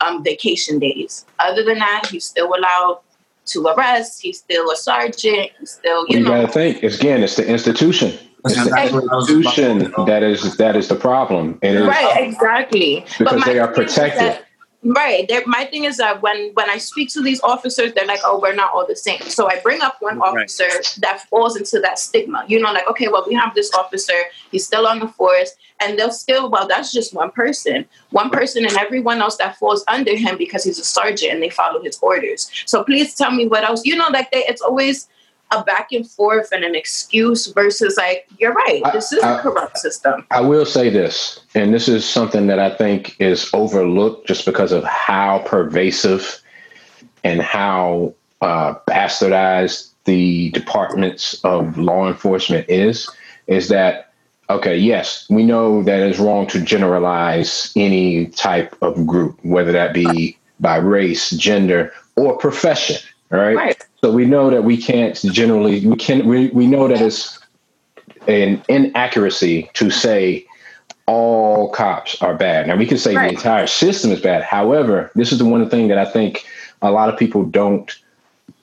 um, 0.00 0.22
vacation 0.22 0.78
days. 0.78 1.26
Other 1.38 1.64
than 1.64 1.78
that, 1.78 2.06
he's 2.10 2.24
still 2.24 2.54
allowed 2.54 3.00
to 3.46 3.66
arrest. 3.68 4.22
He's 4.22 4.38
still 4.38 4.70
a 4.70 4.76
sergeant. 4.76 5.50
He's 5.58 5.70
still, 5.70 6.04
you, 6.08 6.18
you 6.18 6.24
know. 6.24 6.30
gotta 6.30 6.48
think 6.48 6.82
again. 6.82 7.22
It's 7.22 7.36
the 7.36 7.46
institution. 7.46 8.18
It's 8.46 8.64
the 8.64 9.10
institution 9.12 9.92
that 10.06 10.22
is 10.22 10.56
that 10.56 10.76
is 10.76 10.88
the 10.88 10.94
problem. 10.94 11.58
right, 11.62 12.16
exactly. 12.18 13.04
Because 13.18 13.44
they 13.44 13.58
are 13.58 13.68
protected. 13.68 14.42
Right. 14.86 15.26
They're, 15.28 15.42
my 15.46 15.64
thing 15.64 15.84
is 15.84 15.96
that 15.96 16.22
when 16.22 16.52
when 16.54 16.70
I 16.70 16.78
speak 16.78 17.08
to 17.14 17.22
these 17.22 17.40
officers, 17.42 17.92
they're 17.94 18.06
like, 18.06 18.20
"Oh, 18.24 18.38
we're 18.40 18.54
not 18.54 18.72
all 18.72 18.86
the 18.86 18.94
same." 18.94 19.20
So 19.22 19.50
I 19.50 19.58
bring 19.58 19.82
up 19.82 19.96
one 20.00 20.20
officer 20.20 20.64
right. 20.64 20.98
that 21.00 21.22
falls 21.28 21.56
into 21.56 21.80
that 21.80 21.98
stigma. 21.98 22.44
You 22.46 22.60
know, 22.60 22.72
like, 22.72 22.88
okay, 22.90 23.08
well, 23.08 23.24
we 23.26 23.34
have 23.34 23.52
this 23.54 23.72
officer. 23.74 24.14
He's 24.52 24.64
still 24.64 24.86
on 24.86 25.00
the 25.00 25.08
force, 25.08 25.56
and 25.80 25.98
they'll 25.98 26.12
still, 26.12 26.50
well, 26.50 26.68
that's 26.68 26.92
just 26.92 27.14
one 27.14 27.32
person, 27.32 27.86
one 28.10 28.30
person, 28.30 28.64
and 28.64 28.76
everyone 28.76 29.20
else 29.20 29.36
that 29.38 29.56
falls 29.56 29.84
under 29.88 30.14
him 30.14 30.38
because 30.38 30.62
he's 30.62 30.78
a 30.78 30.84
sergeant 30.84 31.32
and 31.32 31.42
they 31.42 31.50
follow 31.50 31.82
his 31.82 31.98
orders. 32.00 32.48
So 32.66 32.84
please 32.84 33.14
tell 33.14 33.32
me 33.32 33.48
what 33.48 33.64
else. 33.64 33.84
You 33.84 33.96
know, 33.96 34.08
like 34.10 34.30
they, 34.30 34.44
it's 34.46 34.62
always 34.62 35.08
a 35.52 35.62
back 35.62 35.92
and 35.92 36.08
forth 36.08 36.50
and 36.52 36.64
an 36.64 36.74
excuse 36.74 37.46
versus 37.46 37.96
like 37.96 38.26
you're 38.38 38.52
right 38.52 38.82
this 38.92 39.12
is 39.12 39.22
I, 39.22 39.38
a 39.38 39.42
corrupt 39.42 39.78
system. 39.78 40.26
I 40.30 40.40
will 40.40 40.66
say 40.66 40.90
this 40.90 41.40
and 41.54 41.72
this 41.72 41.88
is 41.88 42.04
something 42.04 42.46
that 42.48 42.58
i 42.58 42.74
think 42.74 43.16
is 43.20 43.48
overlooked 43.54 44.26
just 44.26 44.44
because 44.44 44.72
of 44.72 44.82
how 44.84 45.40
pervasive 45.46 46.42
and 47.22 47.40
how 47.40 48.14
uh, 48.40 48.74
bastardized 48.88 49.90
the 50.04 50.50
departments 50.50 51.42
of 51.42 51.78
law 51.78 52.06
enforcement 52.08 52.68
is 52.68 53.08
is 53.46 53.68
that 53.68 54.12
okay 54.50 54.76
yes 54.76 55.26
we 55.30 55.44
know 55.44 55.82
that 55.82 56.00
it's 56.00 56.18
wrong 56.18 56.46
to 56.46 56.60
generalize 56.60 57.72
any 57.76 58.26
type 58.26 58.76
of 58.82 59.06
group 59.06 59.38
whether 59.44 59.72
that 59.72 59.94
be 59.94 60.36
by 60.60 60.76
race 60.76 61.30
gender 61.30 61.92
or 62.16 62.36
profession 62.36 62.96
right? 63.30 63.56
right. 63.56 63.86
So 64.02 64.12
we 64.12 64.24
know 64.24 64.50
that 64.50 64.64
we 64.64 64.76
can't 64.76 65.16
generally 65.16 65.86
we 65.86 65.96
can 65.96 66.26
we, 66.26 66.48
we 66.48 66.66
know 66.66 66.88
that 66.88 67.00
it's 67.00 67.38
an 68.28 68.62
inaccuracy 68.68 69.70
to 69.74 69.90
say 69.90 70.46
all 71.06 71.70
cops 71.70 72.20
are 72.22 72.34
bad. 72.34 72.66
Now 72.66 72.76
we 72.76 72.86
can 72.86 72.98
say 72.98 73.14
right. 73.14 73.30
the 73.30 73.36
entire 73.36 73.66
system 73.66 74.10
is 74.10 74.20
bad. 74.20 74.42
However, 74.42 75.10
this 75.14 75.32
is 75.32 75.38
the 75.38 75.44
one 75.44 75.68
thing 75.70 75.88
that 75.88 75.98
I 75.98 76.04
think 76.04 76.46
a 76.82 76.90
lot 76.90 77.08
of 77.08 77.18
people 77.18 77.44
don't 77.44 77.90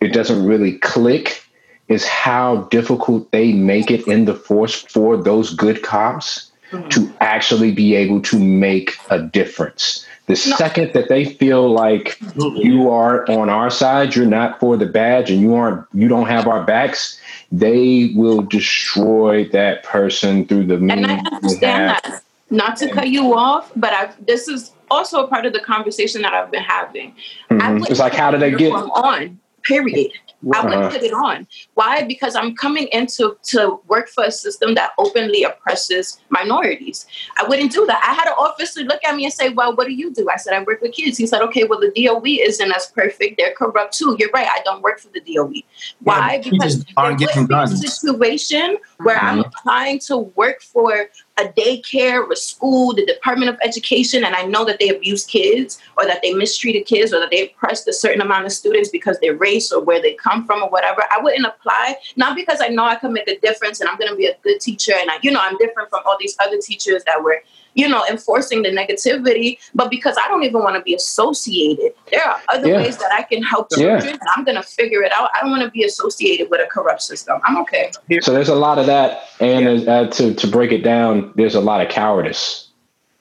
it 0.01 0.14
doesn't 0.14 0.45
really 0.45 0.78
click 0.80 1.43
is 1.88 2.05
how 2.05 2.64
difficult 2.72 3.32
they 3.32 3.53
make 3.53 3.91
it 3.91 4.07
in 4.07 4.26
the 4.26 4.34
force 4.34 4.82
for 4.84 5.18
those 5.18 5.53
good 5.53 5.84
cops 5.84 6.51
to 6.90 7.12
actually 7.22 7.72
be 7.72 7.96
able 7.96 8.22
to 8.22 8.40
make 8.40 8.98
a 9.10 9.20
difference. 9.20 10.06
The 10.28 10.34
No. 10.34 10.56
second 10.56 10.94
that 10.94 11.10
they 11.10 11.26
feel 11.26 11.70
like 11.70 12.18
you 12.56 12.90
are 12.90 13.30
on 13.30 13.50
our 13.50 13.70
side, 13.70 14.16
you're 14.16 14.26
not 14.26 14.60
for 14.60 14.78
the 14.78 14.86
badge 14.86 15.30
and 15.30 15.42
you 15.42 15.54
aren't 15.54 15.86
you 15.94 16.08
don't 16.08 16.28
have 16.28 16.48
our 16.48 16.64
backs, 16.64 17.20
they 17.52 18.12
will 18.16 18.42
destroy 18.42 19.48
that 19.52 19.84
person 19.84 20.46
through 20.46 20.66
the 20.66 20.78
means 20.78 20.94
And 20.94 21.06
I 21.12 21.16
understand 21.36 21.90
that. 21.90 22.22
Not 22.50 22.78
to 22.78 22.90
cut 22.90 23.10
you 23.10 23.34
off, 23.34 23.72
but 23.76 23.92
I 23.94 24.10
this 24.26 24.48
is 24.48 24.72
also 24.90 25.24
a 25.26 25.28
part 25.28 25.46
of 25.46 25.54
the 25.54 25.60
conversation 25.60 26.22
that 26.22 26.34
I've 26.34 26.52
been 26.52 26.64
having. 26.64 27.14
I 27.50 27.54
Mhm. 27.56 27.90
It's 27.90 28.00
like 28.00 28.14
how 28.14 28.32
do 28.32 28.38
they 28.38 28.52
get 28.52 28.72
on? 28.72 29.40
Period. 29.64 30.12
I 30.54 30.66
wouldn't 30.66 30.91
put 30.91 31.04
it 31.04 31.14
on. 31.14 31.48
Why? 31.76 32.04
Because 32.04 32.36
I'm 32.36 32.56
coming 32.56 32.88
into 32.88 33.38
to 33.44 33.80
work 33.88 34.10
for 34.10 34.24
a 34.24 34.32
system 34.32 34.76
that 34.76 34.91
openly 34.98 35.44
oppresses 35.44 36.20
minorities. 36.30 37.06
I 37.38 37.48
wouldn't 37.48 37.72
do 37.72 37.86
that. 37.86 38.04
I 38.08 38.14
had 38.14 38.28
an 38.28 38.34
officer 38.38 38.82
look 38.82 39.04
at 39.04 39.16
me 39.16 39.26
and 39.26 39.34
say, 39.34 39.50
"Well, 39.50 39.76
what 39.76 39.88
do 39.88 39.94
you 39.94 40.12
do?" 40.12 40.28
I 40.30 40.38
said, 40.38 40.54
"I 40.54 40.64
work 40.64 40.82
with 40.82 40.94
kids." 40.94 41.18
He 41.18 41.28
said, 41.28 41.41
"Okay, 41.44 41.64
well, 41.64 41.80
the 41.80 41.91
DOE 41.96 42.44
isn't 42.48 42.72
as 42.72 42.88
perfect. 42.88 43.38
They're 43.38 43.54
corrupt 43.54 43.98
too. 43.98 44.16
You're 44.20 44.32
right. 44.32 44.48
I 44.48 44.62
don't 44.64 44.82
work 44.82 45.00
for 45.00 45.10
the 45.10 45.22
DOE. 45.22 45.62
Why? 46.02 46.38
but 46.38 46.50
because 46.50 46.76
teachers 46.76 46.94
aren't 46.98 47.20
getting 47.20 47.46
wouldn't 47.46 47.72
a 47.72 47.78
situation 47.78 48.78
where 49.04 49.18
I'm 49.18 49.39
Mhm. 49.39 49.47
applying 49.47 49.99
to 49.99 50.18
work 50.18 50.62
for 50.62 51.10
a 51.38 51.43
daycare, 51.45 52.30
a 52.32 52.36
school, 52.36 52.93
the 52.93 53.06
Department 53.06 53.49
of 53.49 53.58
Education, 53.64 54.24
and 54.24 54.36
I 54.36 54.43
know 54.43 54.64
that 54.66 54.80
they 54.80 54.89
abuse 54.89 55.26
kids 55.26 55.80
or 55.97 56.06
that 56.06 56.22
they 56.22 56.34
mistreated 56.34 56.86
kids 56.86 57.14
or 57.14 57.20
that 57.20 57.32
they 57.32 57.49
oppressed 57.49 57.88
a 57.88 57.93
certain 57.93 58.22
amount 58.22 58.45
of 58.45 58.51
students 58.51 58.89
because 58.89 59.20
their 59.20 59.36
race 59.36 59.72
or 59.72 59.82
where 59.82 60.01
they 60.01 60.14
come 60.14 60.45
from 60.45 60.62
or 60.62 60.70
whatever. 60.70 61.04
I 61.12 61.22
wouldn't 61.22 61.45
apply, 61.45 61.97
not 62.16 62.36
because 62.36 62.62
I 62.62 62.68
know 62.68 62.86
I 62.86 62.95
can 62.95 63.14
make 63.14 63.28
a 63.28 63.38
difference 63.39 63.80
and 63.80 63.89
I'm 63.89 63.97
going 63.97 64.12
to 64.12 64.16
be 64.16 64.28
a 64.28 64.38
good 64.43 64.60
teacher 64.62 64.93
and 64.99 65.10
I, 65.10 65.18
you 65.22 65.32
know, 65.32 65.39
I'm 65.41 65.58
different 65.58 65.89
from 65.89 66.01
all 66.06 66.18
these 66.20 66.36
other 66.39 66.58
teachers 66.60 67.04
that 67.06 67.24
were, 67.24 67.41
you 67.76 67.88
know, 67.90 68.04
enforcing 68.10 68.62
the 68.62 68.70
negativity, 68.70 69.58
but 69.74 69.90
because 69.90 70.16
I 70.24 70.28
don't 70.28 70.44
even 70.44 70.62
want 70.62 70.76
to 70.76 70.82
be 70.82 70.94
associated. 70.94 71.94
There 72.12 72.24
are 72.24 72.40
other 72.50 72.68
Yeah. 72.68 72.78
ways 72.78 72.98
that 72.98 73.12
I 73.12 73.24
can 73.24 73.42
help 73.44 73.68
Yeah. 73.72 73.78
children. 74.00 74.14
and 74.20 74.30
I'm 74.36 74.44
going 74.44 74.58
to 74.58 74.64
figure 74.64 75.02
it 75.04 75.12
out. 75.12 75.30
I 75.36 75.42
don't 75.42 75.50
want 75.52 75.64
to 75.64 75.72
be 75.72 75.84
associated 75.84 76.50
with 76.52 76.62
a 76.62 76.68
corrupt 76.68 77.02
system. 77.02 77.40
I'm 77.46 77.58
okay. 77.58 77.92
So 78.22 78.32
there's 78.34 78.50
a 78.50 78.56
lot 78.56 78.78
of 78.78 78.86
that, 78.86 79.24
and 79.40 79.88
uh, 79.90 80.08
to 80.12 80.34
to 80.36 80.48
break 80.48 80.72
it 80.72 80.84
down, 80.84 81.34
there's 81.36 81.56
a 81.56 81.62
lot 81.62 81.82
of 81.82 81.90
cowardice. 81.90 82.68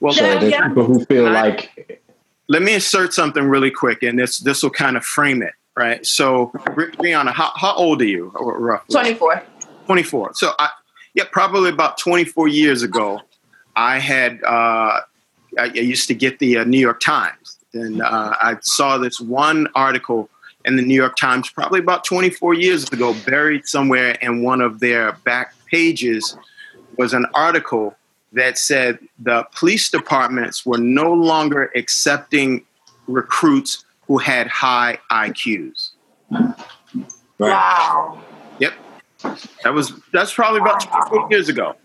Well, 0.01 0.13
So 0.13 0.25
Yeah, 0.25 0.39
there's 0.41 0.53
yeah. 0.53 0.69
people 0.69 0.85
who 0.85 1.05
feel 1.07 1.25
Right. 1.25 1.71
like, 1.79 2.03
let 2.49 2.61
me 2.63 2.75
insert 2.75 3.15
something 3.15 3.45
really 3.45 3.71
quick, 3.71 4.03
and 4.03 4.19
this 4.19 4.39
this 4.39 4.63
will 4.63 4.71
kind 4.71 4.97
of 4.97 5.05
frame 5.05 5.43
it, 5.43 5.55
right? 5.77 6.05
So, 6.05 6.51
Bri- 6.75 6.91
Brianna, 6.93 7.33
how, 7.33 7.53
how 7.57 7.73
old 7.75 8.03
are 8.03 8.07
you, 8.07 8.33
r- 8.39 8.59
roughly? 8.61 8.93
24. 8.93 9.43
24. 9.87 10.35
So, 10.35 10.53
I, 10.59 10.69
yeah, 11.15 11.25
probably 11.31 11.71
about 11.71 11.99
24 11.99 12.49
years 12.49 12.83
ago, 12.83 13.21
I 13.77 13.99
had 13.99 14.43
uh, 14.45 15.01
I, 15.59 15.65
I 15.65 15.67
used 15.67 16.09
to 16.09 16.15
get 16.15 16.39
the 16.39 16.59
uh, 16.59 16.65
New 16.65 16.79
York 16.79 17.01
Times, 17.01 17.59
and 17.75 18.03
uh, 18.03 18.35
I 18.41 18.57
saw 18.61 18.99
this 18.99 19.21
one 19.21 19.69
article 19.75 20.29
in 20.65 20.77
the 20.77 20.83
New 20.83 20.95
York 20.95 21.17
Times, 21.17 21.51
probably 21.51 21.81
about 21.81 22.05
24 22.05 22.55
years 22.55 22.89
ago, 22.93 23.15
buried 23.27 23.67
somewhere 23.67 24.13
in 24.23 24.43
one 24.43 24.61
of 24.61 24.81
their 24.81 25.13
back 25.25 25.55
pages, 25.67 26.37
was 26.97 27.13
an 27.15 27.27
article 27.35 27.97
that 28.33 28.57
said 28.57 28.99
the 29.19 29.47
police 29.55 29.91
departments 29.91 30.65
were 30.65 30.79
no 30.79 31.13
longer 31.13 31.71
accepting 31.75 32.65
recruits 33.07 33.85
who 34.07 34.19
had 34.19 34.47
high 34.47 34.99
IQs. 35.11 35.91
Wow. 37.39 38.23
Yep. 38.59 38.73
That 39.65 39.75
was 39.75 39.93
that's 40.13 40.33
probably 40.33 40.61
about 40.61 40.81
24 40.81 41.29
years 41.31 41.49
ago. 41.49 41.77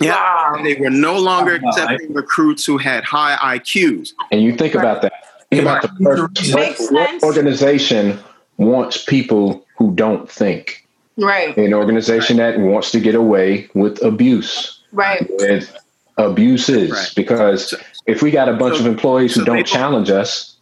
Wow. 0.00 0.60
They 0.62 0.74
were 0.76 0.90
no 0.90 1.18
longer 1.18 1.58
Wow. 1.62 1.70
accepting 1.70 2.12
recruits 2.14 2.64
who 2.64 2.78
had 2.78 3.04
high 3.04 3.36
IQs. 3.58 4.12
and 4.30 4.42
you 4.42 4.54
think 4.56 4.74
about 4.74 5.02
that. 5.02 5.12
Think 5.50 5.62
about 5.62 5.82
the 5.82 5.88
person, 5.88 6.54
Makes 6.54 6.90
what 6.90 7.08
sense. 7.08 7.22
organization 7.24 8.18
wants 8.56 9.02
people 9.04 9.66
who 9.76 9.92
don't 9.94 10.30
think. 10.30 10.86
Right. 11.16 11.56
An 11.56 11.74
organization 11.74 12.36
that 12.38 12.58
wants 12.60 12.90
to 12.92 13.00
get 13.00 13.14
away 13.14 13.68
with 13.74 14.02
abuse, 14.02 14.80
Right. 14.92 15.28
with 15.38 15.74
abuses, 16.18 16.90
Right. 16.92 17.12
because 17.16 17.74
if 18.06 18.22
we 18.22 18.30
got 18.30 18.48
a 18.48 18.52
bunch 18.54 18.76
so- 18.76 18.80
of 18.82 18.86
employees 18.86 19.34
who 19.34 19.40
so 19.40 19.44
they 19.44 19.46
don't 19.46 19.56
don't- 19.56 19.66
challenge 19.66 20.10
us, 20.10 20.56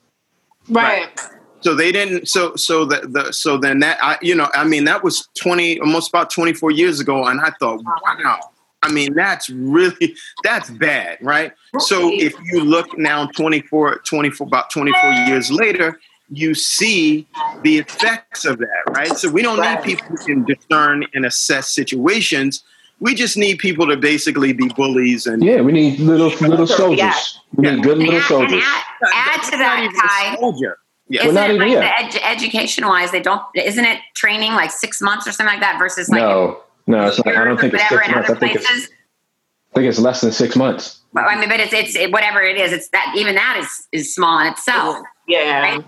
Right. 0.70 1.08
So 1.60 1.74
they 1.74 1.90
didn't. 1.92 2.28
So 2.28 2.54
so 2.56 2.84
that 2.86 3.12
the 3.12 3.32
so 3.32 3.56
then 3.56 3.80
that 3.80 3.98
I 4.02 4.16
you 4.22 4.34
know 4.34 4.48
I 4.54 4.64
mean 4.64 4.84
that 4.84 5.02
was 5.02 5.28
20 5.36 5.80
almost 5.80 6.08
about 6.10 6.30
24 6.30 6.70
years 6.70 7.00
ago, 7.00 7.24
and 7.26 7.40
I 7.40 7.50
thought 7.58 7.82
wow. 7.84 8.38
I 8.82 8.90
mean 8.92 9.14
that's 9.14 9.50
really 9.50 10.14
that's 10.44 10.70
bad, 10.70 11.18
right? 11.20 11.52
So 11.78 12.10
if 12.12 12.34
you 12.52 12.62
look 12.64 12.96
now 12.98 13.26
24 13.26 13.98
24 13.98 14.46
about 14.46 14.70
24 14.70 15.12
years 15.26 15.50
later, 15.50 15.98
you 16.30 16.54
see 16.54 17.26
the 17.62 17.78
effects 17.78 18.44
of 18.44 18.58
that, 18.58 18.82
right? 18.90 19.08
So 19.16 19.30
we 19.30 19.42
don't 19.42 19.60
need 19.60 19.82
people 19.82 20.06
who 20.06 20.16
can 20.18 20.44
discern 20.44 21.04
and 21.14 21.24
assess 21.26 21.72
situations. 21.74 22.62
We 23.00 23.14
just 23.14 23.36
need 23.36 23.58
people 23.58 23.86
to 23.88 23.96
basically 23.96 24.52
be 24.52 24.68
bullies 24.68 25.26
and 25.26 25.42
yeah, 25.44 25.60
we 25.60 25.72
need 25.72 25.98
little 26.00 26.28
little 26.46 26.66
Yeah. 26.68 26.76
soldiers. 26.76 27.40
We 27.54 27.70
need 27.70 27.82
good 27.82 27.98
And 27.98 28.06
little 28.08 28.14
add, 28.14 28.16
and 28.16 28.24
soldiers. 28.24 28.64
add, 28.64 28.84
add 29.14 29.42
to 29.44 29.50
Not 29.52 29.58
that, 29.58 29.82
even 29.84 29.96
Kai. 30.00 30.36
soldier. 30.36 30.78
Yeah. 31.08 31.22
Isn't 31.22 31.34
not 31.34 31.50
it 31.50 31.58
like 31.58 31.70
yet. 31.70 32.10
the 32.12 32.18
edu- 32.18 32.22
education 32.32 32.86
wise, 32.86 33.10
they 33.12 33.20
don't, 33.20 33.40
isn't 33.54 33.84
it 33.84 33.98
training 34.14 34.52
like 34.52 34.70
six 34.70 35.00
months 35.00 35.26
or 35.26 35.32
something 35.32 35.46
like 35.54 35.60
that 35.62 35.78
versus 35.78 36.08
like 36.10 36.20
No, 36.20 36.60
no, 36.88 37.06
it's 37.06 37.24
not, 37.24 37.36
I 37.36 37.44
don't 37.44 37.60
think 37.60 37.74
it's 37.74 37.88
six 37.88 38.08
months. 38.08 38.30
I 38.30 38.32
other 38.32 38.40
think 38.40 38.56
it's. 38.56 38.66
I 38.66 39.74
think 39.74 39.88
it's 39.88 39.98
less 39.98 40.22
than 40.22 40.32
six 40.32 40.56
months. 40.56 41.00
Well, 41.12 41.26
I 41.28 41.38
mean, 41.38 41.48
but 41.48 41.60
it's, 41.60 41.72
it's 41.72 41.94
it, 41.94 42.10
whatever 42.10 42.40
it 42.40 42.56
is, 42.56 42.72
it's 42.72 42.88
that 42.88 43.14
even 43.16 43.34
that 43.34 43.58
is, 43.60 43.86
is 43.92 44.14
small 44.14 44.40
in 44.40 44.46
itself. 44.46 44.96
Yeah. 45.28 45.60
Right? 45.60 45.84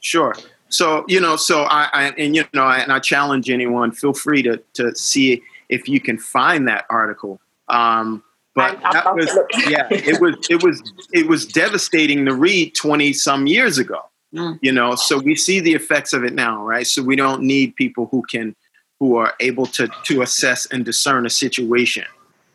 Sure. 0.00 0.34
So 0.70 1.04
you 1.08 1.20
know, 1.20 1.36
so 1.36 1.62
I, 1.62 1.88
I 1.92 2.04
and 2.18 2.34
you 2.34 2.44
know, 2.54 2.64
I, 2.64 2.78
and 2.78 2.92
I 2.92 2.98
challenge 2.98 3.50
anyone. 3.50 3.92
Feel 3.92 4.14
free 4.14 4.42
to 4.42 4.60
to 4.74 4.94
see 4.94 5.42
if 5.68 5.88
you 5.88 6.00
can 6.00 6.18
find 6.18 6.66
that 6.68 6.86
article. 6.90 7.40
Um, 7.68 8.22
but 8.54 8.78
I- 8.84 8.92
that 8.92 9.14
was 9.14 9.38
yeah, 9.68 9.86
it 9.90 10.20
was 10.20 10.34
it 10.50 10.62
was 10.62 10.82
it 11.12 11.28
was 11.28 11.46
devastating 11.46 12.24
to 12.24 12.34
read 12.34 12.74
twenty 12.74 13.12
some 13.12 13.46
years 13.46 13.78
ago. 13.78 14.00
Mm. 14.34 14.58
You 14.60 14.72
know, 14.72 14.94
so 14.94 15.18
we 15.18 15.34
see 15.36 15.60
the 15.60 15.74
effects 15.74 16.12
of 16.12 16.24
it 16.24 16.34
now, 16.34 16.62
right? 16.62 16.86
So 16.86 17.02
we 17.02 17.16
don't 17.16 17.42
need 17.42 17.76
people 17.76 18.08
who 18.10 18.22
can 18.22 18.54
who 18.98 19.16
are 19.16 19.34
able 19.40 19.66
to 19.66 19.88
to 20.04 20.22
assess 20.22 20.66
and 20.66 20.84
discern 20.84 21.26
a 21.26 21.30
situation, 21.30 22.04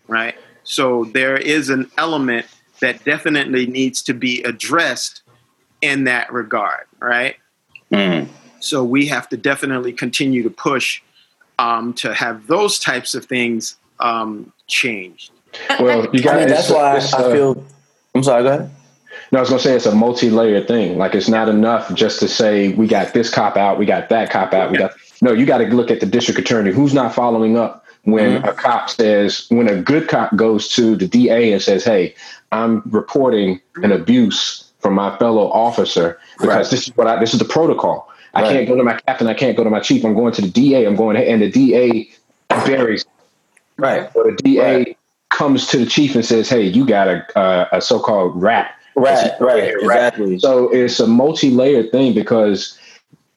right? 0.08 0.36
So 0.64 1.06
there 1.06 1.38
is 1.38 1.70
an 1.70 1.90
element 1.98 2.46
that 2.80 3.04
definitely 3.04 3.66
needs 3.66 4.02
to 4.04 4.14
be 4.14 4.44
addressed 4.44 5.22
in 5.82 6.06
that 6.06 6.32
regard, 6.32 6.86
right? 7.00 7.36
Mm. 7.92 8.28
So 8.60 8.84
we 8.84 9.08
have 9.08 9.28
to 9.30 9.38
definitely 9.38 9.94
continue 9.94 10.44
to 10.44 10.50
push 10.50 11.02
um, 11.60 11.94
to 11.96 12.14
have 12.14 12.48
those 12.48 12.80
types 12.80 13.14
of 13.14 13.26
things 13.26 13.76
um, 14.00 14.52
changed. 14.68 15.32
Well, 15.80 16.08
you 16.14 16.22
got 16.22 16.36
I 16.36 16.40
mean, 16.40 16.48
that's 16.48 16.70
why 16.70 16.98
it's, 16.98 17.14
I 17.14 17.24
uh, 17.24 17.32
feel. 17.32 17.66
I'm 18.16 18.24
sorry. 18.24 18.44
Go 18.44 18.50
ahead. 18.50 18.72
No, 19.32 19.40
I 19.40 19.42
was 19.42 19.50
gonna 19.50 19.62
say 19.62 19.76
it's 19.76 19.86
a 19.86 19.96
multi-layered 19.96 20.68
thing. 20.68 20.98
Like 20.98 21.16
it's 21.16 21.30
not 21.30 21.50
enough 21.50 21.94
just 21.94 22.20
to 22.20 22.28
say 22.28 22.74
we 22.74 22.88
got 22.88 23.14
this 23.14 23.30
cop 23.30 23.58
out, 23.58 23.78
we 23.78 23.86
got 23.86 24.10
that 24.10 24.30
cop 24.30 24.54
out, 24.54 24.72
we 24.72 24.78
got 24.78 24.94
no. 25.24 25.32
You 25.34 25.46
got 25.46 25.60
to 25.60 25.66
look 25.66 25.90
at 25.90 26.00
the 26.00 26.06
district 26.06 26.40
attorney 26.40 26.72
who's 26.72 26.94
not 26.94 27.14
following 27.16 27.58
up 27.58 27.86
when 28.04 28.42
Mhm. 28.42 28.48
a 28.50 28.54
cop 28.54 28.90
says 28.90 29.46
when 29.50 29.68
a 29.70 29.76
good 29.82 30.08
cop 30.10 30.36
goes 30.36 30.68
to 30.70 30.96
the 30.96 31.08
DA 31.08 31.52
and 31.54 31.62
says, 31.62 31.84
"Hey, 31.84 32.14
I'm 32.52 32.82
reporting 32.92 33.60
an 33.82 33.92
abuse 33.92 34.66
from 34.80 34.94
my 34.96 35.16
fellow 35.18 35.50
officer 35.52 36.18
because 36.40 36.48
Right. 36.56 36.70
this 36.70 36.88
is 36.88 36.98
what 36.98 37.08
I 37.08 37.20
this 37.20 37.34
is 37.34 37.40
the 37.40 37.46
protocol. 37.46 38.10
I 38.36 38.42
Right. 38.42 38.52
can't 38.54 38.68
go 38.68 38.76
to 38.76 38.84
my 38.84 39.00
captain, 39.08 39.28
I 39.28 39.34
can't 39.34 39.56
go 39.56 39.64
to 39.64 39.70
my 39.70 39.80
chief. 39.80 40.04
I'm 40.04 40.14
going 40.16 40.34
to 40.34 40.42
the 40.42 40.50
DA. 40.50 40.86
I'm 40.86 40.96
going 40.96 41.16
and 41.18 41.42
the 41.42 41.50
DA 41.50 42.10
buries 42.66 43.06
Right. 43.78 44.10
or 44.16 44.24
the 44.32 44.38
DA 44.44 44.78
Right. 44.78 44.98
comes 45.30 45.68
to 45.68 45.78
the 45.78 45.86
chief 45.86 46.16
and 46.16 46.26
says, 46.26 46.50
"Hey, 46.50 46.64
you 46.64 46.86
got 46.86 47.08
a 47.08 47.26
uh, 47.40 47.66
a 47.72 47.82
so-called 47.82 48.40
rat." 48.42 48.72
Right. 48.96 49.32
Right. 49.40 49.40
Right. 49.40 49.74
Exactly. 49.82 50.38
So 50.40 50.70
it's 50.72 51.00
a 51.00 51.08
multi-layered 51.08 51.92
thing 51.92 52.14
because, 52.14 52.78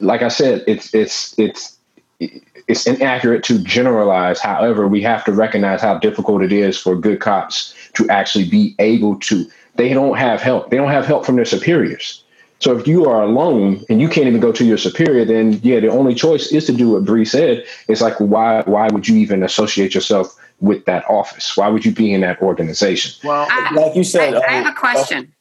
like 0.00 0.22
I 0.22 0.28
said, 0.28 0.64
it's 0.66 0.92
it's 0.94 1.34
it's 1.38 1.75
it's 2.20 2.86
inaccurate 2.86 3.44
to 3.44 3.58
generalize. 3.62 4.40
However, 4.40 4.88
we 4.88 5.02
have 5.02 5.24
to 5.24 5.32
recognize 5.32 5.80
how 5.80 5.98
difficult 5.98 6.42
it 6.42 6.52
is 6.52 6.78
for 6.78 6.96
good 6.96 7.20
cops 7.20 7.74
to 7.94 8.08
actually 8.08 8.48
be 8.48 8.74
able 8.78 9.18
to. 9.20 9.46
They 9.76 9.92
don't 9.92 10.16
have 10.16 10.40
help. 10.40 10.70
They 10.70 10.76
don't 10.76 10.90
have 10.90 11.06
help 11.06 11.26
from 11.26 11.36
their 11.36 11.44
superiors. 11.44 12.22
So 12.58 12.76
if 12.76 12.86
you 12.86 13.04
are 13.04 13.22
alone 13.22 13.84
and 13.90 14.00
you 14.00 14.08
can't 14.08 14.26
even 14.26 14.40
go 14.40 14.50
to 14.50 14.64
your 14.64 14.78
superior, 14.78 15.24
then 15.26 15.60
yeah, 15.62 15.80
the 15.80 15.88
only 15.88 16.14
choice 16.14 16.52
is 16.52 16.64
to 16.66 16.72
do 16.72 16.90
what 16.90 17.04
Bree 17.04 17.26
said. 17.26 17.66
It's 17.88 18.00
like 18.00 18.18
why 18.18 18.62
why 18.62 18.88
would 18.88 19.06
you 19.06 19.16
even 19.16 19.42
associate 19.42 19.94
yourself 19.94 20.34
with 20.60 20.84
that 20.86 21.04
office? 21.08 21.56
Why 21.56 21.68
would 21.68 21.84
you 21.84 21.92
be 21.92 22.14
in 22.14 22.22
that 22.22 22.40
organization? 22.40 23.12
Well, 23.22 23.46
I, 23.50 23.74
like 23.74 23.94
you 23.94 24.04
said, 24.04 24.34
I 24.34 24.52
have 24.52 24.66
uh, 24.66 24.70
a 24.70 24.74
question. 24.74 25.34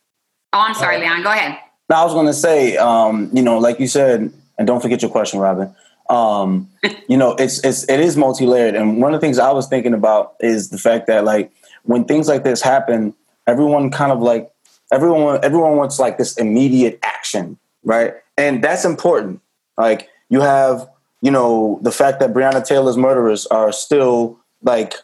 Oh, 0.51 0.59
I'm 0.59 0.73
sorry, 0.75 0.99
Leon. 0.99 1.23
Go 1.23 1.31
ahead. 1.31 1.57
No, 1.89 1.95
I 1.97 2.03
was 2.03 2.13
going 2.13 2.25
to 2.25 2.33
say, 2.33 2.77
um, 2.77 3.29
you 3.31 3.41
know, 3.41 3.59
like 3.59 3.79
you 3.79 3.87
said, 3.87 4.33
and 4.57 4.67
don't 4.67 4.81
forget 4.81 5.01
your 5.01 5.11
question, 5.11 5.39
Robin. 5.39 5.73
Um, 6.09 6.69
you 7.07 7.17
know, 7.17 7.35
it's 7.35 7.63
it's 7.63 7.87
it 7.89 7.99
is 7.99 8.17
multi 8.17 8.45
layered, 8.45 8.75
and 8.75 9.01
one 9.01 9.13
of 9.13 9.19
the 9.19 9.25
things 9.25 9.39
I 9.39 9.51
was 9.51 9.67
thinking 9.67 9.93
about 9.93 10.35
is 10.39 10.69
the 10.69 10.77
fact 10.77 11.07
that 11.07 11.25
like 11.25 11.51
when 11.83 12.05
things 12.05 12.27
like 12.27 12.43
this 12.43 12.61
happen, 12.61 13.13
everyone 13.47 13.91
kind 13.91 14.11
of 14.11 14.21
like 14.21 14.51
everyone 14.91 15.39
everyone 15.43 15.77
wants 15.77 15.99
like 15.99 16.17
this 16.17 16.37
immediate 16.37 16.99
action, 17.03 17.57
right? 17.83 18.13
And 18.37 18.63
that's 18.63 18.85
important. 18.85 19.41
Like 19.77 20.09
you 20.29 20.41
have, 20.41 20.87
you 21.21 21.31
know, 21.31 21.79
the 21.81 21.91
fact 21.91 22.19
that 22.19 22.33
Breonna 22.33 22.65
Taylor's 22.65 22.97
murderers 22.97 23.45
are 23.47 23.71
still 23.71 24.39
like 24.63 24.95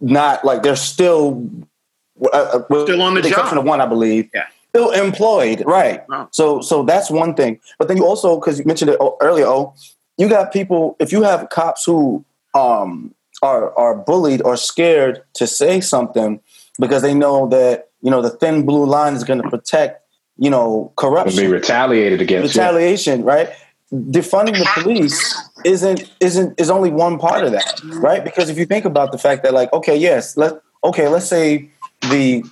not 0.00 0.44
like 0.44 0.62
they're 0.62 0.76
still 0.76 1.48
uh, 2.32 2.62
uh 2.70 2.84
Still 2.84 3.02
on 3.02 3.14
the 3.14 3.18
with 3.18 3.26
exception 3.26 3.56
job. 3.56 3.58
of 3.58 3.64
one, 3.64 3.80
I 3.80 3.86
believe. 3.86 4.30
Yeah. 4.34 4.46
Still 4.70 4.90
employed, 4.90 5.62
right? 5.66 6.02
Oh. 6.10 6.28
So, 6.30 6.60
so 6.62 6.82
that's 6.82 7.10
one 7.10 7.34
thing. 7.34 7.60
But 7.78 7.88
then 7.88 7.98
you 7.98 8.06
also, 8.06 8.40
because 8.40 8.58
you 8.58 8.64
mentioned 8.64 8.90
it 8.90 8.98
earlier, 9.20 9.46
oh, 9.46 9.74
you 10.18 10.28
got 10.28 10.52
people. 10.52 10.96
If 10.98 11.12
you 11.12 11.22
have 11.22 11.48
cops 11.50 11.84
who 11.84 12.24
um, 12.54 13.14
are 13.42 13.76
are 13.78 13.94
bullied 13.94 14.42
or 14.42 14.56
scared 14.56 15.22
to 15.34 15.46
say 15.46 15.80
something 15.80 16.40
because 16.78 17.02
they 17.02 17.14
know 17.14 17.48
that 17.48 17.90
you 18.02 18.10
know 18.10 18.22
the 18.22 18.30
thin 18.30 18.64
blue 18.64 18.86
line 18.86 19.14
is 19.14 19.24
going 19.24 19.42
to 19.42 19.48
protect, 19.48 20.02
you 20.38 20.50
know, 20.50 20.92
Will 21.36 21.36
be 21.36 21.46
retaliated 21.46 22.20
against. 22.20 22.54
yeah. 22.54 22.66
retaliation, 22.66 23.24
right? 23.24 23.50
Defunding 23.92 24.58
the 24.58 24.68
police 24.80 25.36
isn't 25.64 26.10
isn't 26.20 26.58
is 26.58 26.70
only 26.70 26.90
one 26.90 27.18
part 27.18 27.44
of 27.44 27.52
that, 27.52 27.80
right? 27.84 28.24
Because 28.24 28.48
if 28.48 28.58
you 28.58 28.64
think 28.64 28.84
about 28.84 29.12
the 29.12 29.18
fact 29.18 29.42
that, 29.42 29.52
like, 29.52 29.72
okay, 29.72 29.96
yes, 29.96 30.36
let 30.36 30.54
okay, 30.82 31.08
let's 31.08 31.26
say 31.28 31.68
the 32.10 32.42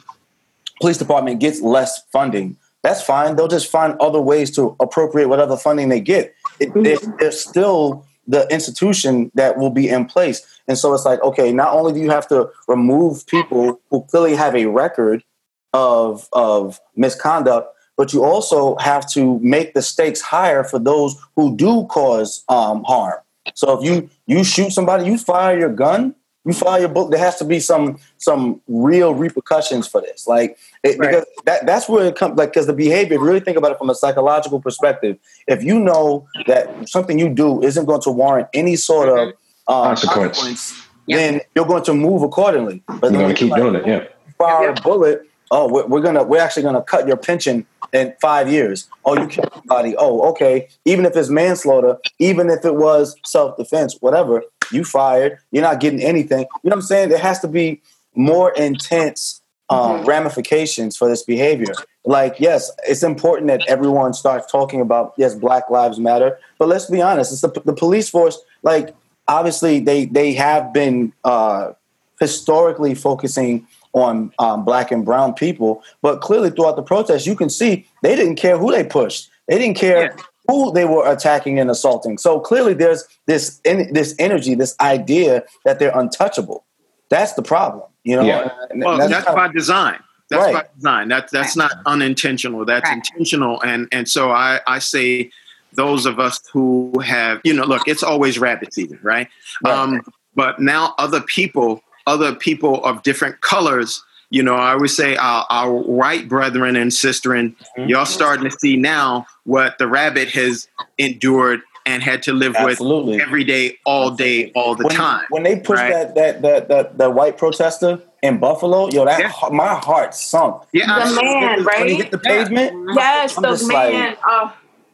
police 0.80 0.98
department 0.98 1.40
gets 1.40 1.60
less 1.60 2.02
funding. 2.12 2.56
That's 2.82 3.02
fine. 3.02 3.36
They'll 3.36 3.48
just 3.48 3.70
find 3.70 3.94
other 4.00 4.20
ways 4.20 4.50
to 4.52 4.74
appropriate 4.80 5.28
whatever 5.28 5.56
funding 5.56 5.88
they 5.90 6.00
get. 6.00 6.34
It, 6.60 7.18
there's 7.18 7.40
still 7.40 8.06
the 8.26 8.46
institution 8.48 9.30
that 9.34 9.58
will 9.58 9.70
be 9.70 9.88
in 9.88 10.04
place. 10.06 10.46
And 10.68 10.78
so 10.78 10.94
it's 10.94 11.04
like, 11.04 11.20
okay, 11.22 11.52
not 11.52 11.72
only 11.74 11.92
do 11.92 12.00
you 12.00 12.10
have 12.10 12.28
to 12.28 12.48
remove 12.68 13.26
people 13.26 13.80
who 13.90 14.02
clearly 14.04 14.36
have 14.36 14.54
a 14.54 14.66
record 14.66 15.24
of 15.72 16.28
of 16.32 16.80
misconduct, 16.96 17.74
but 17.96 18.12
you 18.12 18.24
also 18.24 18.76
have 18.76 19.08
to 19.10 19.38
make 19.40 19.74
the 19.74 19.82
stakes 19.82 20.20
higher 20.20 20.64
for 20.64 20.78
those 20.78 21.16
who 21.36 21.56
do 21.56 21.86
cause 21.86 22.44
um, 22.48 22.84
harm. 22.84 23.18
So 23.54 23.78
if 23.78 23.84
you 23.84 24.10
you 24.26 24.44
shoot 24.44 24.70
somebody, 24.72 25.06
you 25.06 25.18
fire 25.18 25.58
your 25.58 25.72
gun, 25.72 26.14
you 26.44 26.52
fire 26.52 26.80
your 26.80 26.88
book. 26.88 27.10
There 27.10 27.18
has 27.20 27.36
to 27.36 27.44
be 27.44 27.60
some 27.60 27.98
some 28.18 28.60
real 28.68 29.14
repercussions 29.14 29.86
for 29.86 30.00
this. 30.00 30.26
Like 30.26 30.58
it, 30.82 30.98
Right. 30.98 31.10
because 31.10 31.26
that 31.44 31.66
that's 31.66 31.88
where 31.88 32.06
it 32.06 32.16
comes. 32.16 32.38
Like 32.38 32.50
because 32.52 32.66
the 32.66 32.72
behavior, 32.72 33.14
if 33.16 33.20
you 33.20 33.26
really 33.26 33.40
think 33.40 33.56
about 33.56 33.72
it 33.72 33.78
from 33.78 33.90
a 33.90 33.94
psychological 33.94 34.60
perspective, 34.60 35.18
if 35.46 35.62
you 35.62 35.78
know 35.78 36.26
that 36.46 36.88
something 36.88 37.18
you 37.18 37.28
do 37.28 37.62
isn't 37.62 37.84
going 37.84 38.00
to 38.02 38.10
warrant 38.10 38.48
any 38.54 38.76
sort 38.76 39.08
of 39.08 39.28
um, 39.68 39.94
Consequence. 39.94 40.38
consequence, 40.38 40.86
then 41.06 41.40
you're 41.54 41.66
going 41.66 41.84
to 41.84 41.94
move 41.94 42.22
accordingly. 42.22 42.82
But 42.86 43.12
You're 43.12 43.22
going 43.22 43.34
to 43.34 43.38
keep 43.38 43.50
like, 43.50 43.60
doing 43.60 43.74
it. 43.76 43.86
Yeah. 43.86 44.04
fire 44.38 44.70
a 44.70 44.74
bullet. 44.74 45.26
Oh, 45.52 45.68
we're, 45.68 45.84
we're 45.86 46.00
gonna 46.00 46.22
we're 46.22 46.40
actually 46.40 46.62
gonna 46.62 46.80
cut 46.82 47.08
your 47.08 47.16
pension 47.16 47.66
in 47.92 48.14
five 48.20 48.48
years. 48.48 48.88
Oh, 49.04 49.18
you 49.20 49.26
killed 49.26 49.50
somebody. 49.52 49.96
Oh, 49.98 50.22
okay. 50.30 50.68
Even 50.84 51.04
if 51.04 51.16
it's 51.16 51.28
manslaughter, 51.28 51.98
even 52.20 52.48
if 52.48 52.64
it 52.64 52.76
was 52.76 53.16
self 53.24 53.56
defense, 53.56 53.96
whatever, 54.00 54.44
you 54.70 54.84
fired. 54.84 55.38
You're 55.50 55.62
not 55.62 55.80
getting 55.80 56.02
anything. 56.02 56.40
You 56.40 56.44
know 56.44 56.70
what 56.70 56.74
I'm 56.74 56.82
saying? 56.82 57.08
There 57.08 57.18
has 57.18 57.40
to 57.40 57.48
be 57.48 57.80
more 58.14 58.52
intense 58.52 59.40
um, 59.68 60.04
ramifications 60.04 60.96
for 60.96 61.08
this 61.08 61.22
behavior. 61.22 61.72
Like, 62.04 62.40
yes, 62.40 62.70
it's 62.86 63.02
important 63.02 63.48
that 63.48 63.62
everyone 63.68 64.14
starts 64.14 64.50
talking 64.50 64.80
about 64.80 65.14
yes, 65.16 65.34
Black 65.34 65.70
Lives 65.70 65.98
Matter. 65.98 66.38
But 66.58 66.68
let's 66.68 66.86
be 66.86 67.00
honest, 67.00 67.32
it's 67.32 67.42
the, 67.42 67.62
the 67.64 67.74
police 67.74 68.08
force. 68.08 68.38
Like, 68.62 68.94
obviously, 69.28 69.80
they 69.80 70.06
they 70.06 70.32
have 70.34 70.72
been 70.72 71.12
uh, 71.24 71.72
historically 72.18 72.94
focusing 72.94 73.66
on 73.92 74.32
um, 74.38 74.64
black 74.64 74.90
and 74.90 75.04
brown 75.04 75.34
people, 75.34 75.82
but 76.00 76.20
clearly 76.20 76.50
throughout 76.50 76.76
the 76.76 76.82
protest, 76.82 77.26
you 77.26 77.34
can 77.34 77.50
see 77.50 77.86
they 78.02 78.14
didn't 78.14 78.36
care 78.36 78.56
who 78.56 78.70
they 78.70 78.84
pushed. 78.84 79.30
They 79.48 79.58
didn't 79.58 79.76
care 79.76 80.16
who 80.50 80.72
they 80.72 80.84
were 80.84 81.10
attacking 81.10 81.58
and 81.58 81.70
assaulting. 81.70 82.18
So 82.18 82.40
clearly, 82.40 82.74
there's 82.74 83.04
this 83.26 83.60
en- 83.64 83.92
this 83.92 84.14
energy, 84.18 84.54
this 84.54 84.74
idea 84.80 85.44
that 85.64 85.78
they're 85.78 85.96
untouchable. 85.96 86.64
That's 87.08 87.32
the 87.34 87.42
problem, 87.42 87.84
you 88.04 88.16
know. 88.16 88.22
Yeah. 88.22 88.50
And 88.70 88.84
Well, 88.84 88.98
that's, 88.98 89.12
kind 89.12 89.26
of- 89.26 89.34
by 89.34 89.48
design. 89.48 89.98
That's 90.28 90.44
Right. 90.44 90.54
by 90.54 90.64
design. 90.76 91.08
That 91.08 91.30
that's 91.30 91.56
not 91.56 91.72
unintentional. 91.86 92.64
That's 92.64 92.88
Right. 92.88 92.96
intentional. 92.98 93.60
And 93.62 93.88
and 93.90 94.08
so 94.08 94.30
I 94.30 94.60
I 94.66 94.78
say 94.78 95.30
those 95.72 96.06
of 96.06 96.18
us 96.20 96.40
who 96.52 96.92
have 97.04 97.40
you 97.44 97.52
know 97.52 97.64
look, 97.64 97.82
it's 97.88 98.02
always 98.02 98.38
rabbit 98.38 98.72
season, 98.72 98.98
right? 99.02 99.28
Right. 99.64 99.72
Um, 99.76 100.02
but 100.36 100.60
now 100.60 100.94
other 100.98 101.20
people, 101.20 101.82
other 102.06 102.32
people 102.34 102.84
of 102.84 103.02
different 103.02 103.40
colors. 103.40 104.02
You 104.30 104.42
know, 104.44 104.54
I 104.54 104.76
would 104.76 104.90
say 104.90 105.16
our, 105.16 105.44
our 105.50 105.72
white 105.72 106.28
brethren 106.28 106.76
and 106.76 106.90
sisterin, 106.92 107.54
Mhm. 107.76 107.88
y'all 107.88 108.06
starting 108.06 108.48
to 108.48 108.56
see 108.58 108.76
now 108.76 109.26
what 109.44 109.76
the 109.78 109.88
rabbit 109.88 110.28
has 110.30 110.68
endured 110.98 111.62
and 111.86 112.02
had 112.02 112.22
to 112.24 112.32
live 112.32 112.54
absolutely 112.54 113.14
with 113.16 113.22
every 113.26 113.42
day, 113.42 113.78
all 113.84 114.10
day, 114.10 114.52
all 114.54 114.74
the 114.76 114.84
when, 114.84 114.94
time. 114.96 115.24
When 115.30 115.42
they 115.42 115.56
pushed 115.56 115.82
right? 115.82 115.90
that, 115.92 116.14
that 116.14 116.42
that 116.42 116.68
that 116.68 116.98
that 116.98 117.14
white 117.14 117.38
protester 117.38 118.00
in 118.22 118.38
Buffalo, 118.38 118.88
yo, 118.90 119.04
that 119.06 119.18
Yeah. 119.18 119.48
my 119.50 119.74
heart 119.74 120.14
sunk. 120.14 120.62
Yeah, 120.72 120.86
The 120.86 120.92
absolutely. 120.92 121.40
man, 121.40 121.64
When 121.64 121.88
he 121.88 121.94
hit 121.94 122.10
the 122.12 122.20
Yeah. 122.22 122.30
pavement, 122.44 122.90
Yes, 122.94 123.36
I'm 123.36 123.42
the 123.42 123.48
just 123.50 123.72
like- 123.72 123.92
man. 123.94 124.16
oh, 124.24 124.52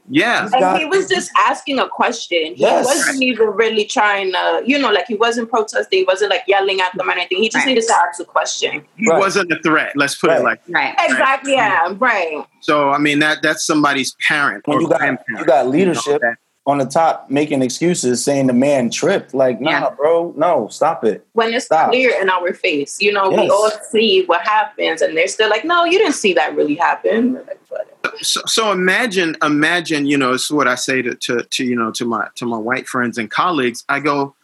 yeah. 0.08 0.42
and 0.44 0.50
God. 0.60 0.78
he 0.78 0.84
was 0.84 1.08
just 1.08 1.30
asking 1.36 1.78
a 1.78 1.88
question. 1.88 2.54
He 2.54 2.62
Yes. 2.62 2.84
wasn't 2.86 3.22
even 3.22 3.48
really 3.48 3.84
trying 3.84 4.32
to, 4.32 4.62
you 4.64 4.78
know, 4.78 4.90
like 4.90 5.06
he 5.06 5.14
wasn't 5.14 5.50
protesting. 5.50 6.00
He 6.00 6.04
wasn't 6.04 6.30
like 6.30 6.42
yelling 6.46 6.80
at 6.80 6.96
them 6.96 7.08
or 7.08 7.12
anything. 7.12 7.38
He 7.38 7.48
just 7.48 7.64
Right. 7.66 7.74
needed 7.74 7.86
to 7.88 7.94
ask 7.96 8.20
a 8.20 8.24
question. 8.24 8.84
He 8.96 9.08
Right. 9.10 9.18
wasn't 9.18 9.50
a 9.52 9.58
threat. 9.62 9.92
Let's 9.96 10.14
put 10.14 10.30
Right. 10.30 10.40
it 10.40 10.44
like 10.44 10.60
Right. 10.68 10.94
Exactly. 10.98 11.52
Yeah. 11.54 11.94
Right. 11.98 12.44
so. 12.60 12.90
I 12.90 12.98
mean 12.98 13.18
that 13.20 13.42
that's 13.42 13.64
somebody's 13.66 14.14
parent 14.26 14.66
when 14.66 14.78
or 14.78 14.80
you 14.82 14.88
got 14.88 14.98
grandparent. 15.00 15.40
you 15.40 15.44
got 15.44 15.68
leadership 15.68 16.06
You 16.22 16.28
know, 16.28 16.34
on 16.66 16.78
the 16.78 16.84
top 16.84 17.30
making 17.30 17.62
excuses, 17.62 18.24
saying 18.24 18.48
the 18.48 18.52
man 18.52 18.90
tripped. 18.90 19.32
Like, 19.32 19.60
nah, 19.60 19.70
Yeah. 19.70 19.90
bro, 19.90 20.34
no, 20.36 20.66
stop 20.68 21.04
it. 21.04 21.24
When 21.32 21.54
it's 21.54 21.66
Stop. 21.66 21.90
clear 21.90 22.20
in 22.20 22.28
our 22.28 22.52
face, 22.52 23.00
you 23.00 23.12
know, 23.12 23.30
we 23.30 23.48
all 23.48 23.70
see 23.90 24.24
what 24.26 24.40
happens, 24.42 25.00
and 25.00 25.16
they're 25.16 25.28
still 25.28 25.48
like, 25.48 25.64
"No, 25.64 25.84
you 25.84 25.98
didn't 25.98 26.14
see 26.14 26.32
that 26.34 26.56
really 26.56 26.74
happen." 26.74 27.34
We're 27.34 27.40
like, 27.40 27.60
"Whatever." 27.68 27.90
that- 28.02 28.24
so, 28.24 28.40
so 28.46 28.72
imagine, 28.72 29.36
imagine. 29.42 30.06
You 30.06 30.18
know, 30.18 30.32
it's 30.32 30.50
what 30.50 30.66
I 30.66 30.74
say 30.74 31.02
to, 31.02 31.14
to 31.14 31.42
to 31.44 31.64
you 31.64 31.76
know 31.76 31.90
to 31.92 32.04
my 32.04 32.28
to 32.36 32.46
my 32.46 32.58
white 32.58 32.88
friends 32.88 33.16
and 33.16 33.30
colleagues. 33.30 33.84
I 33.88 34.00
go, 34.00 34.34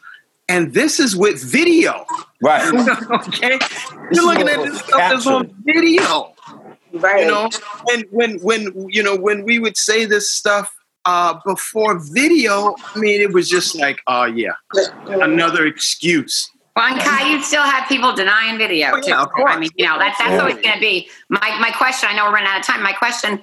and 0.48 0.74
this 0.74 1.00
is 1.00 1.16
with 1.16 1.42
video. 1.42 2.06
Right. 2.40 2.62
okay, 3.10 3.58
you're 4.12 4.24
looking 4.24 4.48
at 4.48 4.62
this 4.64 4.78
stuff 4.78 4.98
that's 4.98 5.26
on 5.26 5.52
video. 5.64 6.34
Right. 6.92 7.24
You 7.24 7.30
know, 7.30 7.48
when 7.86 8.02
when 8.10 8.38
when 8.40 8.88
you 8.90 9.02
know 9.02 9.16
when 9.16 9.44
we 9.44 9.58
would 9.58 9.76
say 9.76 10.04
this 10.04 10.30
stuff 10.30 10.72
uh, 11.04 11.38
before 11.44 11.98
video, 12.12 12.74
I 12.94 12.98
mean, 12.98 13.20
it 13.20 13.32
was 13.32 13.48
just 13.48 13.74
like, 13.76 14.00
oh 14.06 14.24
yeah, 14.24 14.52
another 15.06 15.66
excuse. 15.66 16.50
Well, 16.74 16.90
and 16.90 16.98
Kai, 17.02 17.28
you'd 17.30 17.44
still 17.44 17.62
have 17.62 17.86
people 17.86 18.14
denying 18.14 18.56
video 18.56 18.92
Oh, 18.94 19.00
too. 19.00 19.10
yeah, 19.10 19.20
of 19.20 19.30
course. 19.32 19.50
I 19.54 19.58
mean, 19.58 19.68
you 19.76 19.84
know, 19.84 19.98
that's 19.98 20.16
that's 20.18 20.40
always 20.40 20.54
going 20.54 20.72
to 20.74 20.80
be 20.80 21.06
my 21.28 21.56
my 21.60 21.70
question. 21.70 22.08
I 22.10 22.16
know 22.16 22.24
we're 22.24 22.32
running 22.32 22.48
out 22.48 22.60
of 22.60 22.66
time. 22.66 22.82
My 22.82 22.92
question, 22.94 23.42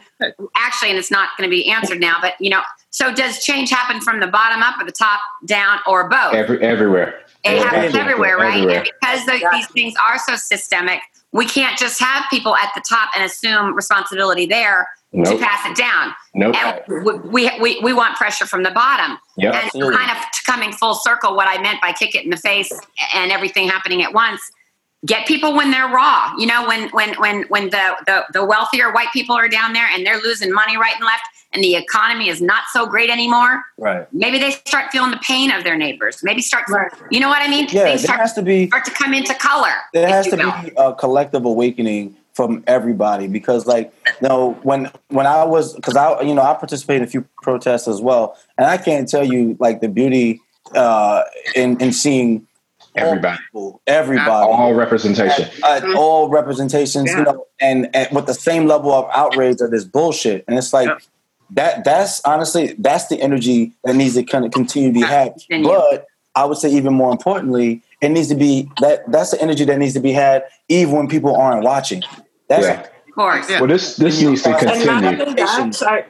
actually, 0.56 0.90
and 0.90 0.98
it's 0.98 1.12
not 1.12 1.30
going 1.38 1.48
to 1.48 1.56
be 1.56 1.70
answered 1.70 2.00
now, 2.00 2.18
but 2.22 2.34
you 2.40 2.50
know, 2.50 2.62
so 2.90 3.14
does 3.14 3.44
change 3.44 3.70
happen 3.70 4.02
from 4.02 4.20
the 4.20 4.26
bottom 4.26 4.64
up 4.64 4.80
or 4.80 4.86
the 4.86 4.92
top 4.92 5.20
down 5.46 5.78
or 5.86 6.10
both? 6.10 6.34
Every 6.34 6.60
everywhere. 6.62 7.22
It 7.44 7.62
happens 7.62 7.96
Everywhere. 7.96 8.34
everywhere, 8.34 8.38
right? 8.38 8.58
Everywhere. 8.58 8.78
And 8.80 8.90
because 9.00 9.26
the, 9.28 9.48
these 9.54 9.68
things 9.68 9.94
are 10.10 10.18
so 10.18 10.36
systemic, 10.36 11.00
we 11.32 11.46
can't 11.46 11.78
just 11.78 12.00
have 12.00 12.26
people 12.32 12.56
at 12.56 12.72
the 12.76 12.82
top 12.90 13.10
and 13.16 13.24
assume 13.24 13.76
responsibility 13.76 14.46
there 14.48 14.90
Nope. 15.12 15.40
to 15.40 15.44
pass 15.44 15.66
it 15.66 15.76
down. 15.76 16.14
Nope. 16.36 16.56
And 16.56 17.04
we, 17.04 17.14
we, 17.48 17.60
we, 17.60 17.80
we 17.82 17.94
want 17.94 18.16
pressure 18.16 18.46
from 18.46 18.62
the 18.62 18.70
bottom. 18.72 19.18
Yep. 19.38 19.56
And 19.56 19.64
Absolutely. 19.66 19.96
kind 19.98 20.12
of 20.12 20.18
coming 20.46 20.72
full 20.72 20.94
circle, 20.94 21.36
what 21.36 21.48
I 21.48 21.60
meant 21.62 21.82
by 21.82 21.94
kick 21.94 22.14
it 22.14 22.24
in 22.24 22.30
the 22.30 22.38
face 22.38 22.72
and 23.16 23.32
everything 23.32 23.68
happening 23.68 24.04
at 24.04 24.14
once. 24.14 24.40
Get 25.06 25.26
people 25.26 25.56
when 25.56 25.72
they're 25.72 25.88
raw. 25.88 26.34
You 26.38 26.46
know, 26.46 26.68
when 26.68 26.90
when 26.90 27.16
when 27.22 27.44
when 27.44 27.70
the, 27.70 27.96
the 28.06 28.26
the 28.34 28.46
wealthier 28.46 28.92
white 28.92 29.08
people 29.14 29.34
are 29.36 29.48
down 29.48 29.72
there 29.74 29.88
and 29.92 30.06
they're 30.06 30.20
losing 30.20 30.52
money 30.54 30.76
right 30.78 30.94
and 30.94 31.06
left, 31.06 31.24
and 31.54 31.64
the 31.64 31.76
economy 31.76 32.28
is 32.28 32.42
not 32.42 32.64
so 32.74 32.86
great 32.86 33.10
anymore. 33.10 33.64
Right. 33.78 34.06
Maybe 34.14 34.38
they 34.40 34.52
start 34.52 34.92
feeling 34.92 35.12
the 35.12 35.18
pain 35.26 35.52
of 35.52 35.64
their 35.64 35.78
neighbors. 35.78 36.20
Maybe 36.22 36.42
start, 36.42 36.66
Right. 36.68 36.92
you 37.12 37.22
know 37.22 37.30
what 37.30 37.42
I 37.42 37.48
mean? 37.48 37.68
Yeah, 37.72 37.84
they 37.86 37.90
there 37.92 37.98
start, 37.98 38.20
has 38.20 38.34
to 38.34 38.42
be 38.42 38.68
start 38.68 38.84
to 38.86 38.92
come 38.92 39.14
into 39.14 39.34
color. 39.36 39.72
there 39.94 40.08
has 40.10 40.28
to 40.28 40.36
will. 40.36 40.52
be 40.64 40.72
a 40.78 40.94
collective 40.94 41.46
awakening 41.46 42.18
from 42.40 42.64
everybody 42.68 43.28
because 43.28 43.68
like 43.68 43.94
you 44.22 44.30
know 44.30 44.52
when 44.64 44.90
when 45.10 45.28
i 45.28 45.44
was 45.44 45.74
because 45.76 45.98
i 45.98 46.22
you 46.22 46.34
know 46.34 46.42
i 46.42 46.54
participated 46.54 47.02
in 47.02 47.06
a 47.06 47.12
few 47.12 47.26
protests 47.42 47.86
as 47.86 48.00
well 48.00 48.38
and 48.58 48.66
i 48.66 48.78
can't 48.78 49.10
tell 49.10 49.26
you 49.26 49.58
like 49.60 49.82
the 49.82 49.90
beauty 49.90 50.40
uh 50.74 51.22
in 51.54 51.78
in 51.82 51.92
seeing 51.92 52.48
all 52.96 53.04
Everybody. 53.08 53.38
people, 53.48 53.82
everybody 53.88 54.52
All 54.52 54.74
representation. 54.74 55.50
at, 55.66 55.84
at 55.84 55.96
all 55.96 56.30
representations, 56.30 57.10
Yeah. 57.12 57.18
you 57.20 57.24
know, 57.26 57.46
and, 57.60 57.88
and 57.94 58.08
with 58.16 58.26
the 58.26 58.34
same 58.34 58.66
level 58.68 58.92
of 58.92 59.06
outrage 59.14 59.60
of 59.62 59.70
this 59.70 59.84
bullshit. 59.84 60.44
And 60.48 60.58
it's 60.58 60.74
like 60.74 60.88
Yep. 60.88 61.02
that 61.52 61.84
that's 61.84 62.20
honestly 62.26 62.74
that's 62.80 63.08
the 63.08 63.22
energy 63.22 63.74
that 63.84 63.96
needs 63.96 64.16
to 64.16 64.24
kind 64.24 64.44
of 64.46 64.52
continue 64.52 64.90
to 64.90 64.94
be 64.94 65.02
had. 65.06 65.34
But 65.64 66.08
I 66.36 66.46
would 66.46 66.58
say 66.58 66.70
even 66.72 66.94
more 66.94 67.12
importantly 67.12 67.82
it 68.02 68.10
needs 68.10 68.30
to 68.30 68.36
be 68.36 68.72
that 68.82 69.10
that's 69.12 69.32
the 69.32 69.42
energy 69.42 69.66
that 69.66 69.78
needs 69.78 69.94
to 69.94 70.00
be 70.00 70.14
had 70.14 70.44
even 70.68 70.96
when 70.96 71.08
people 71.08 71.36
aren't 71.36 71.64
watching. 71.64 72.02
That's 72.50 72.66
Yeah. 72.66 72.82
Of 73.08 73.16
course. 73.16 73.50
Yeah. 73.50 73.60
Well, 73.60 73.68
this 73.70 73.96
this 73.98 74.22
needs 74.22 74.44
to 74.44 74.54
continue. 74.58 74.90
only 74.90 75.34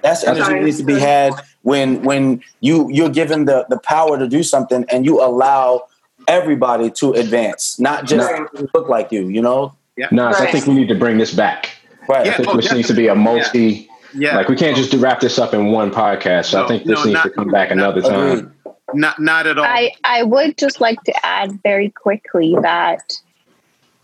that's 0.02 0.24
energy 0.24 0.42
that 0.54 0.64
needs 0.64 0.78
to 0.78 0.84
be 0.84 1.00
had 1.00 1.34
when 1.64 2.02
when 2.04 2.42
you 2.62 2.90
you're 2.92 3.10
given 3.10 3.46
the 3.46 3.66
the 3.70 3.80
power 3.80 4.18
to 4.18 4.28
do 4.28 4.44
something 4.44 4.86
and 4.92 5.06
you 5.06 5.22
allow 5.22 5.86
everybody 6.28 6.92
to 6.92 7.14
advance, 7.14 7.80
not 7.80 8.06
just 8.06 8.30
Right. 8.32 8.48
look 8.76 8.88
like 8.90 9.12
you. 9.12 9.28
You 9.30 9.42
know, 9.42 9.74
Nas, 10.12 10.36
I 10.38 10.44
Right. 10.44 10.52
think 10.52 10.68
we 10.68 10.74
need 10.76 10.88
to 10.90 10.96
bring 10.96 11.18
this 11.18 11.34
back. 11.34 11.70
right? 12.08 12.28
I 12.28 12.34
think 12.34 12.50
oh, 12.50 12.56
this 12.56 12.72
needs 12.72 12.88
to 12.88 12.94
be 12.96 13.08
a 13.08 13.16
multi. 13.16 13.88
Yeah. 14.16 14.36
Like 14.36 14.48
we 14.50 14.56
can't 14.56 14.76
just 14.76 14.94
wrap 14.96 15.20
this 15.20 15.38
up 15.38 15.54
in 15.54 15.68
one 15.72 15.92
podcast. 15.92 16.46
So 16.46 16.60
No, 16.60 16.66
I 16.66 16.68
think 16.68 16.84
this 16.86 16.98
no, 17.00 17.04
needs 17.06 17.14
not- 17.14 17.24
to 17.26 17.30
come 17.30 17.50
back 17.50 17.70
another 17.72 18.00
Agreed. 18.00 18.12
time. 18.12 18.54
not 18.94 19.20
not 19.20 19.46
at 19.48 19.58
all. 19.60 19.66
I, 19.66 19.92
I 20.04 20.24
would 20.24 20.58
just 20.58 20.82
like 20.82 21.02
to 21.04 21.14
add 21.26 21.60
very 21.64 21.90
quickly 21.92 22.56
that 22.64 23.02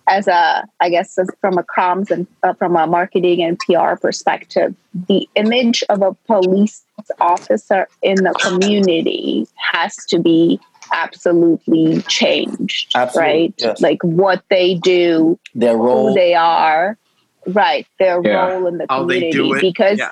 as 0.08 0.28
a 0.28 0.68
I 0.80 0.90
guess 0.90 1.18
from 1.42 1.58
a 1.58 1.64
comms 1.64 2.12
and 2.12 2.28
uh, 2.44 2.54
from 2.54 2.76
a 2.76 2.86
marketing 2.88 3.42
and 3.44 3.58
PR 3.60 3.96
perspective, 3.96 4.76
the 5.08 5.28
image 5.36 5.84
of 5.90 6.02
a 6.02 6.14
police 6.28 6.84
officer 7.20 7.88
in 8.02 8.24
the 8.24 8.34
community 8.42 9.48
has 9.56 9.96
to 10.08 10.20
be 10.20 10.60
absolutely 10.94 12.02
changed, 12.04 12.92
Absolutely, 12.96 13.32
right? 13.32 13.54
yes. 13.58 13.82
Like 13.82 14.02
what 14.04 14.44
they 14.50 14.76
do, 14.76 15.40
Their 15.56 15.78
who 15.78 15.84
role. 15.84 16.14
they 16.14 16.34
are, 16.36 16.98
right? 17.48 17.88
Their 18.00 18.22
Yeah. 18.24 18.48
role 18.50 18.68
in 18.68 18.78
the 18.78 18.86
How 18.90 19.04
they 19.06 19.16
community 19.32 19.32
do 19.32 19.54
it, 19.56 19.62
because 19.62 20.00
yeah. 20.00 20.12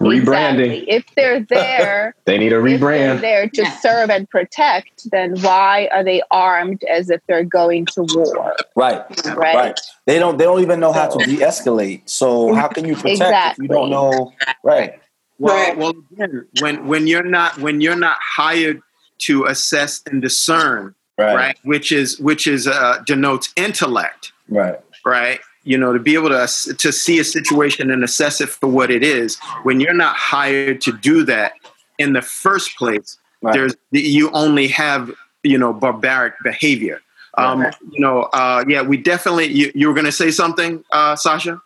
Rebranding. 0.00 0.72
exactly, 0.72 0.90
if 0.90 1.04
they're 1.16 1.40
there 1.48 2.14
They 2.24 2.38
need 2.38 2.52
a 2.52 2.56
if 2.64 2.80
they're 2.80 3.16
rebrand. 3.16 3.20
there 3.20 3.48
to 3.50 3.62
Yeah. 3.62 3.76
serve 3.80 4.10
and 4.10 4.28
protect, 4.30 5.10
then 5.10 5.40
why 5.42 5.88
are 5.92 6.02
they 6.02 6.22
armed 6.30 6.82
as 6.84 7.10
if 7.10 7.20
they're 7.28 7.44
going 7.44 7.86
to 7.86 8.02
war? 8.04 8.56
right. 8.76 9.02
Right? 9.26 9.54
Right. 9.54 9.80
They 10.06 10.18
don't. 10.18 10.38
They 10.38 10.44
don't 10.44 10.62
even 10.62 10.80
know 10.80 10.92
how 10.92 11.06
to 11.08 11.24
de-escalate. 11.24 12.08
So 12.08 12.54
how 12.54 12.68
can 12.68 12.86
you 12.86 12.94
protect 12.96 13.52
if 13.52 13.58
you 13.62 13.68
don't 13.68 13.90
know? 13.90 14.32
Right. 14.64 14.98
Well, 15.38 15.54
Right. 15.54 15.76
well, 15.76 15.92
again, 16.12 16.46
when 16.58 16.86
when 16.86 17.06
you're 17.06 17.22
not 17.22 17.58
when 17.58 17.80
you're 17.80 17.96
not 17.96 18.16
hired 18.20 18.80
to 19.20 19.44
assess 19.44 20.02
and 20.06 20.20
discern, 20.22 20.94
Right. 21.18 21.34
right, 21.34 21.58
which 21.64 21.92
is 21.92 22.18
which 22.18 22.46
is 22.46 22.66
uh, 22.66 23.02
denotes 23.06 23.52
intellect, 23.56 24.32
Right. 24.48 24.80
right? 25.04 25.40
You 25.64 25.76
know, 25.76 25.92
to 25.92 25.98
be 25.98 26.14
able 26.14 26.30
to 26.30 26.46
to 26.78 26.92
see 26.92 27.18
a 27.18 27.24
situation 27.24 27.90
and 27.90 28.02
assess 28.02 28.40
it 28.40 28.48
for 28.48 28.66
what 28.68 28.90
it 28.90 29.02
is. 29.02 29.38
When 29.62 29.80
you're 29.80 29.94
not 29.94 30.16
hired 30.16 30.80
to 30.82 30.92
do 30.92 31.22
that 31.24 31.52
in 31.98 32.12
the 32.14 32.22
first 32.22 32.76
place, 32.76 33.18
Right. 33.42 33.54
there's 33.54 33.74
you 33.90 34.30
only 34.32 34.68
have 34.68 35.10
you 35.42 35.58
know 35.58 35.72
barbaric 35.72 36.34
behavior. 36.42 37.00
Um, 37.38 37.60
Right. 37.60 37.74
You 37.90 38.00
know, 38.00 38.22
uh, 38.32 38.64
yeah, 38.68 38.82
we 38.82 38.96
definitely. 38.96 39.46
You, 39.46 39.72
you 39.74 39.88
were 39.88 39.94
going 39.94 40.06
to 40.06 40.12
say 40.12 40.30
something, 40.30 40.84
uh, 40.90 41.16
Sasha? 41.16 41.60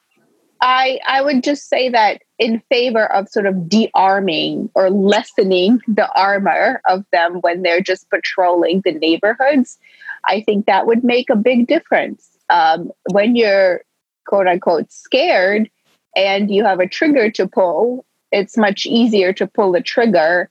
I 0.60 0.98
I 1.06 1.20
would 1.20 1.42
just 1.44 1.68
say 1.68 1.88
that 1.90 2.22
in 2.38 2.60
favor 2.70 3.10
of 3.12 3.28
sort 3.28 3.46
of 3.46 3.68
de-arming 3.68 4.70
or 4.74 4.90
lessening 4.90 5.80
the 5.86 6.10
armor 6.18 6.80
of 6.88 7.04
them 7.12 7.36
when 7.42 7.62
they're 7.62 7.80
just 7.80 8.08
patrolling 8.10 8.80
the 8.84 8.92
neighborhoods, 8.92 9.78
I 10.26 10.40
think 10.40 10.66
that 10.66 10.86
would 10.86 11.04
make 11.04 11.28
a 11.30 11.36
big 11.36 11.66
difference. 11.66 12.33
Um, 12.50 12.90
when 13.12 13.36
you're 13.36 13.82
quote 14.26 14.46
unquote 14.46 14.90
scared 14.92 15.70
and 16.16 16.50
you 16.50 16.64
have 16.64 16.80
a 16.80 16.86
trigger 16.88 17.30
to 17.32 17.48
pull, 17.48 18.04
it's 18.32 18.56
much 18.56 18.86
easier 18.86 19.32
to 19.34 19.46
pull 19.46 19.72
the 19.72 19.80
trigger 19.80 20.50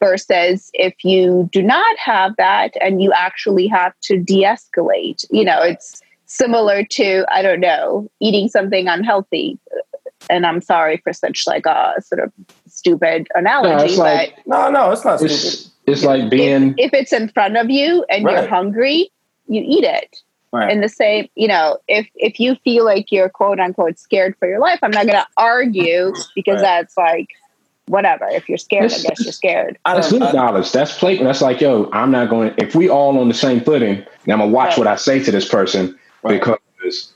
versus 0.00 0.70
if 0.74 1.04
you 1.04 1.48
do 1.52 1.62
not 1.62 1.96
have 1.98 2.34
that 2.36 2.72
and 2.80 3.02
you 3.02 3.12
actually 3.12 3.66
have 3.66 3.92
to 4.02 4.18
de-escalate. 4.18 5.24
You 5.30 5.44
know, 5.44 5.60
it's 5.62 6.00
similar 6.26 6.84
to 6.84 7.24
I 7.30 7.42
don't 7.42 7.60
know 7.60 8.10
eating 8.20 8.48
something 8.48 8.88
unhealthy. 8.88 9.58
And 10.30 10.46
I'm 10.46 10.60
sorry 10.60 10.98
for 10.98 11.12
such 11.12 11.46
like 11.46 11.64
a 11.66 11.94
sort 12.02 12.22
of 12.22 12.32
stupid 12.66 13.28
analogy, 13.34 13.84
it's 13.92 13.96
like- 13.98 14.36
but 14.36 14.46
No, 14.46 14.70
no, 14.70 14.90
it's 14.90 15.04
not 15.04 15.18
stupid. 15.18 15.34
It's 15.34 15.70
it's 15.86 16.04
like 16.04 16.28
being 16.28 16.74
if, 16.76 16.92
if 16.92 16.94
it's 16.94 17.12
in 17.12 17.28
front 17.28 17.56
of 17.56 17.70
you 17.70 18.04
and 18.10 18.22
you're 18.22 18.46
hungry, 18.46 19.10
you 19.48 19.62
eat 19.66 19.84
it. 19.84 20.18
Right. 20.52 20.70
And 20.70 20.82
the 20.82 20.88
same, 20.88 21.28
you 21.34 21.46
know, 21.46 21.78
if 21.88 22.08
if 22.14 22.40
you 22.40 22.54
feel 22.64 22.84
like 22.84 23.12
you're 23.12 23.28
quote 23.28 23.60
unquote 23.60 23.98
scared 23.98 24.34
for 24.38 24.48
your 24.48 24.60
life, 24.60 24.78
I'm 24.82 24.90
not 24.90 25.06
going 25.06 25.18
to 25.18 25.26
argue 25.36 26.14
because 26.34 26.54
Right. 26.54 26.62
that's 26.62 26.96
like 26.96 27.28
whatever. 27.86 28.26
If 28.28 28.48
you're 28.48 28.58
scared, 28.58 28.92
I 28.92 28.98
guess 28.98 29.24
you're 29.24 29.32
scared. 29.32 29.78
I 29.84 29.94
that's 29.94 30.10
don't. 30.10 30.20
good 30.20 30.34
I. 30.34 30.60
That's 30.60 30.98
plate. 30.98 31.22
That's 31.22 31.42
like, 31.42 31.60
yo, 31.60 31.90
I'm 31.92 32.10
not 32.10 32.30
going. 32.30 32.54
If 32.56 32.74
we 32.74 32.88
all 32.88 33.18
on 33.18 33.28
the 33.28 33.34
same 33.34 33.60
footing, 33.60 33.96
then 34.24 34.32
I'm 34.32 34.38
gonna 34.38 34.46
watch 34.48 34.70
Right. 34.70 34.78
what 34.78 34.86
I 34.86 34.96
say 34.96 35.22
to 35.22 35.30
this 35.30 35.48
person 35.48 35.98
Right. 36.22 36.40
because 36.40 36.58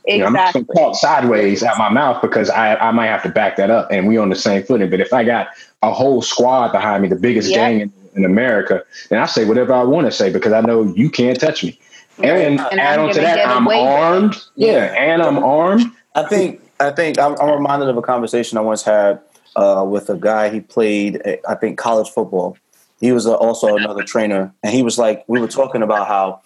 you 0.07 0.19
know, 0.19 0.27
I'm 0.27 0.33
not 0.35 0.53
gonna 0.53 0.67
talk 0.77 0.97
sideways 0.97 1.63
out 1.63 1.79
my 1.79 1.89
mouth 1.89 2.21
because 2.21 2.51
I 2.51 2.77
I 2.77 2.91
might 2.91 3.07
have 3.07 3.23
to 3.23 3.29
back 3.31 3.57
that 3.57 3.71
up, 3.71 3.89
and 3.91 4.07
we 4.07 4.19
on 4.19 4.29
the 4.29 4.37
same 4.37 4.63
footing. 4.63 4.91
But 4.91 5.01
if 5.01 5.13
I 5.13 5.25
got 5.25 5.49
a 5.83 5.93
whole 5.93 6.21
squad 6.21 6.73
behind 6.73 7.03
me, 7.03 7.09
the 7.09 7.17
biggest 7.17 7.51
Yeah. 7.51 7.57
gang 7.69 7.81
in, 7.81 7.93
in 8.15 8.25
America, 8.25 8.83
then 9.09 9.21
I 9.21 9.27
say 9.27 9.45
whatever 9.45 9.73
I 9.73 9.83
want 9.85 10.07
to 10.07 10.13
say 10.13 10.31
because 10.31 10.53
I 10.53 10.61
know 10.61 10.85
you 10.95 11.09
can't 11.11 11.41
touch 11.41 11.65
me. 11.65 11.79
And, 12.23 12.61
And 12.61 12.81
add 12.81 12.99
I'm 12.99 13.07
on 13.07 13.15
to 13.15 13.21
that, 13.21 13.49
I'm 13.49 13.67
away 13.67 13.81
armed. 13.81 14.37
Yeah, 14.57 14.95
and 14.99 15.23
I'm 15.23 15.39
armed. 15.39 15.93
I 16.15 16.25
think. 16.25 16.61
I 16.81 16.91
think. 16.91 17.19
I'm, 17.19 17.37
I'm 17.41 17.51
reminded 17.51 17.89
of 17.89 17.97
a 17.97 18.03
conversation 18.03 18.59
I 18.59 18.61
once 18.61 18.83
had 18.83 19.21
uh, 19.57 19.85
with 19.89 20.11
a 20.11 20.17
guy. 20.17 20.49
He 20.51 20.61
played. 20.61 21.23
I 21.49 21.55
think 21.55 21.79
college 21.79 22.09
football. 22.09 22.57
He 23.01 23.13
was 23.13 23.27
uh, 23.27 23.35
also 23.35 23.77
another 23.77 24.05
trainer, 24.05 24.53
and 24.63 24.73
he 24.73 24.83
was 24.83 24.99
like, 24.99 25.25
we 25.27 25.41
were 25.41 25.49
talking 25.49 25.83
about 25.83 26.07
how 26.07 26.41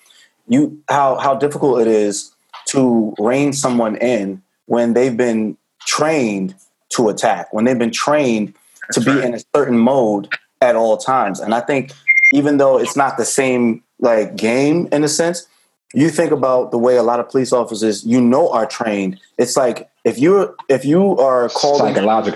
you 0.48 0.82
how 0.88 1.16
how 1.16 1.34
difficult 1.34 1.80
it 1.80 1.86
is 1.86 2.32
to 2.66 3.14
rein 3.18 3.52
someone 3.52 3.96
in 3.96 4.42
when 4.66 4.94
they've 4.94 5.16
been 5.16 5.56
trained 5.86 6.54
to 6.90 7.08
attack, 7.08 7.52
when 7.52 7.64
they've 7.64 7.78
been 7.78 7.90
trained 7.90 8.54
to 8.92 9.00
be 9.00 9.10
right. 9.10 9.24
in 9.24 9.34
a 9.34 9.40
certain 9.54 9.78
mode 9.78 10.28
at 10.60 10.76
all 10.76 10.96
times. 10.96 11.40
And 11.40 11.54
I 11.54 11.60
think 11.60 11.92
even 12.32 12.58
though 12.58 12.78
it's 12.78 12.96
not 12.96 13.16
the 13.16 13.24
same 13.24 13.82
like 14.00 14.36
game 14.36 14.88
in 14.92 15.04
a 15.04 15.08
sense, 15.08 15.46
you 15.94 16.10
think 16.10 16.32
about 16.32 16.70
the 16.70 16.78
way 16.78 16.96
a 16.96 17.02
lot 17.02 17.20
of 17.20 17.28
police 17.28 17.52
officers 17.52 18.04
you 18.04 18.20
know 18.20 18.50
are 18.50 18.66
trained. 18.66 19.18
It's 19.38 19.56
like 19.56 19.88
if 20.04 20.18
you 20.18 20.54
if 20.68 20.84
you 20.84 21.16
are 21.18 21.48
called 21.48 21.82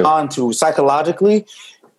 on 0.02 0.28
to 0.30 0.52
psychologically, 0.52 1.46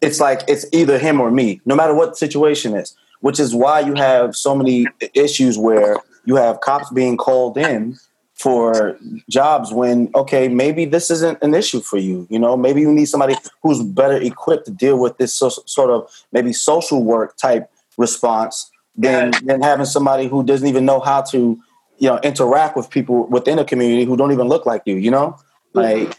it's 0.01 0.19
like 0.19 0.41
it's 0.47 0.65
either 0.71 0.97
him 0.97 1.19
or 1.19 1.31
me, 1.31 1.61
no 1.65 1.75
matter 1.75 1.93
what 1.93 2.11
the 2.11 2.15
situation 2.15 2.75
is. 2.75 2.95
Which 3.19 3.39
is 3.39 3.53
why 3.53 3.81
you 3.81 3.93
have 3.93 4.35
so 4.35 4.55
many 4.55 4.87
issues 5.13 5.55
where 5.55 5.97
you 6.25 6.37
have 6.37 6.61
cops 6.61 6.89
being 6.89 7.17
called 7.17 7.55
in 7.55 7.99
for 8.33 8.97
jobs 9.29 9.71
when 9.71 10.09
okay 10.15 10.47
maybe 10.47 10.85
this 10.85 11.11
isn't 11.11 11.37
an 11.43 11.53
issue 11.53 11.79
for 11.79 11.97
you 11.97 12.25
you 12.31 12.39
know 12.39 12.57
maybe 12.57 12.81
you 12.81 12.91
need 12.91 13.05
somebody 13.05 13.35
who's 13.61 13.83
better 13.83 14.15
equipped 14.15 14.65
to 14.65 14.71
deal 14.71 14.97
with 14.97 15.15
this 15.19 15.31
so, 15.31 15.49
sort 15.49 15.91
of 15.91 16.09
maybe 16.31 16.51
social 16.51 17.03
work 17.03 17.37
type 17.37 17.69
response 17.97 18.70
than 18.95 19.31
than 19.45 19.61
having 19.61 19.85
somebody 19.85 20.27
who 20.27 20.43
doesn't 20.43 20.67
even 20.67 20.85
know 20.85 20.99
how 20.99 21.21
to 21.21 21.57
you 21.97 22.07
know 22.09 22.19
interact 22.23 22.75
with 22.75 22.89
people 22.89 23.27
within 23.27 23.59
a 23.59 23.65
community 23.65 24.03
who 24.05 24.17
don't 24.17 24.31
even 24.31 24.47
look 24.47 24.65
like 24.65 24.81
you 24.85 24.95
you 24.95 25.11
know 25.11 25.37
like 25.73 26.17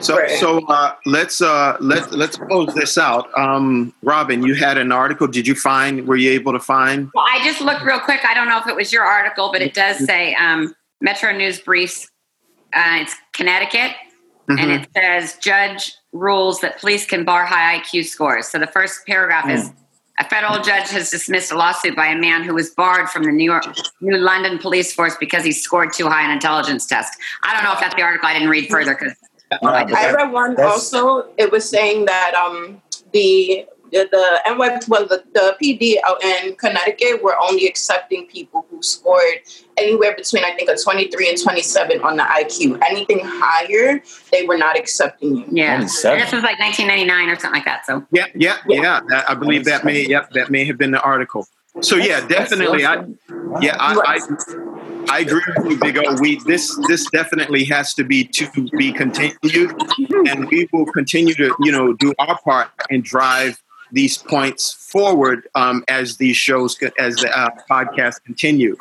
So, 0.00 0.16
Right. 0.16 0.30
so 0.30 0.64
uh, 0.66 0.94
let's 1.06 1.40
uh, 1.42 1.76
let 1.80 2.12
let's 2.12 2.36
close 2.36 2.72
this 2.74 2.96
out. 2.96 3.26
Um, 3.36 3.92
Robin, 4.02 4.44
you 4.44 4.54
had 4.54 4.78
an 4.78 4.92
article. 4.92 5.26
Did 5.26 5.46
you 5.46 5.56
find? 5.56 6.06
Were 6.06 6.14
you 6.16 6.30
able 6.30 6.52
to 6.52 6.60
find? 6.60 7.10
Well, 7.14 7.24
I 7.28 7.42
just 7.44 7.60
looked 7.60 7.82
real 7.82 7.98
quick. 7.98 8.24
I 8.24 8.32
don't 8.32 8.48
know 8.48 8.58
if 8.58 8.68
it 8.68 8.76
was 8.76 8.92
your 8.92 9.02
article, 9.02 9.50
but 9.52 9.60
it 9.60 9.74
does 9.74 9.98
say 10.06 10.34
um, 10.36 10.72
Metro 11.00 11.32
News 11.32 11.58
briefs. 11.60 12.08
Uh, 12.72 12.98
it's 13.02 13.14
Connecticut, 13.32 13.92
and 14.48 14.60
Mhm. 14.60 14.82
it 14.82 14.88
says 14.96 15.36
judge 15.40 15.94
rules 16.12 16.60
that 16.60 16.78
police 16.78 17.04
can 17.04 17.24
bar 17.24 17.44
high 17.44 17.78
IQ 17.80 18.04
scores. 18.04 18.46
So 18.46 18.58
the 18.58 18.68
first 18.68 19.04
paragraph 19.04 19.48
is 19.50 19.72
a 20.20 20.24
federal 20.24 20.62
judge 20.62 20.90
has 20.90 21.10
dismissed 21.10 21.52
a 21.52 21.56
lawsuit 21.56 21.94
by 21.94 22.06
a 22.06 22.18
man 22.18 22.42
who 22.42 22.54
was 22.54 22.70
barred 22.70 23.08
from 23.08 23.24
the 23.24 23.32
New 23.32 23.44
York, 23.44 23.64
New 24.00 24.16
London 24.16 24.58
police 24.58 24.92
force 24.92 25.16
because 25.18 25.44
he 25.44 25.52
scored 25.52 25.92
too 25.92 26.08
high 26.08 26.24
on 26.24 26.30
an 26.30 26.36
intelligence 26.36 26.86
test. 26.86 27.18
I 27.44 27.54
don't 27.54 27.64
know 27.64 27.72
if 27.72 27.80
that's 27.80 27.94
the 27.94 28.02
article. 28.02 28.28
I 28.28 28.32
didn't 28.32 28.48
read 28.48 28.68
further 28.68 28.94
because 28.94 29.14
I 29.50 30.12
read 30.12 30.32
one 30.32 30.60
also. 30.60 31.28
It 31.38 31.52
was 31.52 31.68
saying 31.68 32.06
that 32.06 32.34
um 32.34 32.82
the 33.12 33.66
the, 33.92 34.08
the 34.10 34.54
NY 34.54 34.80
well 34.88 35.06
the, 35.06 35.24
the 35.34 35.56
PD 35.60 35.96
out 36.06 36.22
in 36.22 36.54
Connecticut 36.56 37.22
were 37.22 37.36
only 37.42 37.66
accepting 37.66 38.26
people 38.26 38.66
who 38.70 38.82
scored 38.82 39.40
anywhere 39.76 40.14
between 40.16 40.44
I 40.44 40.52
think 40.54 40.68
a 40.68 40.76
twenty 40.76 41.08
three 41.08 41.28
and 41.28 41.40
twenty 41.40 41.62
seven 41.62 42.00
on 42.02 42.16
the 42.16 42.22
IQ. 42.22 42.80
Anything 42.88 43.20
higher, 43.22 44.02
they 44.32 44.46
were 44.46 44.58
not 44.58 44.78
accepting 44.78 45.36
you. 45.36 45.46
yeah, 45.50 45.74
and 45.74 45.84
this 45.84 46.32
was 46.32 46.42
like 46.42 46.58
1999 46.58 47.28
or 47.28 47.34
something 47.36 47.52
like 47.52 47.64
that. 47.64 47.86
So 47.86 48.04
Yeah, 48.10 48.26
yeah, 48.34 48.58
yeah. 48.68 49.00
That, 49.08 49.30
I 49.30 49.34
believe 49.34 49.64
that 49.64 49.84
may 49.84 50.06
yep 50.06 50.30
that 50.32 50.50
may 50.50 50.64
have 50.64 50.78
been 50.78 50.90
the 50.90 51.00
article. 51.00 51.46
So 51.80 51.96
yeah, 51.96 52.26
definitely. 52.26 52.84
I 52.84 53.04
yeah 53.60 53.76
I, 53.78 53.94
I 53.94 54.18
I 55.10 55.20
agree 55.20 55.42
with 55.56 55.70
you, 55.70 55.78
Big 55.78 55.96
O. 55.98 56.16
We 56.20 56.38
this 56.44 56.76
this 56.88 57.08
definitely 57.10 57.64
has 57.64 57.94
to 57.94 58.04
be 58.04 58.24
to 58.24 58.68
be 58.76 58.92
continued, 58.92 59.74
and 60.28 60.48
we 60.50 60.68
will 60.72 60.86
continue 60.86 61.34
to 61.34 61.54
you 61.60 61.72
know 61.72 61.92
do 61.94 62.14
our 62.18 62.38
part 62.42 62.70
and 62.90 63.02
drive 63.02 63.62
these 63.92 64.18
points 64.18 64.72
forward 64.72 65.48
um, 65.54 65.84
as 65.88 66.16
these 66.16 66.36
shows, 66.36 66.78
as 66.98 67.16
the 67.16 67.36
uh, 67.36 67.50
podcast 67.70 68.22
continue. 68.24 68.76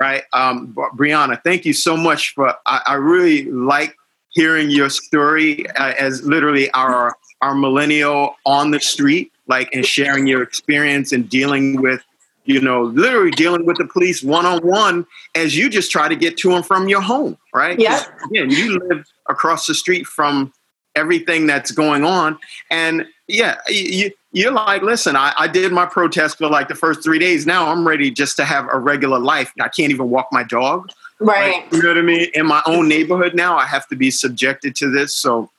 Right, 0.00 0.24
um, 0.32 0.74
Brianna, 0.96 1.42
thank 1.42 1.64
you 1.64 1.72
so 1.72 1.96
much 1.96 2.34
for. 2.34 2.54
I, 2.66 2.82
I 2.86 2.94
really 2.94 3.44
like 3.44 3.96
hearing 4.30 4.70
your 4.70 4.90
story 4.90 5.68
uh, 5.70 5.94
as 5.98 6.22
literally 6.26 6.70
our 6.72 7.16
our 7.40 7.54
millennial 7.54 8.36
on 8.44 8.70
the 8.70 8.80
street, 8.80 9.32
like 9.46 9.68
and 9.72 9.84
sharing 9.84 10.26
your 10.26 10.42
experience 10.42 11.12
and 11.12 11.28
dealing 11.28 11.80
with 11.80 12.02
you 12.48 12.62
know, 12.62 12.84
literally 12.84 13.30
dealing 13.30 13.66
with 13.66 13.76
the 13.76 13.84
police 13.84 14.22
one 14.22 14.46
on 14.46 14.66
one 14.66 15.06
as 15.34 15.54
you 15.54 15.68
just 15.68 15.92
try 15.92 16.08
to 16.08 16.16
get 16.16 16.38
to 16.38 16.54
and 16.54 16.64
from 16.64 16.88
your 16.88 17.02
home, 17.02 17.36
right? 17.54 17.78
Yeah. 17.78 18.02
Again, 18.24 18.48
you 18.50 18.78
live 18.88 19.06
across 19.28 19.66
the 19.66 19.74
street 19.74 20.06
from 20.06 20.50
everything 20.96 21.46
that's 21.46 21.70
going 21.70 22.04
on. 22.04 22.38
And 22.70 23.04
yeah, 23.26 23.58
you, 23.68 24.12
you're 24.32 24.52
like, 24.52 24.82
listen, 24.82 25.16
I, 25.16 25.32
I 25.38 25.48
did 25.48 25.72
my 25.72 25.86
protest 25.86 26.38
for 26.38 26.48
like 26.48 26.68
the 26.68 26.74
first 26.74 27.02
three 27.02 27.18
days. 27.18 27.46
Now 27.46 27.68
I'm 27.70 27.86
ready 27.86 28.10
just 28.10 28.36
to 28.36 28.44
have 28.44 28.66
a 28.72 28.78
regular 28.78 29.18
life. 29.18 29.52
I 29.60 29.68
can't 29.68 29.90
even 29.90 30.10
walk 30.10 30.28
my 30.32 30.44
dog. 30.44 30.90
Right. 31.20 31.66
You 31.72 31.82
know 31.82 31.88
what 31.88 31.98
I 31.98 32.02
mean? 32.02 32.30
In 32.34 32.46
my 32.46 32.62
own 32.66 32.88
neighborhood 32.88 33.34
now, 33.34 33.56
I 33.56 33.66
have 33.66 33.88
to 33.88 33.96
be 33.96 34.10
subjected 34.10 34.76
to 34.76 34.90
this. 34.90 35.14
So 35.14 35.50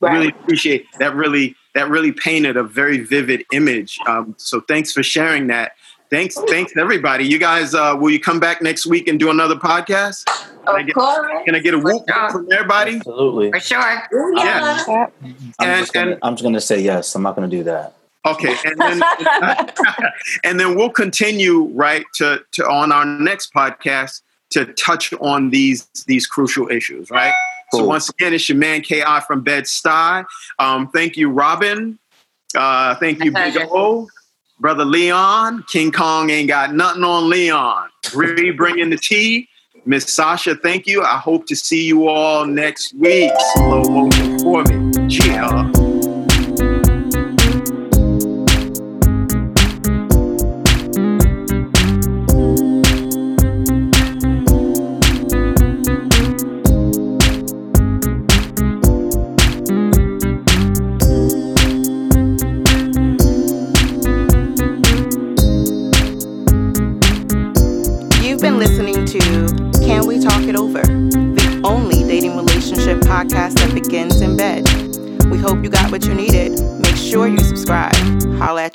right. 0.00 0.12
really 0.12 0.28
appreciate 0.28 0.86
that. 0.98 1.14
Really, 1.14 1.54
that 1.74 1.88
really 1.88 2.12
painted 2.12 2.56
a 2.56 2.64
very 2.64 2.98
vivid 2.98 3.44
image. 3.52 3.98
Um, 4.06 4.34
so 4.38 4.60
thanks 4.60 4.92
for 4.92 5.02
sharing 5.02 5.46
that. 5.46 5.72
Thanks, 6.10 6.36
thanks 6.48 6.72
everybody. 6.76 7.24
You 7.24 7.38
guys, 7.38 7.72
uh, 7.72 7.96
will 7.96 8.10
you 8.10 8.18
come 8.18 8.40
back 8.40 8.60
next 8.60 8.84
week 8.84 9.06
and 9.06 9.18
do 9.18 9.30
another 9.30 9.54
podcast? 9.54 10.24
Can 10.66 10.74
I 10.74 10.82
get, 10.82 10.94
course. 10.94 11.44
Can 11.44 11.54
I 11.54 11.60
get 11.60 11.72
a 11.72 11.78
whoop 11.78 12.02
sure. 12.08 12.30
from 12.30 12.52
everybody? 12.52 12.96
Absolutely. 12.96 13.52
For 13.52 13.60
sure. 13.60 14.02
Yeah. 14.34 14.84
I'm, 14.88 15.12
And- 15.60 15.80
just 15.80 15.92
gonna, 15.92 16.10
and- 16.10 16.20
I'm 16.22 16.34
just 16.34 16.42
gonna 16.42 16.60
say 16.60 16.80
yes. 16.80 17.14
I'm 17.14 17.22
not 17.22 17.36
gonna 17.36 17.46
do 17.46 17.62
that. 17.62 17.94
Okay, 18.26 18.54
and 18.64 18.78
then 18.78 19.02
and 20.44 20.60
then 20.60 20.76
we'll 20.76 20.90
continue 20.90 21.64
right 21.74 22.04
to 22.14 22.40
to 22.52 22.68
on 22.68 22.92
our 22.92 23.04
next 23.04 23.54
podcast 23.54 24.22
to 24.50 24.66
touch 24.74 25.12
on 25.14 25.50
these 25.50 25.88
these 26.06 26.26
crucial 26.26 26.68
issues, 26.68 27.10
right? 27.10 27.34
So 27.72 27.84
once 27.84 28.08
again, 28.08 28.34
it's 28.34 28.48
your 28.48 28.58
man 28.58 28.82
Ki 28.82 29.02
from 29.26 29.42
Bed 29.42 29.64
Stuy. 29.64 30.24
Um, 30.58 30.88
thank 30.88 31.16
you, 31.16 31.30
Robin. 31.30 31.98
Uh, 32.54 32.96
thank 32.96 33.22
you, 33.22 33.30
Big. 33.32 33.56
O. 33.70 34.08
Brother 34.58 34.84
Leon, 34.84 35.64
King 35.68 35.90
Kong 35.90 36.28
ain't 36.28 36.48
got 36.48 36.74
nothing 36.74 37.04
on 37.04 37.30
Leon. 37.30 37.88
Bree 38.12 38.50
bringing 38.50 38.90
the 38.90 38.98
tea. 38.98 39.48
Miss 39.86 40.12
Sasha, 40.12 40.54
thank 40.54 40.86
you. 40.86 41.02
I 41.02 41.16
hope 41.16 41.46
to 41.46 41.56
see 41.56 41.86
you 41.86 42.08
all 42.08 42.44
next 42.44 42.92
week. 42.94 43.32
Slow 43.54 43.84
motion 43.84 44.38
for 44.40 44.62
me. 44.64 45.08
Yeah. 45.08 45.89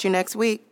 You 0.06 0.12
next 0.12 0.36
week. 0.36 0.66